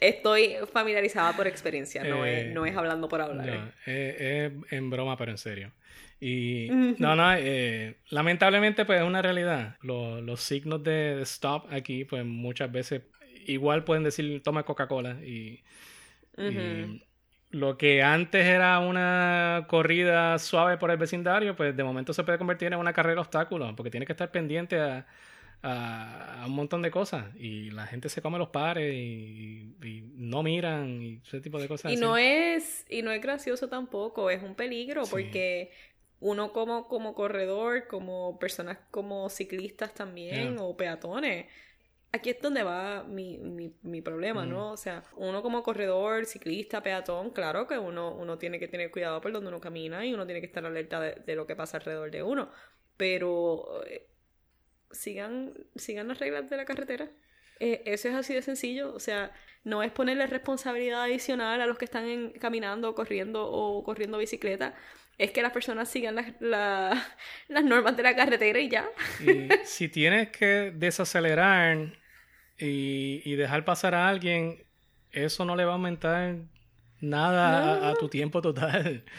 estoy 0.00 0.54
familiarizada 0.72 1.32
por 1.36 1.46
experiencia, 1.46 2.04
no, 2.04 2.24
Eh, 2.24 2.48
es, 2.48 2.54
no 2.54 2.64
es 2.66 2.76
hablando 2.76 3.08
por 3.08 3.20
hablar. 3.20 3.46
No, 3.46 3.72
eh, 3.86 4.52
es 4.66 4.72
en 4.72 4.90
broma, 4.90 5.16
pero 5.16 5.30
en 5.32 5.38
serio. 5.38 5.72
Y 6.20 6.68
no, 6.98 7.16
no, 7.16 7.34
eh, 7.34 7.96
lamentablemente 8.10 8.84
pues 8.84 9.00
es 9.00 9.06
una 9.06 9.22
realidad. 9.22 9.76
Lo- 9.82 10.20
los 10.20 10.40
signos 10.40 10.82
de, 10.84 11.16
de 11.16 11.22
stop 11.22 11.66
aquí 11.72 12.04
pues 12.04 12.24
muchas 12.24 12.70
veces 12.70 13.02
igual 13.46 13.82
pueden 13.82 14.04
decir 14.04 14.40
toma 14.42 14.62
Coca-Cola 14.62 15.16
y. 15.24 15.62
lo 17.52 17.78
que 17.78 18.02
antes 18.02 18.44
era 18.46 18.80
una 18.80 19.66
corrida 19.68 20.38
suave 20.40 20.78
por 20.78 20.90
el 20.90 20.96
vecindario 20.98 21.54
pues 21.56 21.76
de 21.76 21.84
momento 21.84 22.12
se 22.14 22.24
puede 22.24 22.38
convertir 22.38 22.72
en 22.72 22.78
una 22.78 22.92
carrera 22.94 23.16
de 23.16 23.20
obstáculos 23.20 23.74
porque 23.76 23.90
tiene 23.90 24.06
que 24.06 24.12
estar 24.12 24.30
pendiente 24.32 24.80
a, 24.80 25.06
a- 25.62 26.42
a 26.42 26.46
un 26.46 26.52
montón 26.54 26.82
de 26.82 26.90
cosas 26.90 27.26
y 27.36 27.70
la 27.70 27.86
gente 27.86 28.08
se 28.08 28.20
come 28.22 28.38
los 28.38 28.48
pares 28.48 28.92
y, 28.94 29.76
y 29.82 30.02
no 30.16 30.42
miran 30.42 31.02
y 31.02 31.20
ese 31.26 31.40
tipo 31.40 31.60
de 31.60 31.68
cosas. 31.68 31.92
Y 31.92 31.94
así. 31.94 32.02
no 32.02 32.16
es, 32.16 32.84
y 32.90 33.02
no 33.02 33.12
es 33.12 33.20
gracioso 33.22 33.68
tampoco, 33.68 34.30
es 34.30 34.42
un 34.42 34.54
peligro 34.56 35.04
Sí. 35.04 35.10
porque 35.12 35.70
uno 36.20 36.52
como, 36.52 36.88
como 36.88 37.14
corredor, 37.14 37.86
como 37.88 38.38
personas 38.38 38.78
como 38.90 39.28
ciclistas 39.28 39.94
también 39.94 40.54
Yeah. 40.54 40.62
o 40.62 40.76
peatones, 40.76 41.46
aquí 42.12 42.30
es 42.30 42.40
donde 42.40 42.62
va 42.62 43.04
mi, 43.04 43.38
mi, 43.38 43.74
mi 43.82 44.00
problema, 44.02 44.44
¿no? 44.46 44.72
O 44.72 44.76
sea, 44.76 45.02
uno 45.16 45.42
como 45.42 45.62
corredor, 45.62 46.26
ciclista, 46.26 46.82
peatón, 46.82 47.30
claro 47.30 47.66
que 47.66 47.78
uno, 47.78 48.14
uno 48.14 48.38
tiene 48.38 48.58
que 48.58 48.68
tener 48.68 48.90
cuidado 48.90 49.20
por 49.20 49.32
donde 49.32 49.48
uno 49.48 49.60
camina 49.60 50.04
y 50.04 50.12
uno 50.14 50.26
tiene 50.26 50.40
que 50.40 50.46
estar 50.46 50.64
alerta 50.64 51.00
de, 51.00 51.14
de 51.26 51.34
lo 51.34 51.46
que 51.46 51.56
pasa 51.56 51.78
alrededor 51.78 52.10
de 52.10 52.22
uno, 52.22 52.50
pero 52.96 53.82
eh, 53.86 54.06
sigan, 54.90 55.54
sigan 55.76 56.08
las 56.08 56.18
reglas 56.18 56.48
de 56.50 56.56
la 56.56 56.64
carretera. 56.64 57.08
Eh, 57.60 57.82
eso 57.86 58.08
es 58.08 58.14
así 58.14 58.34
de 58.34 58.42
sencillo, 58.42 58.92
o 58.92 58.98
sea, 58.98 59.32
no 59.64 59.82
es 59.82 59.92
ponerle 59.92 60.26
responsabilidad 60.26 61.02
adicional 61.04 61.60
a 61.60 61.66
los 61.66 61.78
que 61.78 61.84
están 61.84 62.06
en- 62.08 62.32
caminando, 62.32 62.94
corriendo 62.94 63.46
o 63.48 63.84
corriendo 63.84 64.18
bicicleta, 64.18 64.74
es 65.18 65.30
que 65.30 65.42
las 65.42 65.52
personas 65.52 65.88
sigan 65.88 66.16
las, 66.16 66.34
la- 66.40 67.06
las 67.48 67.64
normas 67.64 67.96
de 67.96 68.02
la 68.02 68.16
carretera 68.16 68.58
y 68.58 68.68
ya. 68.68 68.90
Y 69.20 69.48
si 69.64 69.88
tienes 69.88 70.30
que 70.30 70.72
desacelerar 70.74 71.92
y, 72.58 73.22
y 73.24 73.36
dejar 73.36 73.64
pasar 73.64 73.94
a 73.94 74.08
alguien, 74.08 74.64
eso 75.10 75.44
no 75.44 75.56
le 75.56 75.64
va 75.64 75.72
a 75.72 75.74
aumentar 75.74 76.36
nada 77.00 77.88
a, 77.88 77.90
a 77.90 77.94
tu 77.94 78.08
tiempo 78.08 78.40
total. 78.42 79.04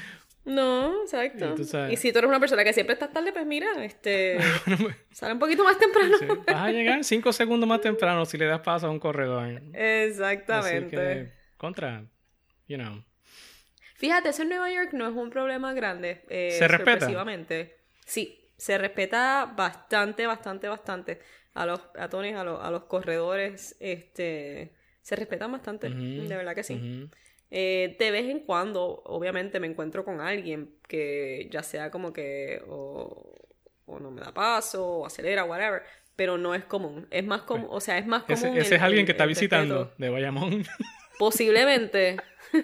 No, 0.45 1.03
exacto. 1.03 1.55
Y. 1.57 1.93
Y 1.93 1.97
si 1.97 2.11
tú 2.11 2.17
eres 2.19 2.27
una 2.27 2.39
persona 2.39 2.65
que 2.65 2.73
siempre 2.73 2.93
estás 2.93 3.13
tarde, 3.13 3.31
pues 3.31 3.45
mira, 3.45 3.67
este, 3.83 4.37
sale 5.11 5.33
un 5.33 5.39
poquito 5.39 5.63
más 5.63 5.77
temprano. 5.79 6.17
Sí, 6.17 6.25
vas 6.27 6.55
a 6.55 6.69
llegar 6.69 7.01
cinco 7.05 7.31
segundos 7.31 7.67
más 7.67 7.79
temprano 7.79 8.25
si 8.25 8.37
le 8.37 8.47
das 8.47 8.59
paso 8.59 8.87
a 8.87 8.89
un 8.89 8.99
corredor. 8.99 9.45
Así 9.45 9.71
Exactamente. 9.73 10.89
que, 10.89 11.31
contra, 11.55 12.03
you 12.67 12.77
know. 12.77 13.03
Fíjate, 13.95 14.29
eso 14.29 14.41
en 14.41 14.49
Nueva 14.49 14.69
York 14.69 14.89
no 14.91 15.07
es 15.07 15.15
un 15.15 15.29
problema 15.29 15.73
grande. 15.73 16.25
eh, 16.27 16.51
¿Se 16.51 16.67
respeta? 16.67 17.07
Sí, 18.05 18.49
se 18.57 18.77
respeta 18.77 19.53
bastante, 19.55 20.27
bastante, 20.27 20.67
bastante. 20.67 21.19
A 21.55 21.65
los 21.65 21.79
peatones, 21.81 22.35
a 22.35 22.43
los, 22.43 22.63
a 22.63 22.71
los 22.71 22.83
corredores, 22.85 23.75
este, 23.79 24.73
se 25.01 25.15
respetan 25.15 25.51
bastante. 25.51 25.89
De 25.89 26.35
verdad 26.35 26.55
que 26.55 26.63
sí. 26.63 27.09
Eh, 27.51 27.95
de 27.99 28.11
vez 28.11 28.25
en 28.25 28.39
cuando, 28.39 29.03
obviamente, 29.05 29.59
me 29.59 29.67
encuentro 29.67 30.03
con 30.03 30.19
alguien 30.21 30.75
que 30.87 31.47
ya 31.51 31.61
sea 31.61 31.91
como 31.91 32.11
que 32.11 32.63
o, 32.67 33.35
o 33.85 33.99
no 33.99 34.09
me 34.09 34.21
da 34.21 34.33
paso, 34.33 34.83
o 34.87 35.05
acelera, 35.05 35.43
whatever. 35.43 35.83
pero 36.15 36.37
no 36.39 36.55
es 36.55 36.63
común. 36.65 37.07
Es 37.11 37.23
más 37.23 37.43
común, 37.43 37.67
o 37.69 37.79
sea, 37.79 37.99
es 37.99 38.07
más 38.07 38.23
común. 38.23 38.37
Ese, 38.37 38.49
ese 38.59 38.67
el- 38.69 38.73
es 38.77 38.81
alguien 38.81 39.05
que 39.05 39.11
está 39.11 39.25
visitando 39.27 39.75
respeto. 39.83 39.95
de 40.01 40.09
Bayamón. 40.09 40.63
Posiblemente. 41.19 42.17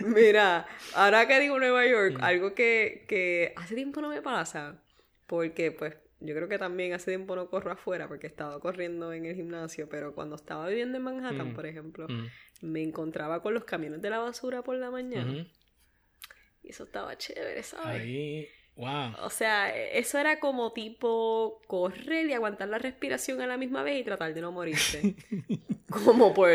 Mira, 0.00 0.66
ahora 0.94 1.26
que 1.26 1.40
digo 1.40 1.58
Nueva 1.58 1.86
York, 1.86 2.18
algo 2.20 2.54
que, 2.54 3.04
que 3.08 3.52
hace 3.56 3.74
tiempo 3.74 4.00
no 4.00 4.08
me 4.08 4.22
pasa, 4.22 4.80
porque 5.26 5.72
pues 5.72 5.94
yo 6.20 6.34
creo 6.34 6.48
que 6.48 6.58
también 6.58 6.92
hace 6.94 7.10
tiempo 7.10 7.36
no 7.36 7.50
corro 7.50 7.72
afuera 7.72 8.08
porque 8.08 8.26
estaba 8.26 8.58
corriendo 8.60 9.12
en 9.12 9.26
el 9.26 9.34
gimnasio, 9.34 9.88
pero 9.88 10.14
cuando 10.14 10.36
estaba 10.36 10.68
viviendo 10.68 10.96
en 10.98 11.04
Manhattan, 11.04 11.52
Mm. 11.52 11.54
por 11.54 11.66
ejemplo, 11.66 12.06
Mm, 12.08 12.26
me 12.62 12.82
encontraba 12.82 13.42
con 13.42 13.52
los 13.54 13.64
camiones 13.64 14.00
de 14.00 14.10
la 14.10 14.18
basura 14.18 14.62
por 14.62 14.76
la 14.76 14.90
mañana 14.90 15.46
y 16.62 16.70
eso 16.70 16.84
estaba 16.84 17.16
chévere, 17.18 17.62
¿sabes? 17.62 18.00
Ahí, 18.00 18.48
wow. 18.76 19.12
O 19.22 19.28
sea, 19.30 19.74
eso 19.76 20.18
era 20.18 20.40
como 20.40 20.72
tipo 20.72 21.60
correr 21.66 22.26
y 22.26 22.32
aguantar 22.32 22.68
la 22.68 22.78
respiración 22.78 23.40
a 23.42 23.46
la 23.46 23.58
misma 23.58 23.82
vez 23.82 24.00
y 24.00 24.04
tratar 24.04 24.32
de 24.32 24.40
no 24.40 24.50
morirse. 24.50 25.14
como 25.90 26.32
por, 26.32 26.48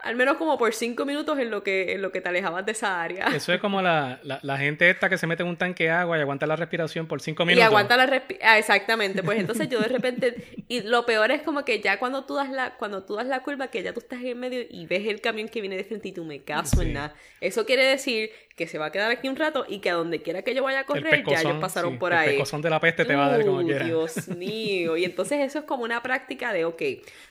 al 0.00 0.14
menos 0.14 0.36
como 0.36 0.56
por 0.58 0.72
cinco 0.74 1.04
minutos 1.04 1.38
en 1.38 1.50
lo 1.50 1.62
que, 1.64 1.92
en 1.94 2.02
lo 2.02 2.12
que 2.12 2.20
te 2.20 2.28
alejabas 2.28 2.64
de 2.64 2.72
esa 2.72 3.02
área. 3.02 3.26
Eso 3.34 3.52
es 3.52 3.60
como 3.60 3.82
la, 3.82 4.20
la, 4.22 4.38
la 4.42 4.56
gente 4.56 4.88
esta 4.90 5.08
que 5.08 5.18
se 5.18 5.26
mete 5.26 5.42
en 5.42 5.48
un 5.48 5.56
tanque 5.56 5.84
de 5.84 5.90
agua 5.90 6.16
y 6.16 6.20
aguanta 6.20 6.46
la 6.46 6.54
respiración 6.56 7.06
por 7.08 7.20
cinco 7.20 7.42
Y 7.42 7.46
minutos. 7.46 7.66
aguanta 7.66 7.96
la 7.96 8.06
respiración. 8.06 8.48
Ah, 8.50 8.58
exactamente. 8.58 9.22
Pues 9.24 9.38
entonces 9.40 9.68
yo 9.68 9.80
de 9.80 9.88
repente. 9.88 10.36
Y 10.68 10.82
lo 10.82 11.04
peor 11.06 11.30
es 11.32 11.42
como 11.42 11.64
que 11.64 11.80
ya 11.80 11.98
cuando 11.98 12.24
tú 12.24 12.34
das 12.36 12.50
la, 12.50 12.76
cuando 12.76 13.02
tú 13.04 13.16
das 13.16 13.26
la 13.26 13.40
curva, 13.42 13.68
que 13.68 13.82
ya 13.82 13.92
tú 13.92 14.00
estás 14.00 14.22
en 14.22 14.38
medio 14.38 14.60
y 14.68 14.86
ves 14.86 15.06
el 15.08 15.20
camión 15.20 15.48
que 15.48 15.60
viene 15.60 15.76
de 15.76 15.84
frente 15.84 16.08
y 16.08 16.12
tú 16.12 16.24
me 16.24 16.42
caso 16.42 16.76
Sí. 16.76 16.86
en 16.86 16.92
nada. 16.92 17.14
Eso 17.40 17.66
quiere 17.66 17.84
decir 17.84 18.30
que 18.56 18.66
se 18.66 18.76
va 18.78 18.86
a 18.86 18.92
quedar 18.92 19.10
aquí 19.10 19.28
un 19.28 19.36
rato 19.36 19.64
y 19.68 19.78
que 19.78 19.88
a 19.90 19.94
donde 19.94 20.20
quiera 20.20 20.42
que 20.42 20.52
yo 20.54 20.64
vaya 20.64 20.78
a 20.78 20.80
El 20.80 20.86
correr, 20.86 21.24
ya 21.24 21.40
ellos 21.42 21.58
pasaron 21.60 21.92
sí, 21.92 21.98
por 21.98 22.12
el 22.12 22.18
ahí. 22.18 22.28
pescozón 22.30 22.60
de 22.60 22.70
la 22.70 22.80
peste 22.80 23.04
te 23.04 23.14
va 23.14 23.26
a 23.26 23.30
dar 23.30 23.44
como 23.44 23.60
Uh, 23.60 23.64
quiera. 23.64 23.84
Dios 23.84 24.28
mío. 24.36 24.96
Y 24.96 25.04
entonces 25.04 25.38
eso 25.40 25.60
es 25.60 25.64
como 25.64 25.84
una 25.84 26.02
práctica 26.02 26.52
de, 26.52 26.64
ok, 26.64 26.82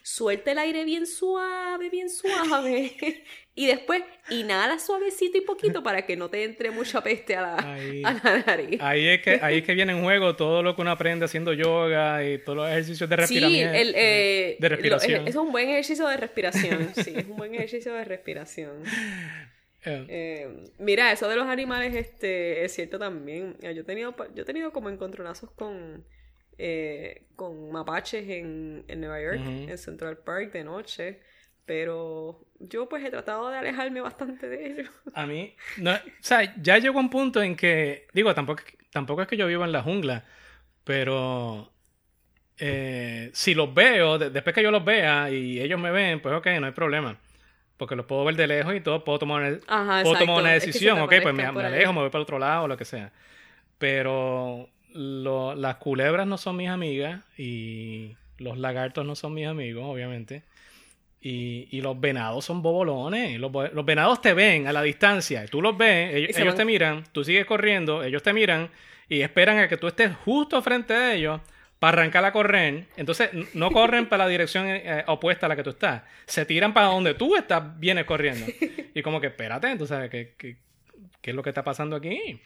suelta 0.02 0.52
el 0.52 0.58
aire 0.60 0.84
bien 0.86 1.06
suave, 1.06 1.90
bien 1.90 2.10
suave. 2.10 2.57
y 3.56 3.66
después 3.68 4.04
inhala 4.30 4.78
suavecito 4.80 5.38
y 5.38 5.42
poquito 5.42 5.82
para 5.84 6.06
que 6.06 6.16
no 6.16 6.30
te 6.30 6.44
entre 6.44 6.70
mucha 6.72 7.02
peste 7.02 7.36
a 7.36 7.42
la, 7.42 7.74
Ahí. 7.74 8.02
a 8.06 8.14
la 8.14 8.44
nariz. 8.46 8.80
Ahí 8.82 9.08
es, 9.08 9.22
que, 9.22 9.40
ahí 9.42 9.60
es 9.60 9.64
que 9.64 9.74
viene 9.74 9.94
en 9.94 10.04
juego 10.04 10.36
todo 10.36 10.62
lo 10.64 10.76
que 10.76 10.82
uno 10.82 10.92
aprende 10.92 11.26
haciendo 11.26 11.54
yoga 11.54 12.24
y 12.26 12.38
todos 12.40 12.58
los 12.58 12.70
ejercicios 12.70 13.10
de 13.10 13.16
Sí, 13.16 13.20
respiración. 13.40 13.76
el, 13.76 13.94
eh, 13.96 14.58
de 14.60 14.70
lo- 14.70 14.76
respiración. 14.76 15.22
es, 15.24 15.30
es 15.30 15.36
un 15.36 15.52
buen 15.52 15.70
ejercicio 15.70 16.08
de 16.08 16.18
respiración. 16.18 16.90
Sí, 16.96 17.14
es 17.16 17.26
un 17.26 17.38
buen 17.38 17.54
ejercicio 17.56 17.94
de 17.94 18.04
respiración. 18.06 18.84
Eh, 19.86 20.06
Eh, 20.10 20.64
mira, 20.80 21.14
eso 21.14 21.30
de 21.30 21.38
los 21.38 21.46
animales 21.48 21.96
este, 21.96 22.66
es 22.66 22.74
cierto 22.74 23.00
también. 23.00 23.56
Eh, 23.62 23.74
Yo 23.74 23.82
he 23.82 23.86
tenido, 23.86 24.14
yo 24.36 24.42
he 24.42 24.46
tenido 24.46 24.74
como 24.74 24.90
encontronazos 24.90 25.52
con, 25.52 26.04
eh, 26.58 27.22
con 27.38 27.72
mapaches 27.72 28.28
en, 28.28 28.84
en 28.90 29.00
Nueva 29.00 29.22
York, 29.22 29.40
en 29.70 29.78
Central 29.78 30.18
Park 30.18 30.52
de 30.52 30.64
noche. 30.66 31.20
Pero 31.68 32.40
yo 32.60 32.90
pues 32.90 33.04
he 33.06 33.12
tratado 33.12 33.50
de 33.50 33.58
alejarme 33.58 34.02
bastante 34.02 34.48
de 34.50 34.66
ellos. 34.72 34.90
A 35.14 35.28
mí, 35.28 35.54
no, 35.78 35.92
o 35.94 36.00
sea, 36.22 36.56
ya 36.60 36.80
llegó 36.80 36.98
un 37.00 37.10
punto 37.12 37.44
en 37.44 37.56
que, 37.56 38.08
digo, 38.14 38.34
tampoco, 38.34 38.64
tampoco 38.92 39.22
es 39.22 39.28
que 39.28 39.38
yo 39.38 39.46
viva 39.46 39.66
en 39.66 39.72
la 39.74 39.84
jungla, 39.84 40.24
pero 40.84 41.70
eh, 42.58 43.30
si 43.34 43.54
los 43.54 43.74
veo, 43.74 44.18
de- 44.18 44.30
después 44.30 44.56
que 44.56 44.64
yo 44.64 44.72
los 44.72 44.84
vea 44.86 45.30
y 45.30 45.60
ellos 45.60 45.80
me 45.80 45.92
ven, 45.92 46.22
pues 46.22 46.34
ok, 46.36 46.48
no 46.60 46.68
hay 46.68 46.72
problema. 46.72 47.18
Porque 47.76 47.96
los 47.96 48.06
puedo 48.08 48.24
ver 48.26 48.36
de 48.36 48.48
lejos 48.48 48.74
y 48.74 48.80
todo, 48.82 49.04
puedo 49.04 49.20
tomar, 49.20 49.60
Ajá, 49.68 50.02
puedo 50.02 50.18
tomar 50.18 50.40
una 50.42 50.56
Es 50.56 50.64
que 50.64 50.68
decisión, 50.68 50.96
te 50.96 51.02
ok, 51.04 51.14
pues 51.22 51.36
me, 51.36 51.44
alejo, 51.44 51.94
me 51.94 52.00
voy 52.02 52.10
para 52.10 52.20
el 52.20 52.24
otro 52.24 52.40
lado 52.40 52.64
o 52.64 52.68
lo 52.68 52.78
que 52.78 52.86
sea. 52.86 53.12
Pero 53.78 54.70
lo- 54.94 55.54
las 55.56 55.76
culebras 55.76 56.26
no 56.26 56.38
son 56.38 56.56
mis 56.56 56.70
amigas 56.70 57.22
y 57.38 58.16
los 58.38 58.58
lagartos 58.58 59.06
no 59.06 59.16
son 59.16 59.34
mis 59.34 59.48
amigos, 59.48 59.84
obviamente. 59.86 60.44
Y, 61.20 61.68
y 61.72 61.82
los 61.82 62.00
venados 62.00 62.46
son 62.46 62.62
bobolones. 62.62 63.40
Los, 63.40 63.52
los 63.74 63.86
venados 63.86 64.22
te 64.22 64.34
ven 64.34 64.68
a 64.68 64.74
la 64.74 64.82
distancia. 64.84 65.46
Tú 65.48 65.62
los 65.62 65.78
ves, 65.78 66.30
ellos, 66.38 66.56
te 66.56 66.64
miran, 66.64 67.04
tú 67.12 67.24
sigues 67.24 67.46
corriendo, 67.46 68.04
ellos 68.04 68.22
te 68.22 68.34
miran 68.34 68.70
y 69.10 69.22
esperan 69.22 69.58
a 69.58 69.68
que 69.68 69.78
tú 69.78 69.88
estés 69.88 70.16
justo 70.18 70.62
frente 70.62 70.94
de 70.94 71.16
ellos 71.16 71.42
para 71.80 72.02
arrancar 72.02 72.24
a 72.24 72.32
correr. 72.32 72.86
Entonces 72.98 73.30
no 73.54 73.72
corren 73.72 74.08
para 74.08 74.26
la 74.26 74.30
dirección 74.30 74.68
eh, 74.68 75.04
opuesta 75.08 75.48
a 75.48 75.50
la 75.50 75.56
que 75.56 75.64
tú 75.64 75.72
estás. 75.72 76.04
Se 76.26 76.46
tiran 76.46 76.74
para 76.74 76.88
donde 76.88 77.14
tú 77.14 77.36
estás, 77.36 77.80
vienes 77.80 78.06
corriendo. 78.06 78.46
Y 78.94 79.02
como 79.02 79.20
que 79.20 79.28
espérate, 79.28 79.76
tú 79.76 79.88
sabes, 79.88 80.10
¿qué, 80.10 80.36
qué, 80.38 80.58
qué 81.22 81.32
es 81.32 81.36
lo 81.36 81.44
que 81.44 81.50
está 81.50 81.64
pasando 81.64 81.96
aquí? 81.96 82.40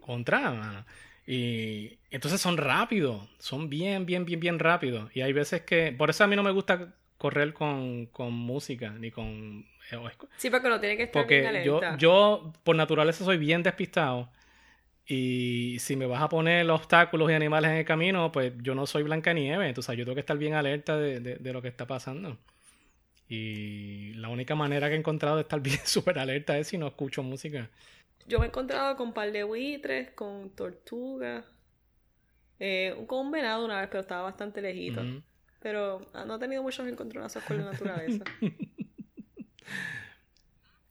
Contra, 0.00 0.50
mano. 0.50 0.84
Y 1.26 1.98
entonces 2.10 2.40
son 2.40 2.56
rápidos, 2.56 3.28
son 3.38 3.68
bien, 3.68 4.06
bien, 4.06 4.24
bien, 4.24 4.38
bien 4.38 4.58
rápidos. 4.58 5.10
Y 5.14 5.22
hay 5.22 5.32
veces 5.32 5.62
que, 5.62 5.92
por 5.96 6.08
eso 6.10 6.22
a 6.22 6.26
mí 6.28 6.36
no 6.36 6.42
me 6.42 6.52
gusta 6.52 6.94
correr 7.18 7.52
con, 7.54 8.06
con 8.06 8.32
música, 8.32 8.90
ni 8.90 9.10
con... 9.10 9.64
eh, 9.92 9.98
Sí, 10.36 10.50
porque 10.50 10.68
no 10.68 10.80
tiene 10.80 10.96
que 10.96 11.04
estar 11.04 11.26
bien 11.26 11.46
Porque 11.46 11.62
yo, 11.64 11.80
alerta. 11.80 11.96
yo, 11.98 12.52
por 12.64 12.76
naturaleza, 12.76 13.24
soy 13.24 13.38
bien 13.38 13.62
despistado. 13.62 14.28
Y 15.08 15.78
si 15.80 15.96
me 15.96 16.06
vas 16.06 16.22
a 16.22 16.28
poner 16.28 16.68
obstáculos 16.70 17.30
y 17.30 17.34
animales 17.34 17.70
en 17.70 17.78
el 17.78 17.84
camino, 17.84 18.32
pues 18.32 18.52
yo 18.62 18.74
no 18.74 18.86
soy 18.86 19.02
Blancanieves. 19.04 19.68
Entonces 19.68 19.96
yo 19.96 20.04
tengo 20.04 20.14
que 20.16 20.20
estar 20.20 20.38
bien 20.38 20.54
alerta 20.54 20.96
de, 20.98 21.20
de- 21.20 21.36
de 21.36 21.52
lo 21.52 21.62
que 21.62 21.68
está 21.68 21.86
pasando. 21.86 22.38
Y 23.28 24.14
la 24.14 24.28
única 24.28 24.54
manera 24.54 24.88
que 24.88 24.94
he 24.94 24.98
encontrado 24.98 25.36
de 25.36 25.42
estar 25.42 25.60
bien 25.62 25.80
súper 25.84 26.18
alerta 26.18 26.58
es 26.58 26.68
si 26.68 26.78
no 26.78 26.86
escucho 26.88 27.22
música. 27.22 27.70
Yo 28.26 28.38
me 28.38 28.44
he 28.46 28.48
encontrado 28.48 28.94
con 28.96 29.08
un 29.08 29.14
par 29.14 29.32
de 29.32 29.42
buitres, 29.42 30.10
con 30.10 30.50
tortugas, 30.50 31.44
eh, 32.58 32.94
con 33.06 33.26
un 33.26 33.30
venado 33.32 33.64
una 33.64 33.80
vez, 33.80 33.88
pero 33.88 34.00
estaba 34.00 34.22
bastante 34.22 34.60
lejito. 34.62 35.02
Pero 35.60 36.06
ah, 36.14 36.24
no 36.24 36.36
he 36.36 36.38
tenido 36.38 36.62
muchos 36.62 36.86
encontronazos 36.86 37.42
con 37.44 37.58
la 37.58 37.64
naturaleza. 37.72 38.24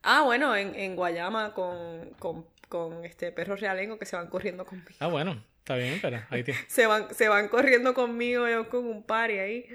ah, 0.02 0.22
bueno, 0.22 0.54
en, 0.56 0.74
en 0.74 0.96
Guayama 0.96 1.52
con, 1.54 2.10
con, 2.18 2.46
con 2.68 3.04
este 3.04 3.32
perro 3.32 3.56
realengo 3.56 3.98
que 3.98 4.06
se 4.06 4.16
van 4.16 4.28
corriendo 4.28 4.64
conmigo. 4.66 4.90
Ah, 5.00 5.08
bueno, 5.08 5.42
está 5.58 5.76
bien, 5.76 5.98
pero 6.00 6.20
ahí 6.30 6.44
tiene. 6.44 6.60
Se 6.68 6.86
van, 6.86 7.12
se 7.14 7.28
van 7.28 7.48
corriendo 7.48 7.94
conmigo, 7.94 8.48
yo 8.48 8.68
con 8.68 8.86
un 8.86 9.02
party 9.04 9.38
ahí. 9.38 9.66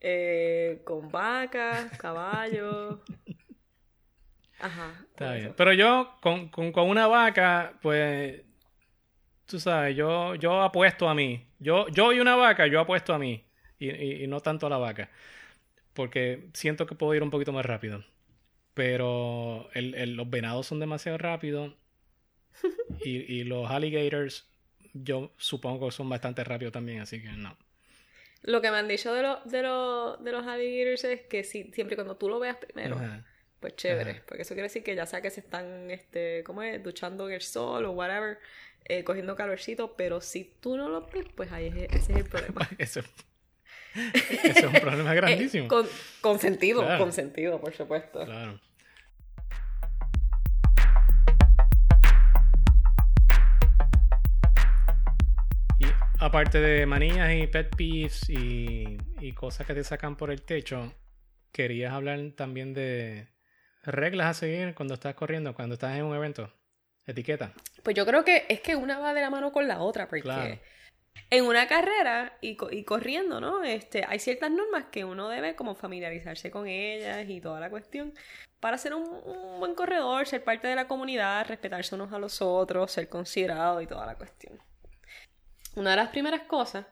eh, 0.00 0.82
con 0.84 1.10
vacas, 1.10 1.90
caballos. 1.98 2.98
Ajá. 4.58 5.04
Está 5.10 5.32
bien. 5.34 5.54
Pero 5.56 5.72
yo, 5.72 6.16
con, 6.22 6.48
con, 6.48 6.72
con 6.72 6.88
una 6.88 7.06
vaca, 7.06 7.74
pues, 7.82 8.42
tú 9.46 9.60
sabes, 9.60 9.94
yo, 9.96 10.34
yo 10.36 10.62
apuesto 10.62 11.08
a 11.08 11.14
mí. 11.14 11.46
Yo, 11.58 11.88
yo 11.88 12.12
y 12.12 12.20
una 12.20 12.36
vaca, 12.36 12.66
yo 12.66 12.80
apuesto 12.80 13.12
a 13.14 13.18
mí. 13.18 13.45
Y, 13.78 13.90
y- 13.90 14.24
y 14.24 14.26
no 14.26 14.40
tanto 14.40 14.66
a 14.66 14.70
la 14.70 14.78
vaca. 14.78 15.10
Porque 15.94 16.48
siento 16.54 16.86
que 16.86 16.94
puedo 16.96 17.14
ir 17.14 17.22
un 17.22 17.30
poquito 17.30 17.52
más 17.52 17.66
rápido. 17.66 18.04
Pero 18.74 19.70
el- 19.74 19.94
el- 19.96 20.16
los 20.16 20.30
venados 20.30 20.66
son 20.68 20.80
demasiado 20.80 21.18
rápidos. 21.18 21.74
Y, 23.04 23.16
y 23.32 23.44
los 23.44 23.70
alligators, 23.70 24.48
yo 24.92 25.32
supongo 25.36 25.86
que 25.88 25.92
son 25.92 26.08
bastante 26.08 26.44
rápidos 26.44 26.72
también, 26.72 27.00
así 27.00 27.20
que 27.22 27.28
no. 27.32 27.56
Lo 28.42 28.60
que 28.62 28.70
me 28.70 28.76
han 28.78 28.88
dicho 28.88 29.12
de, 29.12 29.22
lo- 29.22 29.40
de, 29.44 29.62
lo- 29.62 30.16
de 30.18 30.32
los 30.32 30.46
alligators 30.46 31.04
es 31.04 31.22
que 31.22 31.42
si, 31.44 31.64
siempre 31.72 31.94
y 31.94 31.96
cuando 31.96 32.16
tú 32.16 32.28
lo 32.28 32.38
veas 32.38 32.56
primero, 32.56 32.96
Ajá. 32.96 33.24
pues 33.60 33.76
chévere. 33.76 34.10
Ajá. 34.12 34.22
Porque 34.26 34.42
eso 34.42 34.54
quiere 34.54 34.64
decir 34.68 34.82
que 34.84 34.94
ya 34.94 35.06
sea 35.06 35.20
que 35.20 35.30
se 35.30 35.40
están, 35.40 35.90
este, 35.90 36.42
¿cómo 36.44 36.62
es? 36.62 36.82
Duchando 36.82 37.28
en 37.28 37.34
el 37.34 37.42
sol 37.42 37.84
o 37.86 37.92
whatever, 37.92 38.38
eh, 38.84 39.04
cogiendo 39.04 39.34
calorcito, 39.36 39.96
pero 39.96 40.20
si 40.20 40.44
tú 40.60 40.76
no 40.76 40.88
lo 40.88 41.02
ves, 41.08 41.26
pues 41.34 41.50
ahí 41.52 41.66
es, 41.68 41.74
ese 41.92 42.12
es 42.12 42.18
el 42.20 42.24
problema. 42.28 42.68
Ese, 42.78 43.02
ese 44.14 44.48
es 44.58 44.64
un 44.64 44.72
problema 44.74 45.12
Eh, 45.12 45.16
grandísimo. 45.16 45.68
con, 45.68 45.86
con 46.20 46.38
sentido, 46.38 46.82
Claro. 46.82 47.02
con 47.04 47.12
sentido, 47.12 47.60
por 47.60 47.74
supuesto. 47.74 48.24
Claro. 48.24 48.58
Y 55.78 55.86
aparte 56.20 56.60
de 56.60 56.86
manías 56.86 57.32
y 57.34 57.46
pet 57.46 57.74
peeves 57.76 58.28
y, 58.30 58.98
y 59.20 59.32
cosas 59.32 59.66
que 59.66 59.74
te 59.74 59.84
sacan 59.84 60.16
por 60.16 60.30
el 60.30 60.42
techo, 60.42 60.94
querías 61.52 61.92
hablar 61.92 62.18
también 62.36 62.72
de 62.72 63.28
reglas 63.82 64.26
a 64.28 64.34
seguir 64.34 64.74
cuando 64.74 64.94
estás 64.94 65.14
corriendo, 65.14 65.54
cuando 65.54 65.74
estás 65.74 65.96
en 65.96 66.04
un 66.04 66.16
evento. 66.16 66.52
Etiqueta. 67.06 67.52
Pues 67.84 67.94
yo 67.94 68.04
creo 68.04 68.24
que 68.24 68.46
es 68.48 68.60
que 68.60 68.74
una 68.74 68.98
va 68.98 69.14
de 69.14 69.20
la 69.20 69.30
mano 69.30 69.52
con 69.52 69.68
la 69.68 69.78
otra, 69.78 70.08
porque 70.08 70.22
Claro. 70.22 70.58
En 71.30 71.44
una 71.44 71.66
carrera 71.68 72.36
y, 72.40 72.56
co- 72.56 72.70
y 72.70 72.84
corriendo, 72.84 73.40
¿no? 73.40 73.62
Este, 73.64 74.04
hay 74.06 74.18
ciertas 74.18 74.50
normas 74.50 74.86
que 74.90 75.04
uno 75.04 75.28
debe 75.28 75.56
como 75.56 75.74
familiarizarse 75.74 76.50
con 76.50 76.66
ellas 76.66 77.28
y 77.28 77.40
toda 77.40 77.60
la 77.60 77.70
cuestión 77.70 78.14
para 78.60 78.78
ser 78.78 78.94
un, 78.94 79.04
buen 79.60 79.74
corredor, 79.74 80.26
ser 80.26 80.42
parte 80.44 80.68
de 80.68 80.74
la 80.74 80.88
comunidad, 80.88 81.46
respetarse 81.46 81.94
unos 81.94 82.12
a 82.12 82.18
los 82.18 82.40
otros, 82.42 82.90
ser 82.92 83.08
considerado 83.08 83.80
y 83.80 83.86
toda 83.86 84.06
la 84.06 84.16
cuestión. 84.16 84.58
Una 85.74 85.90
de 85.90 85.96
las 85.96 86.08
primeras 86.08 86.42
cosas 86.42 86.86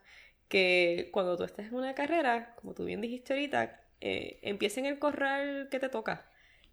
que 0.49 1.09
cuando 1.13 1.37
tú 1.37 1.45
estás 1.45 1.67
en 1.67 1.75
una 1.75 1.95
carrera, 1.95 2.55
como 2.57 2.75
tú 2.75 2.85
bien 2.85 3.01
dijiste 3.01 3.33
ahorita, 3.33 3.81
eh, 4.01 4.39
en 4.43 4.87
el 4.87 4.99
corral 4.99 5.69
que 5.71 5.81
te 5.81 5.89
toca. 5.89 6.31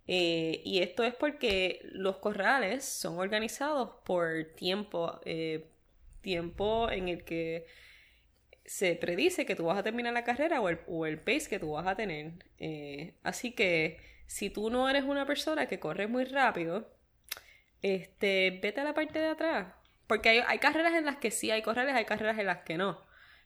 Eh, 0.08 0.62
y 0.66 0.80
esto 0.82 1.04
es 1.04 1.14
porque 1.16 1.80
los 1.84 2.18
corrales 2.18 2.84
son 2.84 3.18
organizados 3.18 3.91
por 4.04 4.45
tiempo, 4.56 5.20
eh, 5.26 5.72
tiempo 6.22 6.89
en 6.89 7.09
el 7.09 7.24
que 7.24 7.65
se 8.65 8.95
predice 8.95 9.45
que 9.45 9.55
tú 9.55 9.65
vas 9.65 9.78
a 9.78 9.84
terminar 9.84 10.13
la 10.13 10.24
carrera 10.24 10.61
o 10.61 10.69
el, 10.69 10.80
o 10.88 11.05
el 11.05 11.19
pace 11.19 11.49
que 11.49 11.59
tú 11.59 11.72
vas 11.72 11.88
a 11.88 11.95
tener. 11.95 12.34
Eh, 12.57 13.15
así 13.24 13.51
que 13.51 13.99
si 14.28 14.49
tú 14.49 14.69
no 14.69 14.89
eres 14.89 15.03
una 15.03 15.26
persona 15.26 15.67
que 15.67 15.80
corre 15.80 16.07
muy 16.07 16.26
rápido, 16.26 16.89
este, 17.82 18.59
vete 18.61 18.82
a 18.82 18.84
la 18.86 18.93
parte 18.93 19.19
de 19.19 19.28
atrás. 19.28 19.74
Porque 20.07 20.30
hay, 20.30 20.39
hay 20.47 20.59
carreras 20.59 20.93
en 20.93 21.05
las 21.05 21.17
que 21.17 21.32
sí 21.32 21.51
hay 21.51 21.61
correr, 21.61 21.89
hay 21.89 22.05
carreras 22.05 22.39
en 22.39 22.45
las 22.45 22.59
que 22.59 22.78
no. 22.78 23.01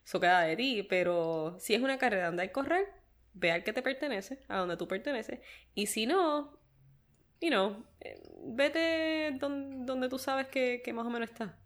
Eso 0.05 0.19
queda 0.19 0.41
de 0.41 0.55
ti, 0.55 0.83
pero 0.83 1.57
si 1.59 1.73
es 1.73 1.81
una 1.81 1.97
carrera 1.97 2.27
donde 2.27 2.43
hay 2.43 2.49
correr, 2.49 2.87
ve 3.33 3.51
al 3.51 3.63
que 3.63 3.73
te 3.73 3.81
pertenece, 3.81 4.39
a 4.47 4.57
donde 4.57 4.77
tú 4.77 4.87
perteneces. 4.87 5.39
Y 5.73 5.87
si 5.87 6.05
no, 6.05 6.59
you 7.41 7.49
know, 7.49 7.83
eh, 8.01 8.21
vete 8.43 9.31
donde, 9.39 10.09
tú 10.09 10.19
sabes 10.19 10.47
que, 10.47 10.81
que 10.83 10.93
más 10.93 11.05
o 11.05 11.09
menos 11.09 11.29
está. 11.29 11.57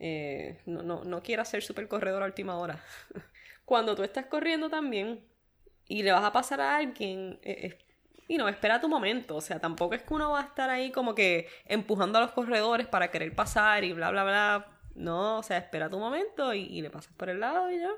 Eh, 0.00 0.58
no, 0.64 0.82
no, 0.82 1.04
no 1.04 1.22
quieras 1.22 1.48
ser 1.48 1.62
super 1.62 1.86
corredor 1.86 2.22
a 2.22 2.26
última 2.26 2.56
hora. 2.56 2.82
Cuando 3.64 3.94
tú 3.94 4.02
estás 4.02 4.26
corriendo 4.26 4.70
también 4.70 5.20
y 5.86 6.02
le 6.02 6.10
vas 6.10 6.24
a 6.24 6.32
pasar 6.32 6.60
a 6.60 6.76
alguien, 6.76 7.38
eh, 7.42 7.78
y 8.26 8.38
no, 8.38 8.48
espera 8.48 8.80
tu 8.80 8.88
momento. 8.88 9.36
O 9.36 9.40
sea, 9.40 9.58
tampoco 9.58 9.94
es 9.94 10.02
que 10.02 10.14
uno 10.14 10.30
va 10.30 10.40
a 10.40 10.44
estar 10.44 10.70
ahí 10.70 10.90
como 10.90 11.14
que 11.14 11.48
empujando 11.66 12.18
a 12.18 12.22
los 12.22 12.30
corredores 12.30 12.86
para 12.86 13.10
querer 13.10 13.34
pasar 13.34 13.84
y 13.84 13.92
bla, 13.92 14.10
bla, 14.10 14.24
bla. 14.24 14.66
No, 14.94 15.38
o 15.38 15.42
sea, 15.42 15.58
espera 15.58 15.90
tu 15.90 15.98
momento 15.98 16.54
y, 16.54 16.80
le 16.80 16.90
pasas 16.90 17.12
por 17.14 17.28
el 17.28 17.40
lado 17.40 17.70
y 17.70 17.80
ya. 17.80 17.90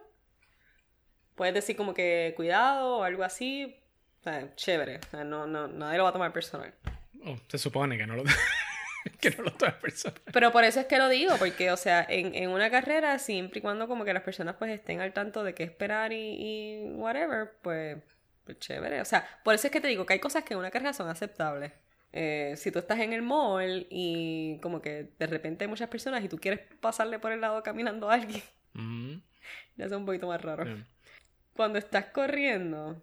Puedes 1.35 1.55
decir 1.55 1.77
como 1.77 1.95
que 1.95 2.33
cuidado 2.35 2.99
o 2.99 3.03
algo 3.03 3.25
así. 3.25 3.77
O 4.21 4.23
sea, 4.23 4.55
chévere. 4.57 5.01
O 5.07 5.11
sea, 5.11 5.25
no, 5.25 5.47
no, 5.47 5.69
nadie 5.69 5.99
lo 5.99 6.05
va 6.05 6.11
a 6.11 6.15
tomar 6.15 6.33
personal. 6.33 6.75
Oh, 7.27 7.37
se 7.49 7.59
supone 7.59 7.99
que 7.99 8.07
no 8.07 8.17
lo... 8.17 8.25
que 9.23 9.31
no 9.31 9.45
lo 9.45 9.53
personal. 9.57 10.21
Pero 10.33 10.51
por 10.51 10.65
eso 10.65 10.81
es 10.81 10.87
que 10.87 10.99
lo 10.99 11.09
digo, 11.09 11.37
porque, 11.39 11.71
o 11.71 11.77
sea, 11.77 12.05
en, 12.09 12.35
en, 12.35 12.51
una 12.51 12.71
carrera, 12.71 13.19
siempre 13.21 13.61
y 13.61 13.63
cuando 13.63 13.87
como 13.87 14.05
que 14.05 14.13
las 14.13 14.25
personas 14.25 14.57
pues 14.59 14.73
estén 14.73 15.01
al 15.01 15.13
tanto 15.13 15.45
de 15.45 15.55
qué 15.55 15.63
esperar 15.63 16.13
y, 16.13 16.17
y 16.17 16.91
whatever, 16.95 17.53
pues, 17.63 17.99
pues, 18.45 18.59
chévere. 18.59 19.01
O 19.01 19.05
sea, 19.05 19.25
por 19.45 19.55
eso 19.55 19.69
es 19.69 19.73
que 19.73 19.81
te 19.81 19.87
digo 19.87 20.05
que 20.05 20.15
hay 20.15 20.19
cosas 20.19 20.43
que 20.43 20.55
en 20.55 20.59
una 20.59 20.73
carrera 20.73 20.93
son 20.93 21.09
aceptables. 21.09 21.73
Eh, 22.13 22.55
si 22.57 22.73
tú 22.73 22.81
estás 22.81 22.99
en 22.99 23.13
el 23.13 23.23
mall 23.23 23.87
y 23.89 24.59
como 24.61 24.83
que 24.83 25.13
de 25.19 25.27
repente 25.27 25.65
hay 25.65 25.69
muchas 25.69 25.89
personas 25.89 26.23
y 26.23 26.29
tú 26.29 26.37
quieres 26.37 26.61
pasarle 26.81 27.19
por 27.19 27.33
el 27.33 27.41
lado 27.41 27.63
caminando 27.63 28.11
a 28.11 28.15
alguien, 28.15 28.43
ya 29.77 29.87
es 29.87 29.93
un 29.93 30.05
poquito 30.05 30.27
más 30.27 30.43
raro. 30.43 30.67
Cuando 31.55 31.79
estás 31.79 32.07
corriendo, 32.07 33.01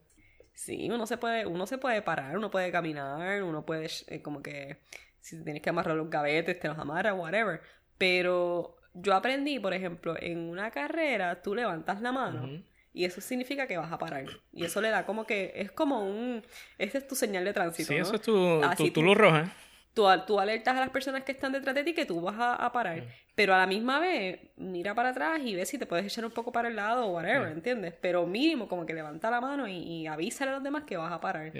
sí, 0.53 0.89
uno 0.91 1.07
se 1.07 1.17
puede, 1.17 1.45
uno 1.45 1.65
se 1.65 1.77
puede 1.77 2.01
parar, 2.01 2.37
uno 2.37 2.51
puede 2.51 2.71
caminar, 2.71 3.41
uno 3.41 3.65
puede 3.65 3.89
eh, 4.07 4.21
como 4.21 4.43
que 4.43 4.77
si 5.21 5.43
tienes 5.43 5.61
que 5.61 5.69
amarrar 5.69 5.95
los 5.95 6.09
gavetes, 6.09 6.59
te 6.59 6.67
los 6.67 6.77
amarras, 6.77 7.17
whatever. 7.17 7.61
Pero 7.97 8.77
yo 8.93 9.13
aprendí, 9.13 9.59
por 9.59 9.73
ejemplo, 9.73 10.15
en 10.19 10.39
una 10.39 10.71
carrera, 10.71 11.41
tú 11.41 11.55
levantas 11.55 12.01
la 12.01 12.11
mano 12.11 12.63
y 12.93 13.05
eso 13.05 13.21
significa 13.21 13.67
que 13.67 13.77
vas 13.77 13.91
a 13.91 13.97
parar. 13.97 14.25
Y 14.51 14.65
eso 14.65 14.81
le 14.81 14.89
da 14.89 15.05
como 15.05 15.25
que, 15.25 15.53
es 15.55 15.71
como 15.71 16.03
un, 16.03 16.43
esa 16.77 16.97
es 16.97 17.07
tu 17.07 17.15
señal 17.15 17.45
de 17.45 17.53
tránsito. 17.53 17.87
Sí, 17.87 17.95
eso 17.95 18.15
es 18.15 18.21
tu, 18.21 18.61
tu, 18.93 19.03
luz 19.03 19.17
roja. 19.17 19.53
Tú, 19.93 20.05
tú, 20.25 20.39
alertas 20.39 20.75
a 20.75 20.79
las 20.79 20.89
personas 20.89 21.23
que 21.23 21.31
están 21.31 21.51
detrás 21.51 21.75
de 21.75 21.83
ti 21.83 21.93
que 21.93 22.05
tú 22.05 22.21
vas 22.21 22.35
a, 22.39 22.71
parar. 22.71 23.03
Pero 23.35 23.53
a 23.53 23.57
la 23.57 23.67
misma 23.67 23.99
vez, 23.99 24.39
mira 24.57 24.95
para 24.95 25.09
atrás 25.09 25.39
y 25.43 25.55
ve 25.55 25.65
si 25.65 25.77
te 25.77 25.85
puedes 25.85 26.05
echar 26.05 26.25
un 26.25 26.31
poco 26.31 26.51
para 26.51 26.67
el 26.67 26.75
lado 26.75 27.05
o 27.05 27.11
whatever, 27.13 27.51
¿entiendes? 27.51 27.93
Pero 28.01 28.25
mínimo, 28.25 28.67
como 28.67 28.85
que 28.85 28.93
levanta 28.93 29.29
la 29.29 29.39
mano 29.39 29.67
y, 29.67 29.77
y 29.77 30.07
avísale 30.07 30.51
a 30.51 30.55
los 30.55 30.63
demás 30.63 30.83
que 30.83 30.97
vas 30.97 31.11
a 31.11 31.21
parar. 31.21 31.51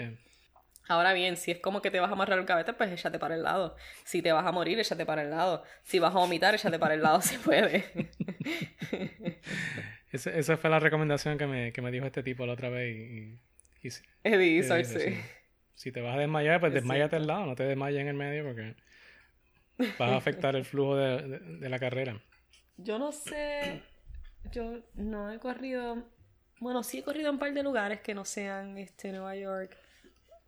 Ahora 0.90 1.12
bien, 1.12 1.36
si 1.36 1.52
es 1.52 1.60
como 1.60 1.80
que 1.80 1.92
te 1.92 2.00
vas 2.00 2.10
a 2.10 2.14
amarrar 2.14 2.36
el 2.40 2.46
cabete, 2.46 2.72
pues 2.72 2.90
échate 2.90 3.20
para 3.20 3.36
el 3.36 3.44
lado. 3.44 3.76
Si 4.02 4.22
te 4.22 4.32
vas 4.32 4.44
a 4.44 4.50
morir, 4.50 4.76
échate 4.80 5.06
para 5.06 5.22
el 5.22 5.30
lado. 5.30 5.62
Si 5.84 6.00
vas 6.00 6.12
a 6.12 6.18
vomitar, 6.18 6.52
échate 6.52 6.80
para 6.80 6.94
el 6.94 7.02
lado 7.02 7.20
si 7.22 7.38
puede. 7.38 7.84
esa, 10.10 10.56
fue 10.56 10.68
la 10.68 10.80
recomendación 10.80 11.38
que 11.38 11.46
me, 11.46 11.72
que 11.72 11.80
me 11.80 11.92
dijo 11.92 12.06
este 12.06 12.24
tipo 12.24 12.44
la 12.44 12.54
otra 12.54 12.70
vez. 12.70 12.96
Y, 12.96 13.38
y, 13.82 13.90
sí. 13.90 14.02
Si 15.76 15.92
te 15.92 16.00
vas 16.00 16.16
a 16.16 16.18
desmayar, 16.18 16.58
pues 16.58 16.74
desmayate 16.74 17.14
al 17.14 17.28
lado, 17.28 17.46
no 17.46 17.54
te 17.54 17.62
desmayes 17.62 18.00
en 18.00 18.08
el 18.08 18.16
medio 18.16 18.44
porque 18.44 18.74
vas 19.96 20.10
a 20.10 20.16
afectar 20.16 20.56
el 20.56 20.64
flujo 20.64 20.96
de, 20.96 21.38
de 21.38 21.68
la 21.68 21.78
carrera. 21.78 22.20
Yo 22.78 22.98
no 22.98 23.12
sé, 23.12 23.80
yo 24.50 24.80
no 24.94 25.30
he 25.30 25.38
corrido, 25.38 26.02
bueno, 26.58 26.82
sí 26.82 26.98
he 26.98 27.04
corrido 27.04 27.28
en 27.28 27.34
un 27.34 27.38
par 27.38 27.54
de 27.54 27.62
lugares 27.62 28.00
que 28.00 28.12
no 28.12 28.24
sean 28.24 28.76
este 28.76 29.12
Nueva 29.12 29.36
York 29.36 29.76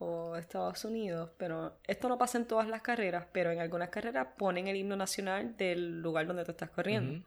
o 0.03 0.37
Estados 0.37 0.85
Unidos, 0.85 1.31
pero 1.39 1.79
esto 1.87 2.09
no 2.09 2.19
pasa 2.19 2.39
en 2.39 2.47
todas 2.47 2.67
las 2.67 2.83
carreras, 2.83 3.27
pero 3.33 3.51
en 3.53 3.61
algunas 3.61 3.91
carreras 3.91 4.27
ponen 4.37 4.67
el 4.67 4.77
himno 4.77 4.97
nacional 4.97 5.57
del 5.57 6.01
lugar 6.01 6.27
donde 6.27 6.45
tú 6.45 6.51
estás 6.51 6.71
corriendo. 6.71 7.25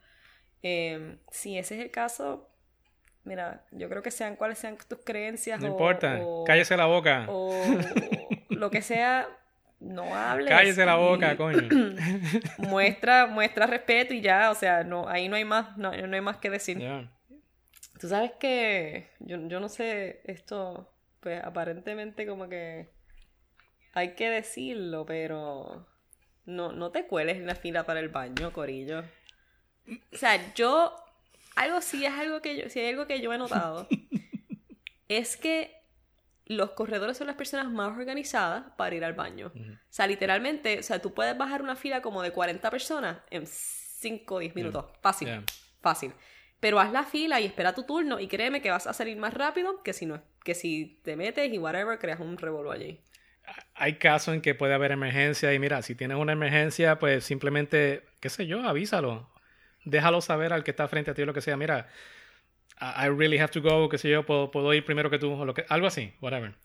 Em, 0.62 1.18
si 1.32 1.58
ese 1.58 1.76
es 1.76 1.82
el 1.82 1.92
caso, 1.92 2.50
mira, 3.24 3.64
yo 3.72 3.88
creo 3.88 4.02
que 4.02 4.12
sean 4.12 4.36
cuáles 4.36 4.58
sean 4.58 4.78
tus 4.88 5.00
creencias. 5.00 5.62
No 5.62 5.68
importa, 5.68 6.20
cállese 6.46 6.76
la 6.76 6.86
boca. 6.86 7.26
O 7.30 7.54
lo 8.50 8.70
que 8.70 8.82
sea, 8.82 9.28
no 9.80 10.14
hables. 10.14 10.50
Cállese 10.50 10.86
la 10.86 10.96
boca, 10.96 11.38
coño. 11.38 11.70
muestra, 12.58 13.28
muestra 13.28 13.68
respeto 13.68 14.14
y 14.14 14.22
ya, 14.22 14.52
o 14.52 14.56
sea, 14.56 14.84
no, 14.84 15.08
ahí 15.08 15.30
no 15.30 15.38
hay 15.38 15.46
más, 15.46 15.78
no, 15.78 15.92
hay 15.92 16.22
más 16.22 16.38
que 16.38 16.50
decir. 16.50 16.84
Tú 18.00 18.10
sabes 18.10 18.32
que 18.38 19.12
yo, 19.20 19.38
yo 19.48 19.62
no 19.62 19.70
sé 19.70 20.20
esto 20.26 20.92
pues 21.26 21.44
aparentemente 21.44 22.28
como 22.28 22.48
que 22.48 22.88
hay 23.94 24.14
que 24.14 24.30
decirlo, 24.30 25.08
pero 25.08 25.88
no, 26.46 26.72
no 26.72 26.92
te 26.92 27.08
cueles 27.08 27.38
en 27.38 27.48
la 27.48 27.56
fila 27.56 27.84
para 27.84 28.00
el 28.00 28.10
baño, 28.10 28.54
Corillo. 28.54 29.04
O 30.14 30.18
sea, 30.18 30.54
yo, 30.54 30.96
algo 31.56 31.82
sí 31.82 32.06
es 32.06 32.14
algo 32.14 32.44
que 32.44 32.56
yo, 32.56 32.70
si 32.70 32.80
hay 32.80 32.90
algo 32.90 33.08
que 33.08 33.22
yo 33.22 33.34
he 33.34 33.40
notado, 33.40 33.88
es 35.08 35.36
que 35.36 35.76
los 36.46 36.74
corredores 36.74 37.18
son 37.18 37.26
las 37.26 37.38
personas 37.38 37.72
más 37.72 37.98
organizadas 37.98 38.66
para 38.78 38.94
ir 38.94 39.04
al 39.04 39.14
baño. 39.14 39.52
O 39.56 39.78
sea, 39.90 40.06
literalmente, 40.06 40.78
o 40.78 40.84
sea, 40.84 41.02
tú 41.02 41.16
puedes 41.16 41.36
bajar 41.36 41.64
una 41.64 41.76
fila 41.76 42.04
como 42.04 42.22
de 42.22 42.34
40 42.34 42.70
personas 42.70 43.18
en 43.32 43.48
5 43.48 44.36
o 44.36 44.38
10 44.38 44.54
minutos. 44.54 44.86
Fácil. 45.02 45.44
Fácil. 45.82 46.14
Pero 46.66 46.80
haz 46.80 46.92
la 46.92 47.04
fila 47.04 47.40
y 47.40 47.46
espera 47.46 47.76
tu 47.76 47.84
turno 47.84 48.20
y 48.20 48.28
créeme 48.28 48.60
que 48.60 48.72
vas 48.72 48.88
a 48.88 48.94
salir 48.94 49.18
más 49.18 49.36
rápido 49.36 49.84
que 49.84 49.94
si 49.94 50.08
no 50.08 50.20
que 50.44 50.56
si 50.56 51.00
te 51.04 51.16
metes 51.16 51.54
y 51.54 51.60
whatever 51.60 52.00
creas 52.00 52.20
un 52.20 52.40
revuelo 52.40 52.72
allí. 52.72 53.00
Hay 53.76 54.00
casos 54.00 54.34
en 54.34 54.42
que 54.42 54.56
puede 54.56 54.74
haber 54.74 54.92
emergencia 54.92 55.54
y 55.54 55.60
mira, 55.60 55.84
si 55.84 55.94
tienes 55.94 56.18
una 56.18 56.32
emergencia, 56.34 56.98
pues 56.98 57.24
simplemente, 57.24 58.02
qué 58.20 58.32
sé 58.32 58.48
yo, 58.48 58.68
avísalo. 58.68 59.30
Déjalo 59.84 60.22
saber 60.22 60.54
al 60.54 60.64
que 60.64 60.72
está 60.72 60.88
frente 60.88 61.12
a 61.12 61.14
ti 61.14 61.22
o 61.22 61.28
lo 61.28 61.36
que 61.36 61.42
sea. 61.42 61.56
Mira, 61.56 61.88
I 62.82 63.10
really 63.10 63.38
have 63.38 63.52
to 63.52 63.62
go, 63.62 63.88
qué 63.88 64.00
sé 64.00 64.10
yo, 64.10 64.26
puedo, 64.26 64.50
puedo 64.50 64.74
ir 64.74 64.84
primero 64.86 65.12
que 65.12 65.20
tú 65.20 65.34
o 65.34 65.46
lo 65.46 65.54
que, 65.54 65.66
algo 65.70 65.86
así, 65.86 66.16
whatever. 66.20 66.56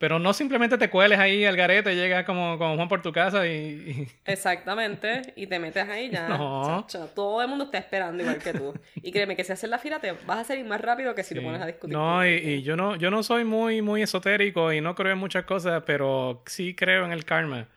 Pero 0.00 0.18
no 0.18 0.32
simplemente 0.32 0.78
te 0.78 0.88
cueles 0.88 1.18
ahí 1.18 1.44
al 1.44 1.56
garete, 1.56 1.94
llegas 1.94 2.24
como, 2.24 2.56
como 2.56 2.74
Juan 2.74 2.88
por 2.88 3.02
tu 3.02 3.12
casa 3.12 3.46
y, 3.46 4.08
Exactamente, 4.24 5.34
y 5.36 5.46
te 5.46 5.58
metes 5.58 5.86
ahí 5.86 6.08
ya. 6.08 6.26
No. 6.26 6.86
todo 7.14 7.42
el 7.42 7.48
mundo 7.48 7.64
está 7.64 7.76
esperando 7.76 8.22
igual 8.22 8.38
que 8.38 8.54
tú. 8.54 8.72
Y 9.02 9.12
créeme 9.12 9.36
que 9.36 9.44
si 9.44 9.52
haces 9.52 9.68
la 9.68 9.78
fila 9.78 10.00
te 10.00 10.12
vas 10.12 10.38
a 10.38 10.44
salir 10.44 10.64
más 10.64 10.80
rápido 10.80 11.14
que 11.14 11.22
si 11.22 11.34
te 11.34 11.42
pones 11.42 11.60
a 11.60 11.66
discutir. 11.66 11.94
No, 11.94 12.26
y, 12.26 12.62
yo 12.62 12.76
no 12.76 12.96
yo 12.96 13.10
no 13.10 13.22
soy 13.22 13.44
muy, 13.44 13.82
muy 13.82 14.00
esotérico 14.00 14.72
y 14.72 14.80
no 14.80 14.94
creo 14.94 15.12
en 15.12 15.18
muchas 15.18 15.44
cosas, 15.44 15.82
pero 15.84 16.42
sí 16.46 16.74
creo 16.74 17.04
en 17.04 17.12
el 17.12 17.26
karma. 17.26 17.68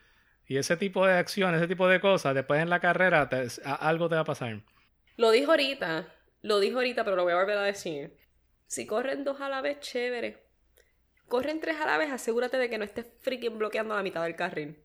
Y 0.47 0.55
ese 0.55 0.77
tipo 0.77 1.05
de 1.05 1.17
acción, 1.17 1.53
ese 1.55 1.67
tipo 1.67 1.89
de 1.89 1.99
cosas, 1.99 2.33
después 2.33 2.61
en 2.61 2.69
la 2.69 2.79
carrera 2.79 3.27
algo 3.81 4.07
te 4.07 4.15
va 4.15 4.21
a 4.21 4.23
pasar. 4.23 4.61
Lo 5.17 5.29
dijo 5.31 5.51
ahorita, 5.51 6.07
lo 6.41 6.61
dijo 6.61 6.77
ahorita, 6.77 7.03
pero 7.03 7.17
lo 7.17 7.23
voy 7.23 7.33
a 7.33 7.35
volver 7.35 7.57
a 7.57 7.63
decir. 7.63 8.15
Si 8.65 8.85
corren 8.85 9.25
dos 9.25 9.41
a 9.41 9.49
la 9.49 9.59
vez, 9.59 9.81
chévere 9.81 10.52
corren 11.33 11.59
tres 11.59 11.77
a 11.81 11.87
la 11.87 11.97
vez, 11.97 12.11
asegúrate 12.11 12.57
de 12.57 12.69
que 12.69 12.77
no 12.77 12.83
estés 12.83 13.07
freaking 13.21 13.57
bloqueando 13.57 13.95
la 13.95 14.03
mitad 14.03 14.21
del 14.21 14.35
carril. 14.35 14.75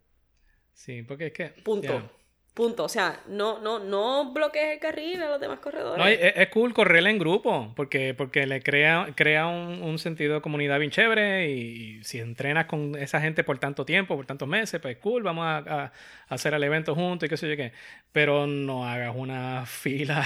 Sí, 0.72 1.02
porque 1.02 1.26
es 1.26 1.32
que. 1.34 1.48
Punto. 1.62 2.10
Punto. 2.54 2.84
O 2.84 2.88
sea, 2.88 3.20
no, 3.28 3.60
no, 3.60 3.78
no 3.78 4.32
bloquees 4.32 4.72
el 4.72 4.78
carril 4.78 5.20
a 5.20 5.28
los 5.28 5.40
demás 5.42 5.58
corredores. 5.58 6.02
No, 6.02 6.08
es, 6.08 6.48
cool 6.48 6.72
correr 6.72 7.06
en 7.06 7.18
grupo, 7.18 7.74
porque, 7.76 8.14
porque 8.14 8.46
le 8.46 8.62
crea, 8.62 9.12
crea 9.14 9.46
un, 9.46 9.98
sentido 9.98 10.36
de 10.36 10.40
comunidad 10.40 10.78
bien 10.78 10.90
chévere. 10.90 11.50
Y, 11.50 12.02
si 12.02 12.18
entrenas 12.18 12.64
con 12.64 12.96
esa 12.96 13.20
gente 13.20 13.44
por 13.44 13.58
tanto 13.58 13.84
tiempo, 13.84 14.16
por 14.16 14.24
tantos 14.24 14.48
meses, 14.48 14.80
pues 14.80 14.96
cool, 14.96 15.22
vamos 15.22 15.44
a, 15.44 15.92
hacer 16.28 16.54
el 16.54 16.64
evento 16.64 16.94
juntos 16.94 17.26
y 17.26 17.28
qué 17.28 17.36
sé 17.36 17.46
yo 17.46 17.56
qué. 17.58 17.72
Pero 18.10 18.46
no 18.46 18.88
hagas 18.88 19.14
una 19.14 19.66
fila 19.66 20.24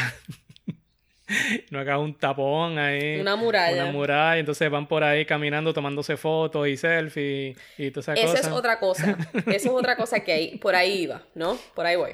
no 1.71 1.79
hagas 1.79 1.99
un 1.99 2.15
tapón 2.19 2.79
ahí. 2.79 3.21
Una 3.21 3.37
muralla. 3.37 3.85
Una 3.85 3.93
muralla. 3.93 4.39
Entonces 4.39 4.71
van 4.71 4.87
por 4.87 5.05
ahí 5.05 5.25
caminando, 5.25 5.73
tomándose 5.73 6.17
fotos 6.17 6.69
y 6.69 6.77
selfies 6.77 7.57
y 7.79 7.91
todas 7.91 8.09
esas 8.09 8.19
Esa 8.19 8.27
cosas. 8.27 8.47
es 8.47 8.53
otra 8.53 8.79
cosa. 8.79 9.19
Esa 9.47 9.51
es 9.51 9.67
otra 9.69 9.97
cosa 9.97 10.21
que 10.21 10.33
hay. 10.33 10.59
Por 10.59 10.75
ahí 10.75 11.03
iba, 11.03 11.23
¿no? 11.35 11.57
Por 11.75 11.87
ahí 11.87 11.97
voy. 11.97 12.13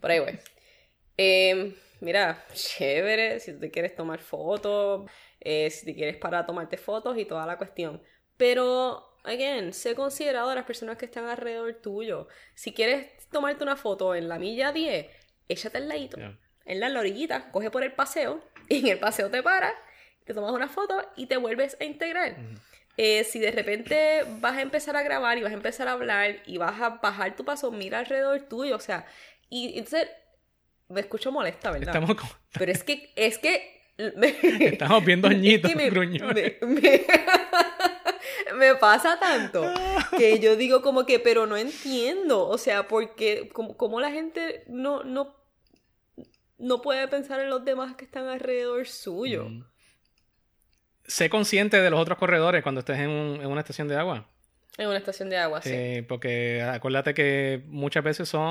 Por 0.00 0.10
ahí 0.10 0.20
voy. 0.20 0.38
Em, 1.16 1.74
mira, 2.00 2.44
chévere. 2.52 3.40
Si 3.40 3.58
te 3.58 3.70
quieres 3.70 3.94
tomar 3.94 4.20
fotos, 4.20 5.10
eh, 5.40 5.70
si 5.70 5.86
te 5.86 5.94
quieres 5.94 6.16
parar 6.16 6.42
a 6.42 6.46
tomarte 6.46 6.76
fotos 6.76 7.18
y 7.18 7.24
toda 7.24 7.46
la 7.46 7.58
cuestión. 7.58 8.02
Pero, 8.36 9.18
again, 9.24 9.72
sé 9.72 9.94
considerado 9.94 10.50
a 10.50 10.54
las 10.54 10.64
personas 10.64 10.98
que 10.98 11.06
están 11.06 11.26
alrededor 11.26 11.74
tuyo. 11.82 12.28
Si 12.54 12.72
quieres 12.72 13.06
tomarte 13.30 13.62
una 13.64 13.76
foto 13.76 14.14
en 14.14 14.28
la 14.28 14.38
milla 14.38 14.72
10, 14.72 15.06
échate 15.48 15.78
al 15.78 15.88
ladito 15.88 16.18
en 16.66 16.80
la 16.80 16.88
orillita, 17.00 17.50
coge 17.52 17.70
por 17.70 17.82
el 17.82 17.92
paseo 17.92 18.42
y 18.68 18.80
en 18.80 18.86
el 18.88 18.98
paseo 18.98 19.30
te 19.30 19.42
paras, 19.42 19.72
te 20.24 20.34
tomas 20.34 20.52
una 20.52 20.68
foto 20.68 21.00
y 21.16 21.26
te 21.26 21.36
vuelves 21.36 21.76
a 21.80 21.84
integrar. 21.84 22.36
Eh, 22.98 23.24
si 23.24 23.38
de 23.38 23.50
repente 23.50 24.24
vas 24.40 24.56
a 24.56 24.62
empezar 24.62 24.96
a 24.96 25.02
grabar 25.02 25.36
y 25.38 25.42
vas 25.42 25.52
a 25.52 25.54
empezar 25.54 25.86
a 25.88 25.92
hablar 25.92 26.36
y 26.46 26.56
vas 26.58 26.80
a 26.80 26.88
bajar 26.90 27.36
tu 27.36 27.44
paso, 27.44 27.70
mira 27.70 27.98
alrededor 28.00 28.40
tuyo, 28.48 28.74
o 28.76 28.80
sea, 28.80 29.06
y 29.50 29.78
entonces 29.78 30.08
me 30.88 31.00
escucho 31.00 31.30
molesta, 31.30 31.70
¿verdad? 31.70 31.88
Estamos 31.88 32.14
como- 32.14 32.32
Pero 32.58 32.72
es 32.72 32.82
que, 32.82 33.12
es 33.16 33.38
que... 33.38 33.76
Estamos 33.98 35.04
viendo 35.04 35.28
añitos, 35.28 35.70
Es 35.70 35.76
que 35.76 35.82
me- 35.82 35.90
gruñones. 35.90 36.54
me- 36.62 36.80
me- 36.80 37.06
me 38.54 38.74
pasa 38.76 39.18
tanto 39.20 39.64
que 40.16 40.38
yo 40.38 40.56
digo 40.56 40.82
como 40.82 41.04
que, 41.06 41.18
pero 41.18 41.46
no 41.46 41.56
entiendo, 41.56 42.46
o 42.48 42.58
sea, 42.58 42.88
porque 42.88 43.48
como, 43.52 43.76
como 43.76 44.00
la 44.00 44.10
gente 44.10 44.64
no, 44.68 45.02
no, 45.04 45.34
no 46.58 46.80
puede 46.82 47.06
pensar 47.08 47.40
en 47.40 47.50
los 47.50 47.64
demás 47.64 47.96
que 47.96 48.04
están 48.04 48.26
alrededor 48.28 48.86
suyo. 48.86 49.48
Mm. 49.48 49.64
Sé 51.06 51.30
consciente 51.30 51.80
de 51.80 51.90
los 51.90 52.00
otros 52.00 52.18
corredores 52.18 52.62
cuando 52.62 52.80
estés 52.80 52.98
en, 52.98 53.10
un- 53.10 53.40
en 53.40 53.46
una 53.46 53.60
estación 53.60 53.86
de 53.88 53.96
agua. 53.96 54.28
En 54.78 54.88
una 54.88 54.98
estación 54.98 55.30
de 55.30 55.36
agua, 55.38 55.62
sí. 55.62 55.70
Eh, 55.72 56.04
porque 56.08 56.62
acuérdate 56.62 57.14
que 57.14 57.62
muchas 57.68 58.02
veces 58.04 58.28
son 58.28 58.46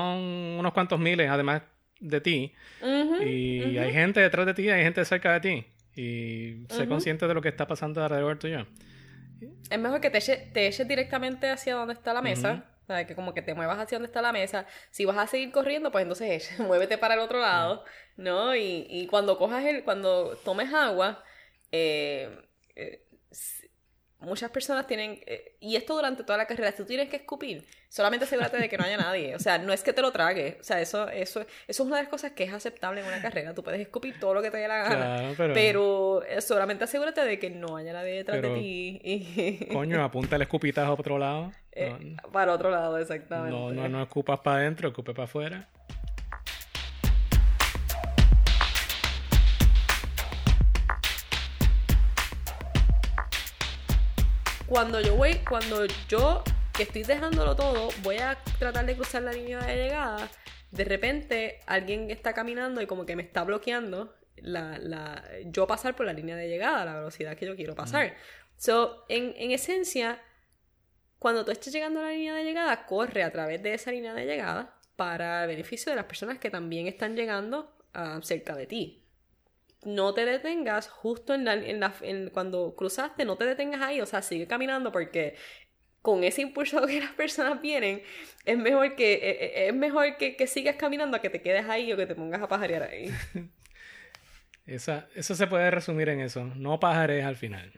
unos 0.58 0.72
cuantos 0.72 0.98
miles 0.98 1.28
además 1.30 1.62
de 2.00 2.20
ti. 2.20 2.52
Y 2.82 3.78
hay 3.78 3.92
gente 3.92 4.20
detrás 4.20 4.46
de 4.46 4.54
ti, 4.54 4.68
hay 4.70 4.82
gente 4.82 5.04
cerca 5.04 5.38
de 5.38 5.40
ti. 5.40 5.66
Y 6.00 6.66
sé 6.68 6.86
consciente 6.88 7.26
de 7.28 7.34
lo 7.34 7.40
que 7.42 7.48
está 7.48 7.66
pasando 7.66 8.02
alrededor 8.02 8.38
tuyo. 8.38 8.66
Es 9.70 9.78
mejor 9.78 10.00
que 10.00 10.10
te 10.10 10.18
eches, 10.18 10.52
te 10.52 10.66
eches 10.66 10.88
directamente 10.88 11.48
hacia 11.50 11.74
donde 11.74 11.94
está 11.94 12.12
la 12.12 12.22
mesa. 12.22 12.64
O 12.88 12.92
sea, 12.92 13.06
que 13.06 13.16
como 13.16 13.34
que 13.34 13.42
te 13.42 13.54
muevas 13.54 13.78
hacia 13.78 13.98
donde 13.98 14.06
está 14.06 14.22
la 14.22 14.32
mesa. 14.32 14.66
Si 14.90 15.04
vas 15.04 15.18
a 15.18 15.26
seguir 15.26 15.50
corriendo, 15.52 15.90
pues 15.90 16.02
entonces 16.02 16.58
muévete 16.60 16.98
para 16.98 17.14
el 17.14 17.20
otro 17.20 17.40
lado, 17.40 17.84
¿no? 18.16 18.54
Y, 18.54 18.86
y 18.88 19.06
cuando 19.08 19.38
cojas 19.38 19.64
el, 19.64 19.84
cuando 19.84 20.36
tomes 20.44 20.72
agua, 20.72 21.22
eh, 21.72 22.30
eh, 22.76 23.04
muchas 24.20 24.50
personas 24.50 24.86
tienen, 24.86 25.20
eh, 25.26 25.56
y 25.60 25.76
esto 25.76 25.94
durante 25.94 26.24
toda 26.24 26.38
la 26.38 26.46
carrera, 26.46 26.70
si 26.70 26.78
tú 26.78 26.84
tienes 26.84 27.08
que 27.08 27.16
escupir, 27.16 27.64
solamente 27.88 28.24
asegúrate 28.24 28.56
de 28.56 28.68
que 28.68 28.78
no 28.78 28.84
haya 28.84 28.96
nadie. 28.96 29.34
O 29.34 29.38
sea, 29.38 29.58
no 29.58 29.72
es 29.72 29.82
que 29.82 29.92
te 29.92 30.02
lo 30.02 30.10
tragues. 30.10 30.56
O 30.60 30.64
sea, 30.64 30.80
eso, 30.80 31.08
eso, 31.08 31.40
eso 31.40 31.48
es 31.68 31.80
una 31.80 31.96
de 31.96 32.02
las 32.02 32.10
cosas 32.10 32.32
que 32.32 32.44
es 32.44 32.52
aceptable 32.52 33.00
en 33.00 33.06
una 33.06 33.20
carrera. 33.20 33.54
Tú 33.54 33.62
puedes 33.62 33.80
escupir 33.80 34.18
todo 34.18 34.34
lo 34.34 34.42
que 34.42 34.50
te 34.50 34.58
dé 34.58 34.68
la 34.68 34.78
gana. 34.78 34.96
Claro, 34.96 35.34
pero, 35.36 35.54
Pero 35.54 36.22
eh, 36.24 36.40
solamente 36.40 36.84
asegúrate 36.84 37.24
de 37.24 37.38
que 37.38 37.50
no 37.50 37.76
haya 37.76 37.92
nadie 37.92 38.14
detrás 38.14 38.38
Pero, 38.38 38.54
de 38.54 38.60
ti. 38.60 39.00
Y... 39.02 39.66
coño, 39.72 40.02
apunta 40.02 40.36
el 40.36 40.42
escupitajo 40.42 40.96
para 40.96 41.00
otro 41.00 41.18
lado. 41.18 41.52
Eh, 41.72 41.94
No, 42.00 42.32
para 42.32 42.52
otro 42.52 42.70
lado, 42.70 42.98
exactamente. 42.98 43.50
no, 43.50 43.72
no, 43.72 43.88
no 43.88 44.02
escupas 44.02 44.40
para 44.40 44.58
adentro, 44.58 44.88
escupe 44.88 45.12
para 45.12 45.24
afuera. 45.24 45.68
Cuando 54.66 55.00
yo 55.00 55.14
voy, 55.14 55.34
cuando 55.48 55.86
yo 56.08 56.42
que 56.76 56.82
estoy 56.82 57.04
dejándolo 57.04 57.54
todo, 57.54 57.88
voy 58.02 58.16
a 58.16 58.36
tratar 58.58 58.84
de 58.84 58.96
cruzar 58.96 59.22
la 59.22 59.32
línea 59.32 59.60
de 59.60 59.76
llegada, 59.76 60.28
de 60.72 60.84
repente 60.84 61.60
alguien 61.66 62.10
está 62.10 62.34
caminando 62.34 62.82
y 62.82 62.86
como 62.86 63.06
que 63.06 63.14
me 63.14 63.22
está 63.22 63.44
bloqueando 63.44 64.14
la, 64.36 64.76
la, 64.78 65.24
yo 65.44 65.68
pasar 65.68 65.94
por 65.94 66.04
la 66.04 66.12
línea 66.12 66.34
de 66.34 66.48
llegada, 66.48 66.84
la 66.84 66.96
velocidad 66.96 67.36
que 67.36 67.46
yo 67.46 67.54
quiero 67.54 67.76
pasar. 67.76 68.16
So, 68.56 69.04
en, 69.08 69.34
en 69.36 69.52
esencia, 69.52 70.20
cuando 71.20 71.44
tú 71.44 71.52
estés 71.52 71.72
llegando 71.72 72.00
a 72.00 72.04
la 72.04 72.10
línea 72.10 72.34
de 72.34 72.42
llegada, 72.42 72.86
corre 72.86 73.22
a 73.22 73.30
través 73.30 73.62
de 73.62 73.72
esa 73.72 73.92
línea 73.92 74.14
de 74.14 74.26
llegada 74.26 74.78
para 74.96 75.42
el 75.42 75.48
beneficio 75.48 75.90
de 75.90 75.96
las 75.96 76.06
personas 76.06 76.38
que 76.38 76.50
también 76.50 76.88
están 76.88 77.14
llegando 77.14 77.78
ah, 77.94 78.18
cerca 78.22 78.56
de 78.56 78.66
ti. 78.66 79.05
No 79.86 80.14
te 80.14 80.26
detengas 80.26 80.88
justo 80.90 81.34
en 81.34 81.44
la, 81.46 81.54
en 81.54 81.80
la- 81.80 81.94
en- 82.02 82.30
cuando 82.30 82.74
cruzaste, 82.76 83.24
no 83.24 83.36
te 83.38 83.46
detengas 83.46 83.82
ahí, 83.82 84.00
o 84.02 84.06
sea, 84.06 84.22
sigue 84.22 84.46
caminando 84.48 84.92
porque 84.92 85.36
con 86.02 86.24
ese 86.24 86.42
impulso 86.42 86.86
que 86.88 87.00
las 87.00 87.12
personas 87.12 87.62
vienen, 87.62 88.02
es 88.46 88.58
mejor 88.58 88.96
que, 88.96 89.14
eh, 89.14 89.20
eh, 89.64 89.68
es 89.68 89.74
mejor 89.74 90.16
que, 90.18 90.36
que 90.36 90.46
sigas 90.48 90.76
caminando 90.76 91.16
a 91.18 91.22
que 91.22 91.30
te 91.30 91.42
quedes 91.42 91.68
ahí 91.68 91.92
o 91.92 91.98
que 91.98 92.06
te 92.06 92.14
pongas 92.16 92.42
a 92.42 92.48
pajarear 92.48 92.84
ahí. 92.84 93.10
Esa, 94.66 95.08
eso 95.14 95.34
se 95.34 95.46
puede 95.46 95.70
resumir 95.70 96.08
en 96.10 96.20
eso. 96.20 96.44
No 96.56 96.78
pajares 96.80 97.24
al 97.24 97.36
final. 97.36 97.72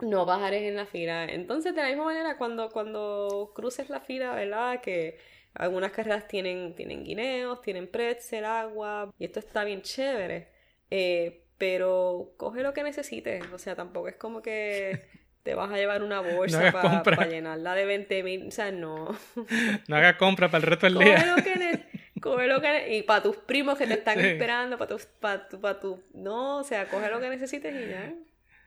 No 0.00 0.24
bajares 0.26 0.62
en 0.62 0.76
la 0.76 0.86
fila. 0.86 1.24
Entonces, 1.24 1.74
de 1.74 1.82
la 1.82 1.88
misma 1.88 2.04
manera, 2.04 2.38
cuando, 2.38 2.70
cuando 2.70 3.52
cruces 3.54 3.90
la 3.90 4.00
fila, 4.00 4.34
¿verdad? 4.34 4.80
Que 4.80 5.18
algunas 5.54 5.90
carreras 5.92 6.28
tienen, 6.28 6.74
tienen 6.76 7.02
guineos, 7.04 7.60
tienen 7.62 7.88
pretzel, 7.90 8.44
agua, 8.44 9.10
y 9.18 9.24
esto 9.24 9.40
está 9.40 9.64
bien 9.64 9.82
chévere. 9.82 10.48
Eh, 10.90 11.42
pero 11.58 12.32
coge 12.36 12.62
lo 12.62 12.72
que 12.72 12.82
necesites. 12.82 13.44
O 13.52 13.58
sea, 13.58 13.74
tampoco 13.74 14.08
es 14.08 14.16
como 14.16 14.42
que 14.42 15.02
te 15.42 15.54
vas 15.54 15.70
a 15.72 15.76
llevar 15.76 16.02
una 16.02 16.20
bolsa 16.20 16.70
para 16.72 16.90
compra. 17.02 17.26
llenarla 17.26 17.74
de 17.74 17.84
20 17.84 18.22
mil. 18.22 18.46
O 18.48 18.50
sea, 18.50 18.70
no. 18.70 19.16
No 19.88 19.96
hagas 19.96 20.16
compra 20.16 20.48
para 20.50 20.58
el 20.64 20.70
resto 20.70 20.86
del 20.86 20.94
Coge 20.94 21.06
día. 21.06 21.34
lo 21.36 21.42
que 21.42 21.56
ne- 21.56 21.84
coge 22.20 22.46
lo 22.48 22.60
que 22.60 22.96
y 22.96 23.02
para 23.02 23.22
tus 23.22 23.36
primos 23.36 23.78
que 23.78 23.86
te 23.86 23.94
están 23.94 24.18
Sí. 24.18 24.26
esperando, 24.26 24.76
para 24.76 24.88
tus, 24.88 25.06
para 25.06 25.48
tu, 25.48 25.60
para 25.60 25.78
tu, 25.80 26.02
no, 26.14 26.58
o 26.58 26.64
sea, 26.64 26.86
coge 26.88 27.08
lo 27.10 27.20
que 27.20 27.28
necesites 27.28 27.72
y 27.74 27.90
ya, 27.90 28.12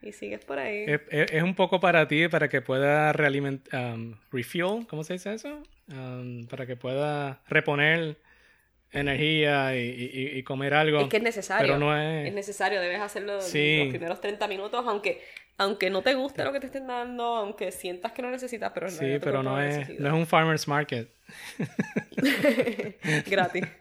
y 0.00 0.12
sigues 0.12 0.42
por 0.44 0.58
ahí. 0.58 0.86
Es, 1.10 1.42
un 1.42 1.54
poco 1.54 1.78
para 1.78 2.08
ti, 2.08 2.28
para 2.28 2.48
que 2.48 2.62
pueda 2.62 3.12
realimentar, 3.12 3.94
refuel, 4.32 4.86
¿cómo 4.88 5.04
se 5.04 5.12
dice 5.14 5.34
eso? 5.34 5.62
Um, 5.88 6.46
para 6.46 6.64
que 6.66 6.76
pueda 6.76 7.42
reponer 7.46 8.16
energía 8.92 9.76
y, 9.76 9.80
y- 10.12 10.38
y 10.38 10.42
comer 10.42 10.74
algo. 10.74 11.00
Es 11.00 11.08
que 11.08 11.16
es 11.16 11.22
necesario. 11.22 11.66
Pero 11.66 11.78
no 11.78 11.96
es... 11.98 12.28
Es 12.28 12.34
necesario, 12.34 12.80
debes 12.80 13.00
hacerlo 13.00 13.40
Sí. 13.40 13.78
los 13.84 13.88
primeros 13.88 14.20
30 14.20 14.46
minutos, 14.48 14.84
aunque, 14.86 15.22
aunque 15.58 15.88
no 15.90 16.02
te 16.02 16.14
guste 16.14 16.44
lo 16.44 16.52
que 16.52 16.60
te 16.60 16.66
estén 16.66 16.86
dando, 16.86 17.24
aunque 17.24 17.72
sientas 17.72 18.12
que 18.12 18.22
no 18.22 18.30
necesitas, 18.30 18.70
pero 18.72 18.86
en 18.88 18.92
Sí, 18.92 19.06
pero 19.20 19.42
no 19.42 19.60
es, 19.60 19.88
no 19.98 20.08
es 20.08 20.14
un 20.14 20.26
farmer's 20.26 20.68
market. 20.68 21.08
Gratis. 23.26 23.64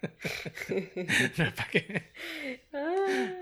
No 1.37 1.43
es 1.45 1.53
para 1.53 1.69
que... 1.69 2.03
Ah. 2.73 3.33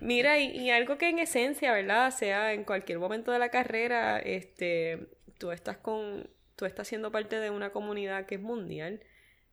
Mira, 0.00 0.38
y, 0.38 0.56
y 0.56 0.70
algo 0.70 0.96
que 0.98 1.08
en 1.08 1.18
esencia, 1.18 1.72
¿verdad? 1.72 2.10
Sea 2.10 2.52
en 2.52 2.64
cualquier 2.64 2.98
momento 2.98 3.32
de 3.32 3.38
la 3.38 3.48
carrera, 3.50 4.18
este, 4.18 5.08
tú 5.38 5.50
estás 5.52 5.76
con, 5.78 6.28
tú 6.56 6.64
estás 6.64 6.88
siendo 6.88 7.10
parte 7.10 7.36
de 7.40 7.50
una 7.50 7.70
comunidad 7.70 8.26
que 8.26 8.36
es 8.36 8.40
mundial 8.40 9.00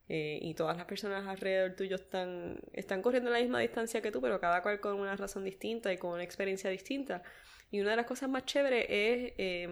eh, 0.08 0.38
y 0.40 0.54
todas 0.54 0.76
las 0.76 0.86
personas 0.86 1.26
alrededor 1.26 1.76
tuyo 1.76 1.96
están, 1.96 2.60
están 2.72 3.02
corriendo 3.02 3.30
la 3.30 3.40
misma 3.40 3.60
distancia 3.60 4.00
que 4.00 4.10
tú, 4.10 4.20
pero 4.20 4.40
cada 4.40 4.62
cual 4.62 4.80
con 4.80 4.94
una 4.94 5.14
razón 5.16 5.44
distinta 5.44 5.92
y 5.92 5.98
con 5.98 6.12
una 6.12 6.22
experiencia 6.22 6.70
distinta. 6.70 7.22
Y 7.70 7.80
una 7.80 7.90
de 7.90 7.96
las 7.96 8.06
cosas 8.06 8.30
más 8.30 8.44
chéveres 8.46 8.86
es 8.88 9.34
eh, 9.36 9.68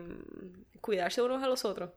cuidarse 0.80 1.22
unos 1.22 1.43
a 1.43 1.47
los 1.47 1.64
otros. 1.64 1.91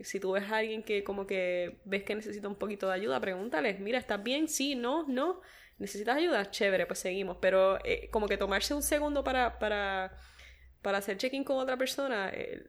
Si 0.00 0.20
tú 0.20 0.32
ves 0.32 0.44
a 0.44 0.58
alguien 0.58 0.82
que 0.82 1.04
como 1.04 1.26
que 1.26 1.80
ves 1.84 2.04
que 2.04 2.14
necesita 2.14 2.48
un 2.48 2.54
poquito 2.56 2.88
de 2.88 2.94
ayuda, 2.94 3.20
pregúntales, 3.20 3.78
mira, 3.80 3.98
¿estás 3.98 4.22
bien? 4.22 4.48
Sí, 4.48 4.74
no, 4.74 5.06
no. 5.08 5.40
¿Necesitas 5.78 6.16
ayuda? 6.16 6.50
Chévere, 6.50 6.86
pues 6.86 7.00
seguimos. 7.00 7.38
Pero 7.40 7.78
eh, 7.84 8.08
como 8.10 8.28
que 8.28 8.38
tomarse 8.38 8.72
un 8.74 8.82
segundo 8.82 9.24
para, 9.24 9.58
para, 9.58 10.16
para 10.80 10.98
hacer 10.98 11.16
check-in 11.16 11.44
con 11.44 11.58
otra 11.58 11.76
persona 11.76 12.30
eh, 12.32 12.64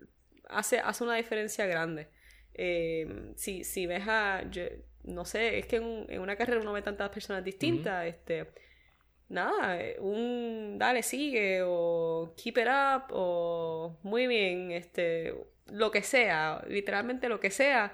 hace, 0.50 0.80
hace 0.80 1.04
una 1.04 1.16
diferencia 1.16 1.66
grande. 1.66 2.10
Eh, 2.56 3.34
si, 3.36 3.64
si 3.64 3.86
ves 3.86 4.08
a, 4.08 4.44
no 5.04 5.26
sé, 5.26 5.60
es 5.60 5.66
que 5.68 5.78
en, 5.78 6.06
en 6.10 6.22
una 6.22 6.36
carrera 6.36 6.62
uno 6.62 6.74
ve 6.74 6.82
tantas 6.82 7.10
personas 7.10 7.44
distintas, 7.44 8.06
este, 8.06 8.48
nada, 9.30 9.80
un 10.00 10.78
dale, 10.78 11.04
sigue, 11.04 11.62
o 11.64 12.34
keep 12.38 12.58
it 12.58 12.68
up, 12.68 13.06
o 13.12 13.98
muy 14.04 14.28
bien, 14.28 14.72
este, 14.72 15.34
lo 15.68 15.92
que 15.92 16.04
sea, 16.04 16.64
literalmente 16.68 17.30
lo 17.30 17.40
que 17.40 17.52
sea, 17.52 17.94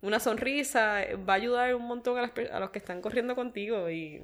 una 0.00 0.18
sonrisa, 0.18 1.04
va 1.28 1.34
a 1.34 1.36
ayudar 1.36 1.74
un 1.74 1.86
montón 1.86 2.18
a, 2.18 2.22
las 2.22 2.32
a 2.50 2.60
los 2.60 2.70
que 2.70 2.78
están 2.78 3.00
corriendo 3.00 3.34
contigo 3.36 3.88
y 3.88 4.22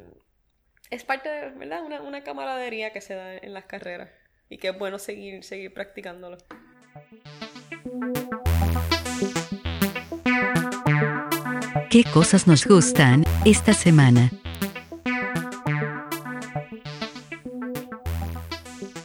es 0.91 1.05
parte 1.05 1.29
de, 1.29 1.51
¿verdad? 1.51 1.85
Una, 1.85 2.03
una 2.03 2.25
camaradería 2.25 2.93
que 2.93 3.01
se 3.01 3.15
da 3.15 3.37
en 3.37 3.55
las 3.55 3.65
carreras 3.65 4.11
y 4.49 4.59
que 4.59 4.69
es 4.69 4.79
bueno 4.79 4.99
seguir, 4.99 5.45
seguir 5.45 5.73
practicándolo. 5.73 6.39
¿Qué 11.91 12.05
cosas 12.05 12.47
nos 12.47 12.67
gustan 12.67 13.25
esta 13.47 13.73
semana? 13.73 14.31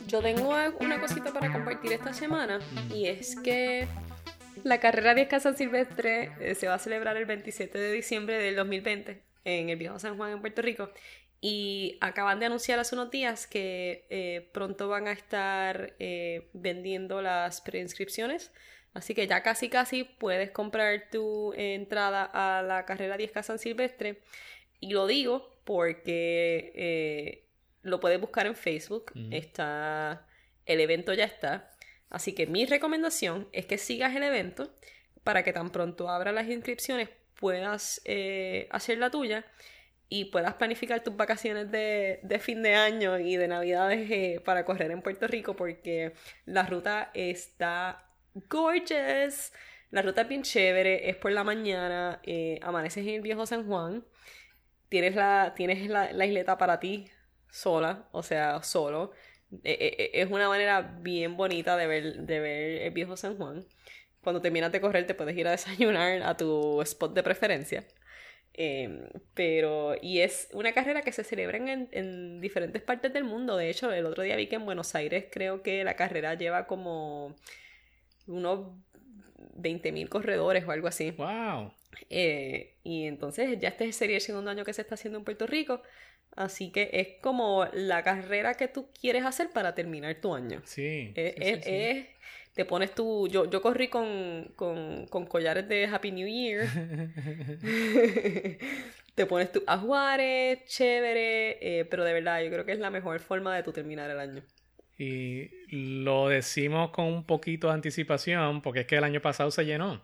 Yo 0.06 0.22
tengo 0.22 0.54
una 0.82 1.00
cosita 1.00 1.32
para 1.32 1.54
compartir 1.54 1.94
esta 1.94 2.14
semana 2.14 2.60
y 2.94 3.06
es 3.06 3.38
que 3.40 3.88
la 4.66 4.82
carrera 4.82 5.16
10K 5.16 5.40
San 5.40 5.56
Silvestre 5.56 6.34
eh, 6.42 6.56
se 6.56 6.68
va 6.68 6.74
a 6.74 6.80
celebrar 6.80 7.16
el 7.16 7.26
27 7.26 7.78
de 7.78 7.94
diciembre 7.94 8.38
del 8.38 8.58
2020 8.58 9.22
en 9.46 9.70
el 9.70 9.78
Viejo 9.78 9.98
San 9.98 10.18
Juan 10.18 10.34
en 10.34 10.42
Puerto 10.42 10.62
Rico 10.62 10.90
y 11.40 11.98
acaban 12.02 12.42
de 12.42 12.48
anunciar 12.48 12.80
hace 12.80 12.96
unos 12.96 13.12
días 13.12 13.48
que 13.48 14.06
eh, 14.10 14.50
pronto 14.52 14.90
van 14.90 15.08
a 15.08 15.14
estar 15.14 15.94
eh, 16.00 16.50
vendiendo 16.52 17.22
las 17.22 17.62
preinscripciones. 17.62 18.52
Así 18.94 19.16
que 19.16 19.28
ya 19.28 19.42
casi 19.42 19.70
casi 19.70 20.04
puedes 20.04 20.52
comprar 20.52 21.10
tu 21.12 21.54
entrada 21.54 22.30
a 22.34 22.62
la 22.62 22.86
carrera 22.86 23.18
10K 23.18 23.44
San 23.44 23.60
Silvestre. 23.60 24.22
Y 24.80 24.92
lo 24.94 25.08
digo 25.08 25.50
porque 25.64 26.72
eh, 26.76 27.48
lo 27.82 28.00
puedes 28.00 28.20
buscar 28.20 28.46
en 28.46 28.56
Facebook. 28.56 29.12
Está. 29.32 30.28
El 30.66 30.80
evento 30.80 31.14
ya 31.14 31.26
está. 31.26 31.72
Así 32.10 32.34
que 32.34 32.46
mi 32.46 32.66
recomendación 32.66 33.48
es 33.52 33.66
que 33.66 33.78
sigas 33.78 34.16
el 34.16 34.24
evento 34.24 34.72
para 35.24 35.44
que 35.44 35.54
tan 35.54 35.72
pronto 35.72 36.10
abra 36.10 36.32
las 36.32 36.48
inscripciones 36.48 37.10
puedas 37.40 38.02
eh, 38.06 38.68
hacer 38.72 39.00
la 39.00 39.10
tuya 39.10 39.46
y 40.08 40.26
puedas 40.26 40.54
planificar 40.54 41.04
tus 41.04 41.18
vacaciones 41.18 41.72
de, 41.72 42.20
fin 42.40 42.62
de 42.62 42.76
año 42.76 43.18
y 43.20 43.36
de 43.36 43.48
navidades 43.48 44.10
eh, 44.12 44.42
para 44.46 44.64
correr 44.64 44.92
en 44.92 45.02
Puerto 45.02 45.28
Rico 45.28 45.56
porque 45.56 46.14
la 46.46 46.64
ruta 46.64 47.10
está 47.14 48.06
gorgeous. 48.50 49.54
La 49.92 50.02
ruta 50.02 50.22
es 50.22 50.28
bien 50.28 50.44
chévere, 50.44 51.10
es 51.10 51.16
por 51.18 51.32
la 51.32 51.44
mañana, 51.44 52.20
eh, 52.24 52.60
amaneces 52.64 53.06
en 53.06 53.16
el 53.16 53.22
viejo 53.22 53.46
San 53.46 53.68
Juan, 53.68 54.04
tienes 54.90 55.16
la, 55.16 55.54
tienes 55.56 55.88
la, 55.90 56.26
isleta 56.26 56.58
para 56.58 56.80
ti 56.80 57.10
sola, 57.50 58.08
o 58.12 58.24
sea, 58.24 58.64
solo. 58.64 59.12
es 59.64 60.32
una 60.32 60.50
manera 60.50 60.82
bien 61.02 61.38
bonita 61.38 61.78
de 61.78 61.88
ver, 61.88 62.14
de 62.22 62.40
ver 62.40 62.82
el 62.84 62.92
viejo 62.92 63.16
San 63.18 63.38
Juan 63.38 63.66
cuando 64.24 64.42
terminas 64.42 64.72
de 64.72 64.82
correr 64.82 65.06
te 65.06 65.14
puedes 65.14 65.38
ir 65.38 65.48
a 65.48 65.52
desayunar 65.52 66.24
a 66.24 66.36
tu 66.38 66.82
spot 66.82 67.14
de 67.14 67.24
preferencia. 67.24 67.86
Em, 68.56 69.08
pero, 69.34 69.96
y 70.02 70.20
es 70.20 70.48
una 70.54 70.74
carrera 70.74 71.02
que 71.02 71.12
se 71.12 71.24
celebra 71.24 71.58
en, 71.58 71.90
en, 71.92 72.40
diferentes 72.40 72.82
partes 72.84 73.12
del 73.12 73.24
mundo. 73.24 73.58
De 73.58 73.70
hecho, 73.70 73.92
el 73.92 74.06
otro 74.06 74.24
día 74.24 74.36
vi 74.36 74.48
que 74.48 74.56
en 74.56 74.66
Buenos 74.66 74.94
Aires 74.96 75.26
creo 75.32 75.64
que 75.64 75.84
la 75.84 75.96
carrera 75.96 76.36
lleva 76.36 76.68
como 76.68 77.36
unos 78.28 78.72
20.000 79.58 80.10
corredores 80.10 80.66
o 80.66 80.72
algo 80.72 80.88
así. 80.88 81.12
¡Wow! 81.12 81.72
Eh, 82.10 82.76
y 82.84 83.06
entonces 83.06 83.60
ya 83.60 83.70
este 83.70 83.92
sería 83.92 84.18
el 84.18 84.22
segundo 84.22 84.52
año 84.52 84.66
que 84.66 84.74
se 84.74 84.82
está 84.82 84.96
haciendo 84.96 85.20
en 85.20 85.26
Puerto 85.26 85.48
Rico. 85.48 85.82
Así 86.36 86.72
que 86.72 86.90
es 86.94 87.22
como 87.22 87.66
la 87.74 88.04
carrera 88.04 88.56
que 88.56 88.68
tú 88.68 88.90
quieres 89.00 89.24
hacer 89.24 89.50
para 89.52 89.76
terminar 89.76 90.16
tu 90.16 90.34
año. 90.34 90.62
Sí. 90.66 91.14
Eh, 91.16 91.36
sí, 91.38 91.62
sí, 91.64 91.70
es 91.72 92.08
te 92.54 92.66
pones 92.66 92.94
tu... 92.94 93.28
Yo, 93.28 93.50
yo 93.50 93.62
corrí 93.62 93.88
con, 93.88 94.52
con, 94.56 95.08
con 95.08 95.26
collares 95.26 95.68
de 95.68 95.86
Happy 95.86 96.12
New 96.12 96.28
Year. 96.28 96.68
te 99.16 99.26
pones 99.26 99.52
tu 99.52 99.64
ajuares, 99.66 100.64
chévere, 100.66 101.80
eh, 101.80 101.86
pero 101.86 102.04
de 102.04 102.14
verdad 102.14 102.44
yo 102.44 102.52
creo 102.52 102.66
que 102.66 102.74
es 102.74 102.80
la 102.80 102.92
mejor 102.92 103.20
forma 103.20 103.56
de 103.56 103.64
tu 103.64 103.72
terminar 103.72 104.10
el 104.10 104.20
año. 104.20 104.44
Y 105.04 105.98
lo 106.02 106.30
decimos 106.30 106.92
con 106.92 107.06
un 107.06 107.26
poquito 107.26 107.68
de 107.68 107.74
anticipación 107.74 108.62
porque 108.62 108.82
es 108.82 108.86
que 108.86 108.98
el 108.98 109.04
año 109.04 109.22
pasado 109.22 109.52
se 109.52 109.66
llenó. 109.66 110.02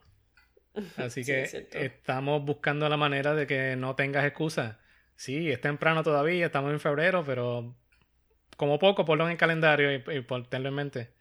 Así 0.98 1.24
que 1.26 1.68
estamos 1.74 2.44
buscando 2.44 2.88
la 2.90 2.98
manera 2.98 3.36
de 3.36 3.48
que 3.48 3.76
no 3.76 3.96
tengas 3.96 4.26
excusa. 4.26 4.80
Sí, 5.16 5.52
es 5.52 5.62
temprano 5.62 6.04
todavía, 6.04 6.46
estamos 6.46 6.72
en 6.72 6.80
febrero, 6.80 7.24
pero 7.26 7.76
como 8.58 8.80
poco 8.80 9.06
ponlo 9.06 9.26
en 9.26 9.32
el 9.32 9.38
calendario 9.38 9.92
y, 9.94 9.96
y 9.96 10.26
tenlo 10.50 10.70
en 10.70 10.76
mente 10.76 11.20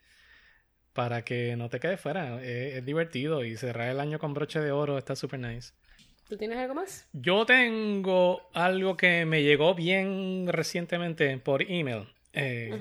para 0.93 1.23
que 1.23 1.55
no 1.55 1.69
te 1.69 1.79
quedes 1.79 1.99
fuera. 1.99 2.43
Es, 2.43 2.83
divertido 2.85 3.45
y 3.45 3.55
cerrar 3.55 3.89
el 3.89 3.99
año 3.99 4.19
con 4.19 4.33
broche 4.33 4.59
de 4.59 4.71
oro 4.71 4.97
está 4.97 5.15
súper 5.15 5.39
nice. 5.39 5.73
¿Tú 6.27 6.37
tienes 6.37 6.57
algo 6.57 6.75
más? 6.75 7.07
Yo 7.13 7.45
tengo 7.45 8.49
algo 8.53 8.97
que 8.97 9.25
me 9.25 9.41
llegó 9.41 9.73
bien 9.73 10.47
recientemente 10.47 11.37
por 11.37 11.63
email. 11.63 12.07
Eh, 12.33 12.77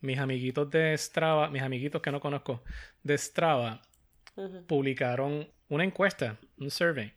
mis 0.00 0.18
amiguitos 0.18 0.70
de 0.70 0.96
Strava, 0.96 1.48
mis 1.48 1.62
amiguitos 1.62 2.02
que 2.02 2.10
no 2.10 2.20
conozco 2.20 2.62
de 3.02 3.18
Strava, 3.18 3.82
publicaron 4.66 5.48
una 5.68 5.84
encuesta, 5.84 6.38
un 6.58 6.70
survey, 6.70 7.12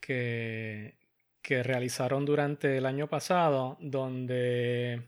que, 0.00 0.98
que 1.42 1.62
realizaron 1.62 2.24
durante 2.24 2.76
el 2.76 2.86
año 2.86 3.08
pasado, 3.08 3.76
donde 3.80 5.02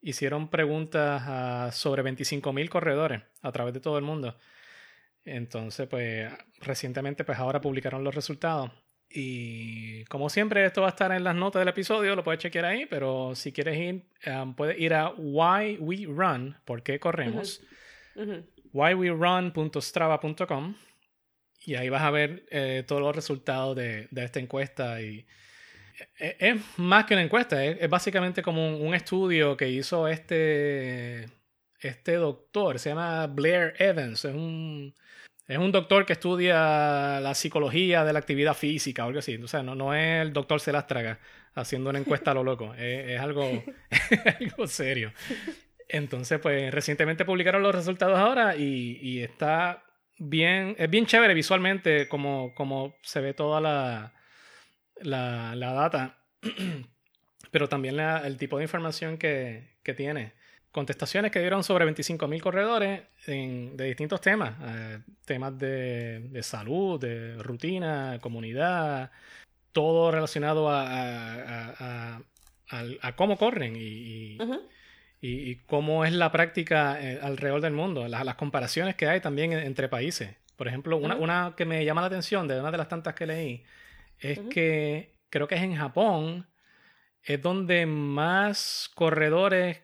hicieron 0.00 0.48
preguntas 0.48 1.22
a 1.26 1.72
sobre 1.72 2.02
25.000 2.02 2.68
corredores 2.68 3.22
a 3.42 3.52
través 3.52 3.74
de 3.74 3.80
todo 3.80 3.98
el 3.98 4.04
mundo. 4.04 4.36
Entonces, 5.24 5.88
pues 5.88 6.30
recientemente, 6.60 7.24
pues 7.24 7.38
ahora 7.38 7.60
publicaron 7.60 8.04
los 8.04 8.14
resultados. 8.14 8.70
Y 9.16 10.04
como 10.06 10.28
siempre, 10.28 10.64
esto 10.64 10.80
va 10.80 10.88
a 10.88 10.90
estar 10.90 11.12
en 11.12 11.22
las 11.22 11.36
notas 11.36 11.60
del 11.60 11.68
episodio, 11.68 12.16
lo 12.16 12.24
puedes 12.24 12.40
chequear 12.40 12.64
ahí, 12.64 12.86
pero 12.86 13.36
si 13.36 13.52
quieres 13.52 13.78
ir, 13.78 14.02
um, 14.26 14.54
puedes 14.54 14.78
ir 14.78 14.92
a 14.92 15.12
Why 15.16 15.76
We 15.78 16.06
Run, 16.06 16.56
¿por 16.64 16.82
qué 16.82 16.98
corremos? 16.98 17.62
whywerun.strava.com 18.72 20.74
y 21.64 21.76
ahí 21.76 21.88
vas 21.88 22.02
a 22.02 22.10
ver 22.10 22.44
eh, 22.50 22.82
todos 22.86 23.00
los 23.00 23.14
resultados 23.14 23.76
de, 23.76 24.08
de 24.10 24.24
esta 24.24 24.40
encuesta 24.40 25.00
y 25.00 25.26
e, 26.18 26.36
es, 26.38 26.60
más 26.76 27.04
que 27.04 27.14
una 27.14 27.22
encuesta, 27.22 27.64
es, 27.64 27.88
básicamente 27.88 28.42
como 28.42 28.76
un, 28.76 28.94
estudio 28.94 29.56
que 29.56 29.68
hizo 29.68 30.08
este, 30.08 31.26
este 31.80 32.14
doctor, 32.14 32.78
se 32.78 32.90
llama 32.90 33.26
Blair 33.28 33.74
Evans, 33.78 34.24
es 34.24 34.34
un, 34.34 34.94
es 35.46 35.58
un 35.58 35.72
doctor 35.72 36.06
que 36.06 36.14
estudia 36.14 37.20
la 37.20 37.34
psicología 37.34 38.04
de 38.04 38.12
la 38.12 38.18
actividad 38.18 38.54
física 38.54 39.04
o 39.04 39.08
algo 39.08 39.18
así, 39.18 39.36
o 39.36 39.48
sea, 39.48 39.62
no, 39.62 39.74
no 39.74 39.94
es 39.94 40.22
el 40.22 40.32
doctor 40.32 40.60
Celástraga 40.60 41.18
haciendo 41.54 41.90
una 41.90 41.98
encuesta 41.98 42.30
a 42.30 42.34
lo 42.34 42.44
loco, 42.44 42.74
es, 42.78 43.20
algo, 43.20 43.62
algo 44.40 44.66
serio. 44.66 45.12
Entonces, 45.88 46.40
pues 46.40 46.72
recientemente 46.72 47.24
publicaron 47.24 47.62
los 47.62 47.74
resultados 47.74 48.18
ahora 48.18 48.56
y, 48.56 49.20
está 49.22 49.84
bien, 50.18 50.74
es 50.78 50.88
bien 50.88 51.06
chévere 51.06 51.34
visualmente 51.34 52.08
como, 52.08 52.54
como 52.54 52.96
se 53.02 53.20
ve 53.20 53.34
toda 53.34 53.60
la 53.60 54.14
la, 55.00 55.54
la 55.54 55.72
data, 55.72 56.18
pero 57.50 57.68
también 57.68 57.98
el 57.98 58.36
tipo 58.36 58.58
de 58.58 58.64
información 58.64 59.18
que, 59.18 59.76
que, 59.82 59.94
tiene. 59.94 60.34
Contestaciones 60.74 61.30
que 61.30 61.38
dieron 61.38 61.62
sobre 61.62 61.86
25.000 61.86 62.40
corredores 62.40 63.02
en, 63.28 63.76
de 63.76 63.84
distintos 63.84 64.20
temas, 64.20 64.54
eh, 64.60 64.98
temas 65.24 65.56
de, 65.56 66.18
de, 66.18 66.42
salud, 66.42 67.00
de 67.00 67.40
rutina, 67.40 68.18
comunidad, 68.20 69.12
todo 69.70 70.10
relacionado 70.10 70.68
a, 70.68 70.82
a, 71.78 72.20
a, 73.02 73.12
cómo 73.14 73.38
corren 73.38 73.76
y, 73.76 74.36
y, 75.20 75.54
cómo 75.66 76.04
es 76.04 76.12
la 76.12 76.32
práctica 76.32 77.00
eh, 77.00 77.20
alrededor 77.22 77.60
del 77.60 77.72
mundo, 77.72 78.08
las, 78.08 78.24
las 78.24 78.34
comparaciones 78.34 78.96
que 78.96 79.06
hay 79.06 79.20
también 79.20 79.52
entre 79.52 79.88
países. 79.88 80.34
Por 80.56 80.66
ejemplo, 80.66 80.96
una, 80.96 81.14
una 81.14 81.54
que 81.56 81.66
me 81.66 81.84
llama 81.84 82.00
la 82.00 82.08
atención 82.08 82.48
de 82.48 82.58
una 82.58 82.72
de 82.72 82.78
las 82.78 82.88
tantas 82.88 83.14
que 83.14 83.26
leí 83.26 83.62
es 84.18 84.40
que 84.50 85.14
creo 85.30 85.46
que 85.46 85.54
es 85.54 85.62
en 85.62 85.76
Japón, 85.76 86.48
es 87.22 87.40
donde 87.40 87.86
más 87.86 88.90
corredores 88.96 89.83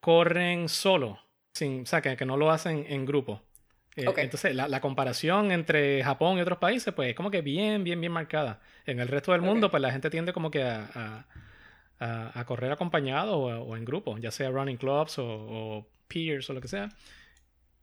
corren 0.00 0.68
solo, 0.68 1.18
sin, 1.52 1.82
o 1.82 1.86
sea, 1.86 2.00
que, 2.00 2.26
no 2.26 2.36
lo 2.36 2.50
hacen 2.50 2.86
en 2.88 3.06
grupo. 3.06 3.42
Eh, 3.96 4.06
entonces, 4.16 4.54
la, 4.54 4.80
comparación 4.80 5.52
entre 5.52 6.02
Japón 6.02 6.38
y 6.38 6.40
otros 6.40 6.58
países, 6.58 6.94
pues 6.94 7.10
es 7.10 7.14
como 7.14 7.30
que 7.30 7.42
bien, 7.42 7.84
bien, 7.84 8.00
bien 8.00 8.12
marcada. 8.12 8.60
En 8.86 9.00
el 9.00 9.08
resto 9.08 9.32
del 9.32 9.42
mundo, 9.42 9.70
pues 9.70 9.82
la 9.82 9.92
gente 9.92 10.10
tiende 10.10 10.32
como 10.32 10.50
que 10.50 10.62
a, 10.62 11.26
a, 11.98 12.44
correr 12.46 12.72
acompañado 12.72 13.38
o, 13.38 13.76
en 13.76 13.84
grupo, 13.84 14.16
ya 14.18 14.30
sea 14.30 14.50
running 14.50 14.78
clubs 14.78 15.18
o, 15.18 15.26
o, 15.26 15.86
peers 16.08 16.48
o 16.50 16.54
lo 16.54 16.60
que 16.60 16.68
sea. 16.68 16.88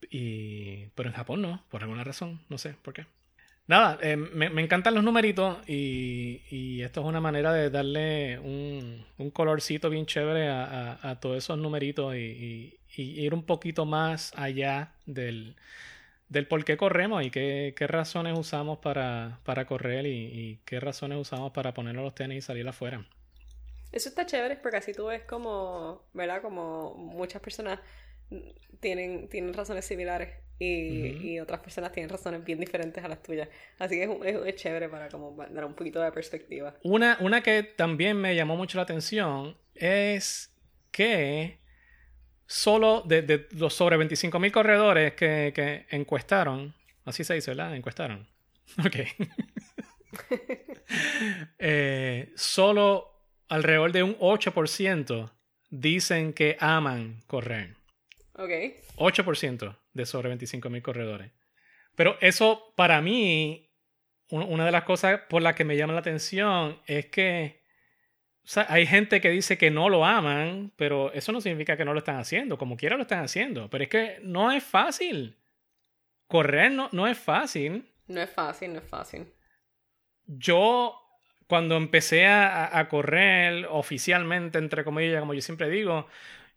Y, 0.09 0.87
pero 0.95 1.09
en 1.09 1.15
Japón 1.15 1.41
no, 1.41 1.63
por 1.69 1.83
alguna 1.83 2.03
razón, 2.03 2.41
no 2.49 2.57
sé 2.57 2.75
por 2.81 2.93
qué. 2.93 3.05
Nada, 3.67 3.99
eh, 4.01 4.15
me, 4.15 4.45
encantan 4.61 4.95
los 4.95 5.03
numeritos 5.03 5.57
y, 5.67 6.81
esto 6.81 7.01
es 7.01 7.05
una 7.05 7.19
manera 7.19 7.51
de 7.51 7.69
darle 7.69 8.39
un, 8.39 9.05
colorcito 9.33 9.89
bien 9.89 10.05
chévere 10.05 10.47
a, 10.49 11.17
todos 11.19 11.37
esos 11.37 11.57
numeritos 11.57 12.15
y, 12.15 12.79
ir 12.95 13.33
un 13.33 13.43
poquito 13.43 13.85
más 13.85 14.31
allá 14.37 14.93
del, 15.05 15.55
por 16.47 16.63
qué 16.63 16.77
corremos 16.77 17.25
y 17.25 17.29
qué, 17.29 17.73
razones 17.87 18.39
usamos 18.39 18.79
para, 18.79 19.65
correr 19.67 20.05
y, 20.05 20.59
qué 20.63 20.79
razones 20.79 21.17
usamos 21.19 21.51
para 21.51 21.73
ponernos 21.73 22.05
los 22.05 22.15
tenis 22.15 22.37
y 22.37 22.41
salir 22.41 22.65
afuera. 22.69 23.05
Eso 23.91 24.07
está 24.07 24.25
chévere 24.25 24.55
porque 24.55 24.77
así 24.77 24.93
tú 24.93 25.07
ves 25.07 25.23
como, 25.23 26.03
¿verdad? 26.13 26.41
Como 26.41 26.93
muchas 26.93 27.41
personas 27.41 27.79
tienen, 28.79 29.27
tienen 29.29 29.53
razones 29.53 29.85
similares 29.85 30.29
y, 30.59 31.39
otras 31.39 31.59
personas 31.59 31.91
tienen 31.91 32.09
razones 32.09 32.43
bien 32.43 32.59
diferentes 32.59 33.03
a 33.03 33.07
las 33.07 33.21
tuyas. 33.21 33.47
Así 33.77 33.95
que 33.95 34.43
es, 34.45 34.55
chévere 34.55 34.89
para 34.89 35.07
como 35.09 35.35
dar 35.49 35.65
un 35.65 35.73
poquito 35.73 36.01
de 36.01 36.11
perspectiva. 36.11 36.75
Una, 36.83 37.17
una 37.19 37.41
que 37.41 37.63
también 37.63 38.17
me 38.17 38.35
llamó 38.35 38.55
mucho 38.55 38.77
la 38.77 38.83
atención 38.83 39.55
es 39.75 40.53
que 40.91 41.59
solo 42.47 43.03
de, 43.05 43.47
los 43.51 43.73
sobre 43.73 43.97
25.000 43.97 44.51
corredores 44.51 45.13
que, 45.13 45.51
que, 45.53 45.85
encuestaron, 45.95 46.73
así 47.05 47.23
se 47.23 47.35
dice, 47.35 47.51
¿verdad? 47.51 47.75
Encuestaron. 47.75 48.27
Ok. 48.85 48.95
Eh, 51.59 52.31
solo 52.35 53.11
alrededor 53.49 53.91
de 53.91 54.03
un 54.03 54.17
8% 54.19 55.31
dicen 55.69 56.33
que 56.33 56.57
aman 56.59 57.21
correr. 57.27 57.76
Ok. 58.37 58.51
8% 58.97 59.77
de 59.93 60.05
sobre 60.05 60.33
25.000 60.35 60.81
corredores. 60.81 61.31
Pero 61.95 62.17
eso, 62.21 62.73
para 62.75 63.01
mí, 63.01 63.71
una 64.29 64.65
de 64.65 64.71
las 64.71 64.83
cosas 64.83 65.21
por 65.29 65.41
las 65.41 65.55
que 65.55 65.63
me 65.65 65.75
llama 65.77 65.93
la 65.93 65.99
atención 65.99 66.79
es 66.85 67.07
que 67.07 67.61
O 68.43 68.49
sea, 68.49 68.65
hay 68.69 68.85
gente 68.85 69.19
que 69.19 69.29
dice 69.29 69.57
que 69.57 69.71
no 69.71 69.89
lo 69.89 70.05
aman, 70.05 70.71
pero 70.77 71.11
eso 71.13 71.31
no 71.31 71.41
significa 71.41 71.75
que 71.75 71.83
no 71.85 71.93
lo 71.93 71.99
están 71.99 72.17
haciendo. 72.17 72.57
Como 72.57 72.77
quiera 72.77 72.95
lo 72.95 73.01
están 73.01 73.23
haciendo. 73.23 73.69
Pero 73.69 73.83
es 73.83 73.89
que 73.89 74.19
no 74.23 74.51
es 74.51 74.63
fácil. 74.63 75.37
Correr 76.27 76.71
no, 76.71 76.89
no 76.91 77.07
es 77.07 77.17
fácil. 77.17 77.91
No 78.07 78.21
es 78.21 78.29
fácil, 78.29 78.73
no 78.73 78.79
es 78.79 78.85
fácil. 78.85 79.27
Yo, 80.25 80.95
cuando 81.47 81.75
empecé 81.77 82.25
a, 82.25 82.77
a 82.77 82.87
correr 82.89 83.65
oficialmente, 83.69 84.59
entre 84.59 84.83
comillas, 84.83 85.19
como 85.19 85.33
yo 85.33 85.41
siempre 85.41 85.69
digo, 85.69 86.07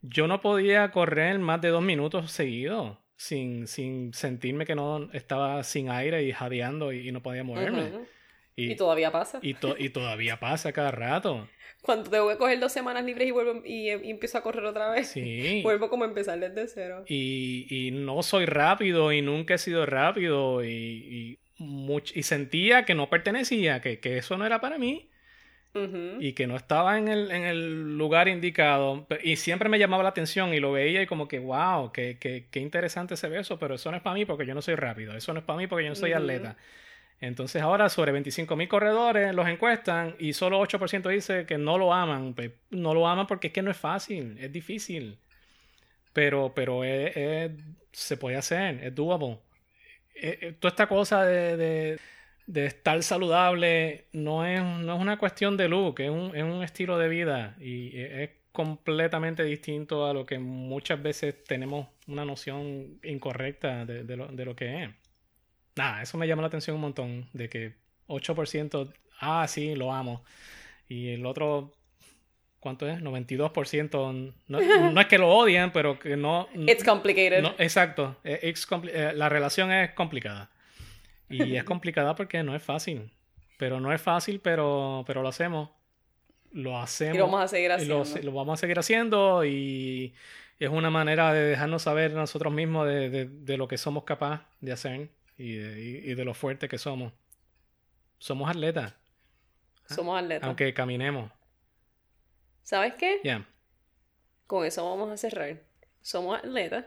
yo 0.02 0.26
no 0.26 0.40
podía 0.40 0.90
correr 0.90 1.38
más 1.38 1.60
de 1.60 1.68
dos 1.68 1.82
minutos 1.82 2.30
seguidos 2.32 2.96
sin, 3.16 3.66
sin 3.66 4.14
sentirme 4.14 4.64
que 4.66 4.74
no 4.74 5.10
estaba 5.12 5.62
sin 5.62 5.90
aire 5.90 6.22
y 6.24 6.32
jadeando 6.32 6.92
y, 6.92 7.08
y 7.08 7.12
no 7.12 7.22
podía 7.22 7.44
moverme. 7.44 7.90
Y, 8.56 8.74
todavía 8.76 9.10
pasa. 9.10 9.38
y, 9.42 9.54
to- 9.54 9.76
y 9.78 9.88
todavía 9.90 10.38
pasa 10.38 10.72
cada 10.72 10.90
rato. 10.90 11.48
Cuando 11.82 12.10
tengo 12.10 12.28
que 12.28 12.36
coger 12.36 12.60
dos 12.60 12.72
semanas 12.72 13.04
libres 13.04 13.26
y 13.28 13.30
vuelvo 13.30 13.62
y, 13.64 13.88
empiezo 13.88 14.36
a 14.38 14.42
correr 14.42 14.64
otra 14.64 14.90
vez, 14.90 15.08
Sí. 15.08 15.60
vuelvo 15.64 15.88
como 15.88 16.04
a 16.04 16.08
empezar 16.08 16.38
desde 16.38 16.66
cero. 16.68 17.04
Y, 17.06 17.66
y 17.70 17.90
no 17.90 18.22
soy 18.22 18.44
rápido 18.46 19.12
y 19.12 19.22
nunca 19.22 19.54
he 19.54 19.58
sido 19.58 19.86
rápido 19.86 20.62
y, 20.64 20.68
y, 20.68 21.38
much- 21.62 22.12
y 22.14 22.22
sentía 22.22 22.84
que 22.84 22.94
no 22.94 23.08
pertenecía, 23.08 23.80
que, 23.80 23.98
que 24.00 24.18
eso 24.18 24.36
no 24.36 24.44
era 24.46 24.60
para 24.60 24.78
mí 24.78 25.09
Y 26.20 26.32
que 26.32 26.46
no 26.46 26.56
estaba 26.56 26.98
en 26.98 27.08
el, 27.08 27.30
en 27.30 27.44
el 27.44 27.96
lugar 27.96 28.26
indicado. 28.28 29.06
Y 29.22 29.36
siempre 29.36 29.68
me 29.68 29.78
llamaba 29.78 30.02
la 30.02 30.08
atención 30.10 30.52
y 30.52 30.60
lo 30.60 30.72
veía 30.72 31.02
y 31.02 31.06
como 31.06 31.28
que, 31.28 31.38
wow, 31.38 31.92
qué, 31.92 32.18
qué, 32.20 32.46
qué 32.50 32.60
interesante 32.60 33.16
se 33.16 33.28
ve 33.28 33.38
eso, 33.40 33.58
pero 33.58 33.76
eso 33.76 33.90
no 33.90 33.96
es 33.96 34.02
para 34.02 34.14
mí 34.14 34.24
porque 34.24 34.46
yo 34.46 34.54
no 34.54 34.62
soy 34.62 34.74
rápido, 34.74 35.14
eso 35.16 35.32
no 35.32 35.40
es 35.40 35.44
para 35.44 35.58
mí 35.58 35.66
porque 35.68 35.84
yo 35.84 35.90
no 35.90 35.94
soy 35.96 36.12
atleta. 36.12 36.56
Entonces 37.20 37.60
ahora 37.62 37.88
sobre 37.90 38.12
25 38.12 38.56
mil 38.56 38.66
corredores 38.68 39.34
los 39.34 39.46
encuestan 39.46 40.16
y 40.18 40.32
solo 40.32 40.58
8% 40.58 41.08
dice 41.10 41.44
que 41.46 41.58
no 41.58 41.76
lo 41.78 41.92
aman. 41.92 42.34
Pues, 42.34 42.50
no 42.70 42.94
lo 42.94 43.06
aman 43.06 43.26
porque 43.26 43.48
es 43.48 43.52
que 43.52 43.62
no 43.62 43.70
es 43.70 43.76
fácil, 43.76 44.38
es 44.40 44.50
difícil. 44.50 45.18
Pero, 46.12 46.52
pero 46.54 46.82
es- 46.84 47.16
es- 47.16 47.50
se 47.92 48.16
puede 48.16 48.36
hacer, 48.36 48.82
es 48.84 48.94
doable. 48.94 49.38
Eh, 50.14 50.38
eh, 50.42 50.52
toda 50.58 50.70
esta 50.70 50.86
cosa 50.88 51.24
de, 51.24 51.56
de- 51.56 51.98
de 52.52 52.66
estar 52.66 53.00
saludable 53.04 54.06
no 54.12 54.44
es, 54.44 54.60
no 54.60 54.94
es 54.96 55.00
una 55.00 55.18
cuestión 55.18 55.56
de 55.56 55.68
look, 55.68 56.00
es 56.00 56.10
un, 56.10 56.34
es 56.34 56.42
un 56.42 56.64
estilo 56.64 56.98
de 56.98 57.08
vida 57.08 57.54
y 57.60 57.96
e- 57.96 58.24
es 58.24 58.30
completamente 58.50 59.44
distinto 59.44 60.06
a 60.06 60.12
lo 60.12 60.26
que 60.26 60.40
muchas 60.40 61.00
veces 61.00 61.44
tenemos 61.44 61.86
una 62.08 62.24
noción 62.24 62.98
incorrecta 63.04 63.84
de, 63.84 64.02
de 64.02 64.16
lo, 64.16 64.26
de 64.26 64.44
lo 64.44 64.56
que 64.56 64.82
es. 64.82 64.90
Nada, 65.76 66.02
eso 66.02 66.18
me 66.18 66.26
llama 66.26 66.42
la 66.42 66.48
atención 66.48 66.74
un 66.74 66.80
montón, 66.82 67.28
de 67.32 67.48
que 67.48 67.74
8%, 68.08 68.92
ah, 69.20 69.46
sí, 69.48 69.76
lo 69.76 69.92
amo. 69.92 70.24
Y 70.88 71.10
el 71.10 71.24
otro, 71.26 71.72
¿cuánto 72.58 72.88
es? 72.88 73.00
92%, 73.00 74.34
no, 74.48 74.60
no 74.92 75.00
es 75.00 75.06
que 75.06 75.18
lo 75.18 75.28
odian, 75.28 75.70
pero 75.72 76.00
que 76.00 76.16
no... 76.16 76.48
It's 76.66 76.82
complicated. 76.82 77.42
No, 77.42 77.54
exacto. 77.58 78.16
It's 78.24 78.68
compli- 78.68 78.90
eh, 78.92 79.12
la 79.14 79.28
relación 79.28 79.70
es 79.70 79.92
complicada. 79.92 80.50
Y 81.30 81.56
es 81.56 81.64
complicada 81.64 82.14
porque 82.14 82.42
no 82.42 82.54
es 82.54 82.62
fácil. 82.62 83.10
Pero 83.58 83.80
no 83.80 83.92
es 83.92 84.00
fácil, 84.02 84.40
pero, 84.40 85.04
pero 85.06 85.22
lo 85.22 85.28
hacemos. 85.28 85.70
Lo 86.52 86.78
hacemos. 86.78 87.14
y 87.14 87.18
lo 87.18 87.24
vamos 87.26 87.42
a 87.42 87.48
seguir 87.48 87.70
haciendo. 87.72 88.04
lo, 88.04 88.22
lo 88.22 88.32
vamos 88.32 88.58
a 88.58 88.60
seguir 88.60 88.78
haciendo 88.78 89.44
y 89.44 90.14
es 90.58 90.68
una 90.68 90.90
manera 90.90 91.32
de 91.32 91.40
dejarnos 91.44 91.82
saber 91.82 92.12
nosotros 92.12 92.52
mismos 92.52 92.86
de, 92.88 93.08
de- 93.10 93.26
de 93.26 93.56
lo 93.56 93.68
que 93.68 93.78
somos 93.78 94.02
capaces 94.04 94.44
de 94.60 94.72
hacer 94.72 95.08
y 95.38 95.54
de, 95.54 95.80
y- 95.80 96.10
y 96.10 96.14
de 96.14 96.24
lo 96.24 96.34
fuerte 96.34 96.68
que 96.68 96.76
somos. 96.78 97.12
Somos 98.18 98.50
atletas, 98.50 98.94
Somos 99.88 100.20
atletas. 100.20 100.46
aunque 100.46 100.74
caminemos. 100.74 101.30
¿Sabes 102.62 102.94
qué? 102.94 103.20
Ya. 103.24 103.46
Con 104.46 104.64
eso 104.66 104.88
vamos 104.88 105.10
a 105.10 105.16
cerrar. 105.16 105.56
Somos 106.02 106.38
atletas. 106.38 106.84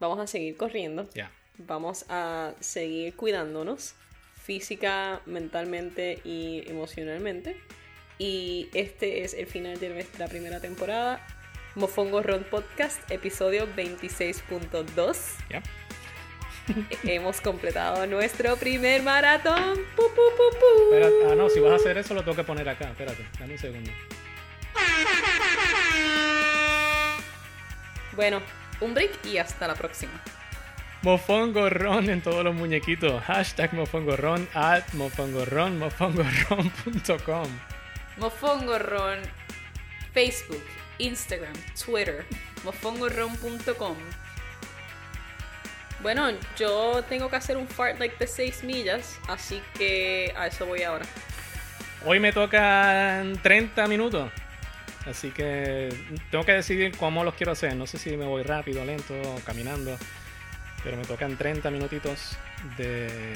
Vamos 0.00 0.18
a 0.18 0.26
seguir 0.26 0.56
corriendo. 0.56 1.08
Ya. 1.14 1.30
Vamos 1.58 2.04
a 2.08 2.52
seguir 2.60 3.14
cuidándonos 3.16 3.94
física, 4.42 5.20
mentalmente 5.26 6.20
y 6.24 6.62
emocionalmente. 6.68 7.60
Y 8.18 8.68
este 8.74 9.24
es 9.24 9.34
el 9.34 9.46
final 9.46 9.78
de 9.80 9.90
nuestra 9.90 10.28
primera 10.28 10.60
temporada. 10.60 11.26
Mofongo 11.74 12.22
Ron 12.22 12.44
Podcast, 12.44 13.10
episodio 13.10 13.66
26.2. 13.74 15.16
Ya. 15.50 15.62
Hemos 17.04 17.40
completado 17.40 18.06
nuestro 18.06 18.56
primer 18.56 19.02
maratón. 19.02 19.78
Pu, 19.94 20.02
ah, 21.28 21.34
no, 21.36 21.48
si 21.50 21.60
vas 21.60 21.72
a 21.72 21.76
hacer 21.76 21.98
eso 21.98 22.14
lo 22.14 22.22
tengo 22.22 22.36
que 22.36 22.44
poner 22.44 22.68
acá. 22.68 22.90
Espérate, 22.90 23.26
dame 23.38 23.52
un 23.54 23.58
segundo. 23.58 23.90
Bueno, 28.14 28.40
un 28.80 28.94
break 28.94 29.26
y 29.26 29.36
hasta 29.36 29.68
la 29.68 29.74
próxima. 29.74 30.22
Mofongorron 31.02 32.10
en 32.10 32.20
todos 32.20 32.42
los 32.44 32.54
muñequitos. 32.54 33.22
Hashtag 33.24 33.72
mofongorron, 33.74 34.48
at 34.54 34.84
mofongorron, 34.94 35.78
mofongorron.com. 35.78 37.48
Mofongorron, 38.16 39.18
Facebook, 40.12 40.64
Instagram, 40.98 41.54
Twitter, 41.84 42.24
mofongorron.com. 42.64 43.96
Bueno, 46.02 46.30
yo 46.58 47.02
tengo 47.08 47.30
que 47.30 47.36
hacer 47.36 47.56
un 47.56 47.68
fart 47.68 47.98
like 47.98 48.16
de 48.18 48.26
6 48.26 48.64
millas, 48.64 49.18
así 49.28 49.62
que 49.78 50.32
a 50.36 50.46
eso 50.46 50.66
voy 50.66 50.82
ahora. 50.82 51.06
Hoy 52.04 52.20
me 52.20 52.32
tocan 52.32 53.40
30 53.42 53.86
minutos. 53.86 54.30
Así 55.06 55.30
que 55.30 55.88
tengo 56.30 56.44
que 56.44 56.52
decidir 56.52 56.96
cómo 56.96 57.22
los 57.22 57.34
quiero 57.34 57.52
hacer. 57.52 57.76
No 57.76 57.86
sé 57.86 57.98
si 57.98 58.16
me 58.16 58.24
voy 58.24 58.42
rápido, 58.42 58.84
lento, 58.84 59.14
caminando. 59.44 59.96
Pero 60.86 60.96
me 60.98 61.04
tocan 61.04 61.36
30 61.36 61.68
minutitos 61.72 62.36
de 62.76 63.34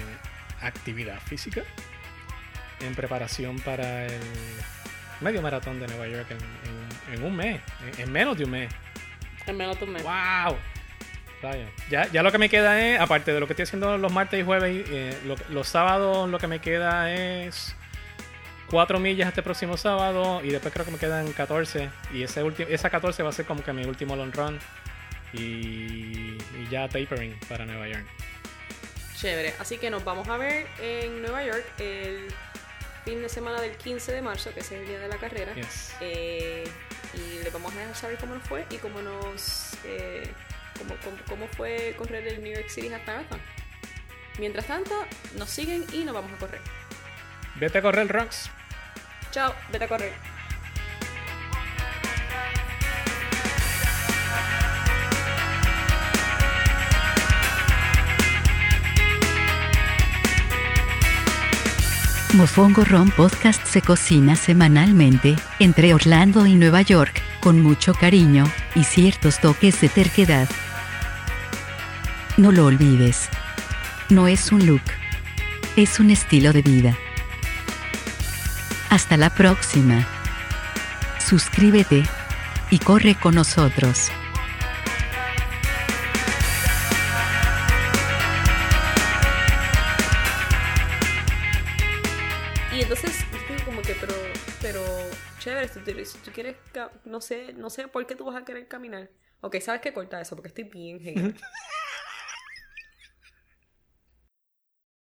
actividad 0.63 1.19
física 1.21 1.63
en 2.79 2.95
preparación 2.95 3.59
para 3.59 4.07
el 4.07 4.21
medio 5.21 5.43
maratón 5.43 5.81
de 5.81 5.89
Nueva 5.89 6.07
York 6.07 6.29
en, 6.31 6.39
en- 6.39 7.15
en 7.19 7.25
un 7.25 7.35
mes, 7.35 7.61
en, 7.97 8.03
en 8.05 8.13
menos 8.13 8.39
de 8.39 8.45
un 8.45 8.53
mes. 8.53 8.73
Al 9.49 9.57
menos 9.57 9.77
tú 9.81 9.87
me. 9.89 10.01
¡Wow! 10.01 10.57
Vaya. 11.43 11.67
Ya, 11.91 12.07
ya 12.13 12.23
lo 12.23 12.31
que 12.31 12.39
me 12.39 12.49
queda 12.49 12.81
es, 12.81 13.01
aparte 13.01 13.33
de 13.33 13.41
lo 13.41 13.49
que 13.49 13.55
estoy 13.55 13.65
haciendo 13.65 13.99
los 13.99 14.13
martes 14.13 14.39
y 14.39 14.45
jueves, 14.45 14.87
eh, 14.89 15.19
lo- 15.27 15.35
los 15.49 15.67
sábados 15.67 16.31
lo 16.31 16.39
que 16.39 16.47
me 16.47 16.61
queda 16.61 17.13
es 17.13 17.75
4 18.71 19.01
millas 19.01 19.27
este 19.27 19.43
próximo 19.43 19.77
sábado 19.77 20.41
y 20.45 20.51
después 20.51 20.73
creo 20.73 20.87
que 20.87 20.93
me 20.93 20.99
quedan 20.99 21.33
14 21.33 21.91
y 22.15 22.23
ese 22.23 22.45
esa 22.69 22.91
14 22.91 23.25
va 23.25 23.31
a 23.31 23.33
ser 23.33 23.45
como 23.45 23.65
que 23.65 23.73
mi 23.73 23.85
último 23.87 24.15
long 24.15 24.33
run 24.33 24.57
y, 25.33 26.37
y 26.37 26.69
ya 26.71 26.89
tapering 26.89 27.39
para 27.49 27.65
Nueva 27.67 27.89
York. 27.89 28.07
Chévere. 29.17 29.55
Así 29.59 29.79
que 29.79 29.91
nos 29.91 30.05
vamos 30.05 30.29
a 30.29 30.37
ver 30.37 30.67
en 30.81 31.21
Nueva 31.23 31.45
York 31.45 31.65
el 31.79 32.29
fin 33.05 33.21
de 33.23 33.29
semana 33.29 33.61
del 33.61 33.77
15 33.77 34.13
de 34.13 34.23
marzo, 34.23 34.53
que 34.55 34.61
es 34.61 34.73
el 34.73 34.87
día 34.87 34.99
de 34.99 35.09
la 35.09 35.17
carrera. 35.17 35.55
Yes. 35.55 35.95
Eh, 36.01 36.65
y 37.15 37.43
les 37.43 37.53
vamos 37.53 37.73
a 37.75 37.79
dejar 37.79 37.95
saber 37.97 38.17
cómo 38.19 38.35
nos 38.37 38.45
fue 38.47 38.65
y 38.71 38.77
cómo 38.77 39.03
nos 39.03 39.75
eh, 39.85 40.31
cómo, 40.79 40.95
cómo- 41.05 41.17
cómo 41.29 41.49
fue 41.49 41.95
correr 41.99 42.27
el 42.29 42.43
New 42.43 42.55
York 42.55 42.69
City 42.69 42.93
Half 42.93 43.07
Marathon. 43.07 43.41
Mientras 44.39 44.67
tanto, 44.67 44.95
nos 45.37 45.51
siguen 45.51 45.85
y 45.93 46.05
nos 46.05 46.15
vamos 46.15 46.33
a 46.33 46.37
correr. 46.37 46.61
Vete 47.57 47.79
a 47.79 47.83
correr, 47.83 48.09
Rocks. 48.09 48.49
Chao, 49.33 49.55
vete 49.71 49.85
a 49.85 49.89
correr. 49.89 50.13
Mofongo 62.35 62.85
Ron 62.85 63.11
Podcast 63.11 63.67
se 63.67 63.83
cocina 63.83 64.37
semanalmente, 64.37 65.35
entre 65.59 65.95
Orlando 65.95 66.47
y 66.47 66.55
Nueva 66.55 66.81
York, 66.81 67.21
con 67.41 67.61
mucho 67.61 67.93
cariño, 67.93 68.45
y 68.77 68.85
ciertos 68.85 69.41
toques 69.41 69.81
de 69.81 69.89
terquedad. 69.89 70.49
No 72.37 72.53
lo 72.53 72.67
olvides. 72.67 73.29
No 74.11 74.29
es 74.29 74.53
un 74.53 74.65
look. 74.65 74.83
Es 75.75 75.99
un 75.99 76.11
estilo 76.11 76.53
de 76.53 76.63
vida. 76.63 76.97
Hasta 78.91 79.17
la 79.17 79.31
próxima. 79.31 80.07
Suscríbete. 81.19 82.05
Y 82.71 82.79
corre 82.79 83.17
con 83.17 83.35
nosotros. 83.35 84.13
Chévere, 95.51 95.69
si 95.69 95.81
tú, 95.81 96.05
si 96.05 96.19
tú 96.19 96.31
quieres, 96.33 96.57
no 97.05 97.21
sé, 97.21 97.53
no 97.55 97.71
sé 97.71 97.89
por 97.89 98.07
qué 98.07 98.15
tú 98.15 98.25
vas 98.25 98.37
a 98.37 98.45
querer 98.45 98.69
caminar. 98.69 99.11
Ok, 99.41 99.57
sabes 99.61 99.81
que 99.81 99.93
corta 99.93 100.21
eso, 100.21 100.37
porque 100.37 100.49
estoy 100.49 100.65
bien. 100.65 101.37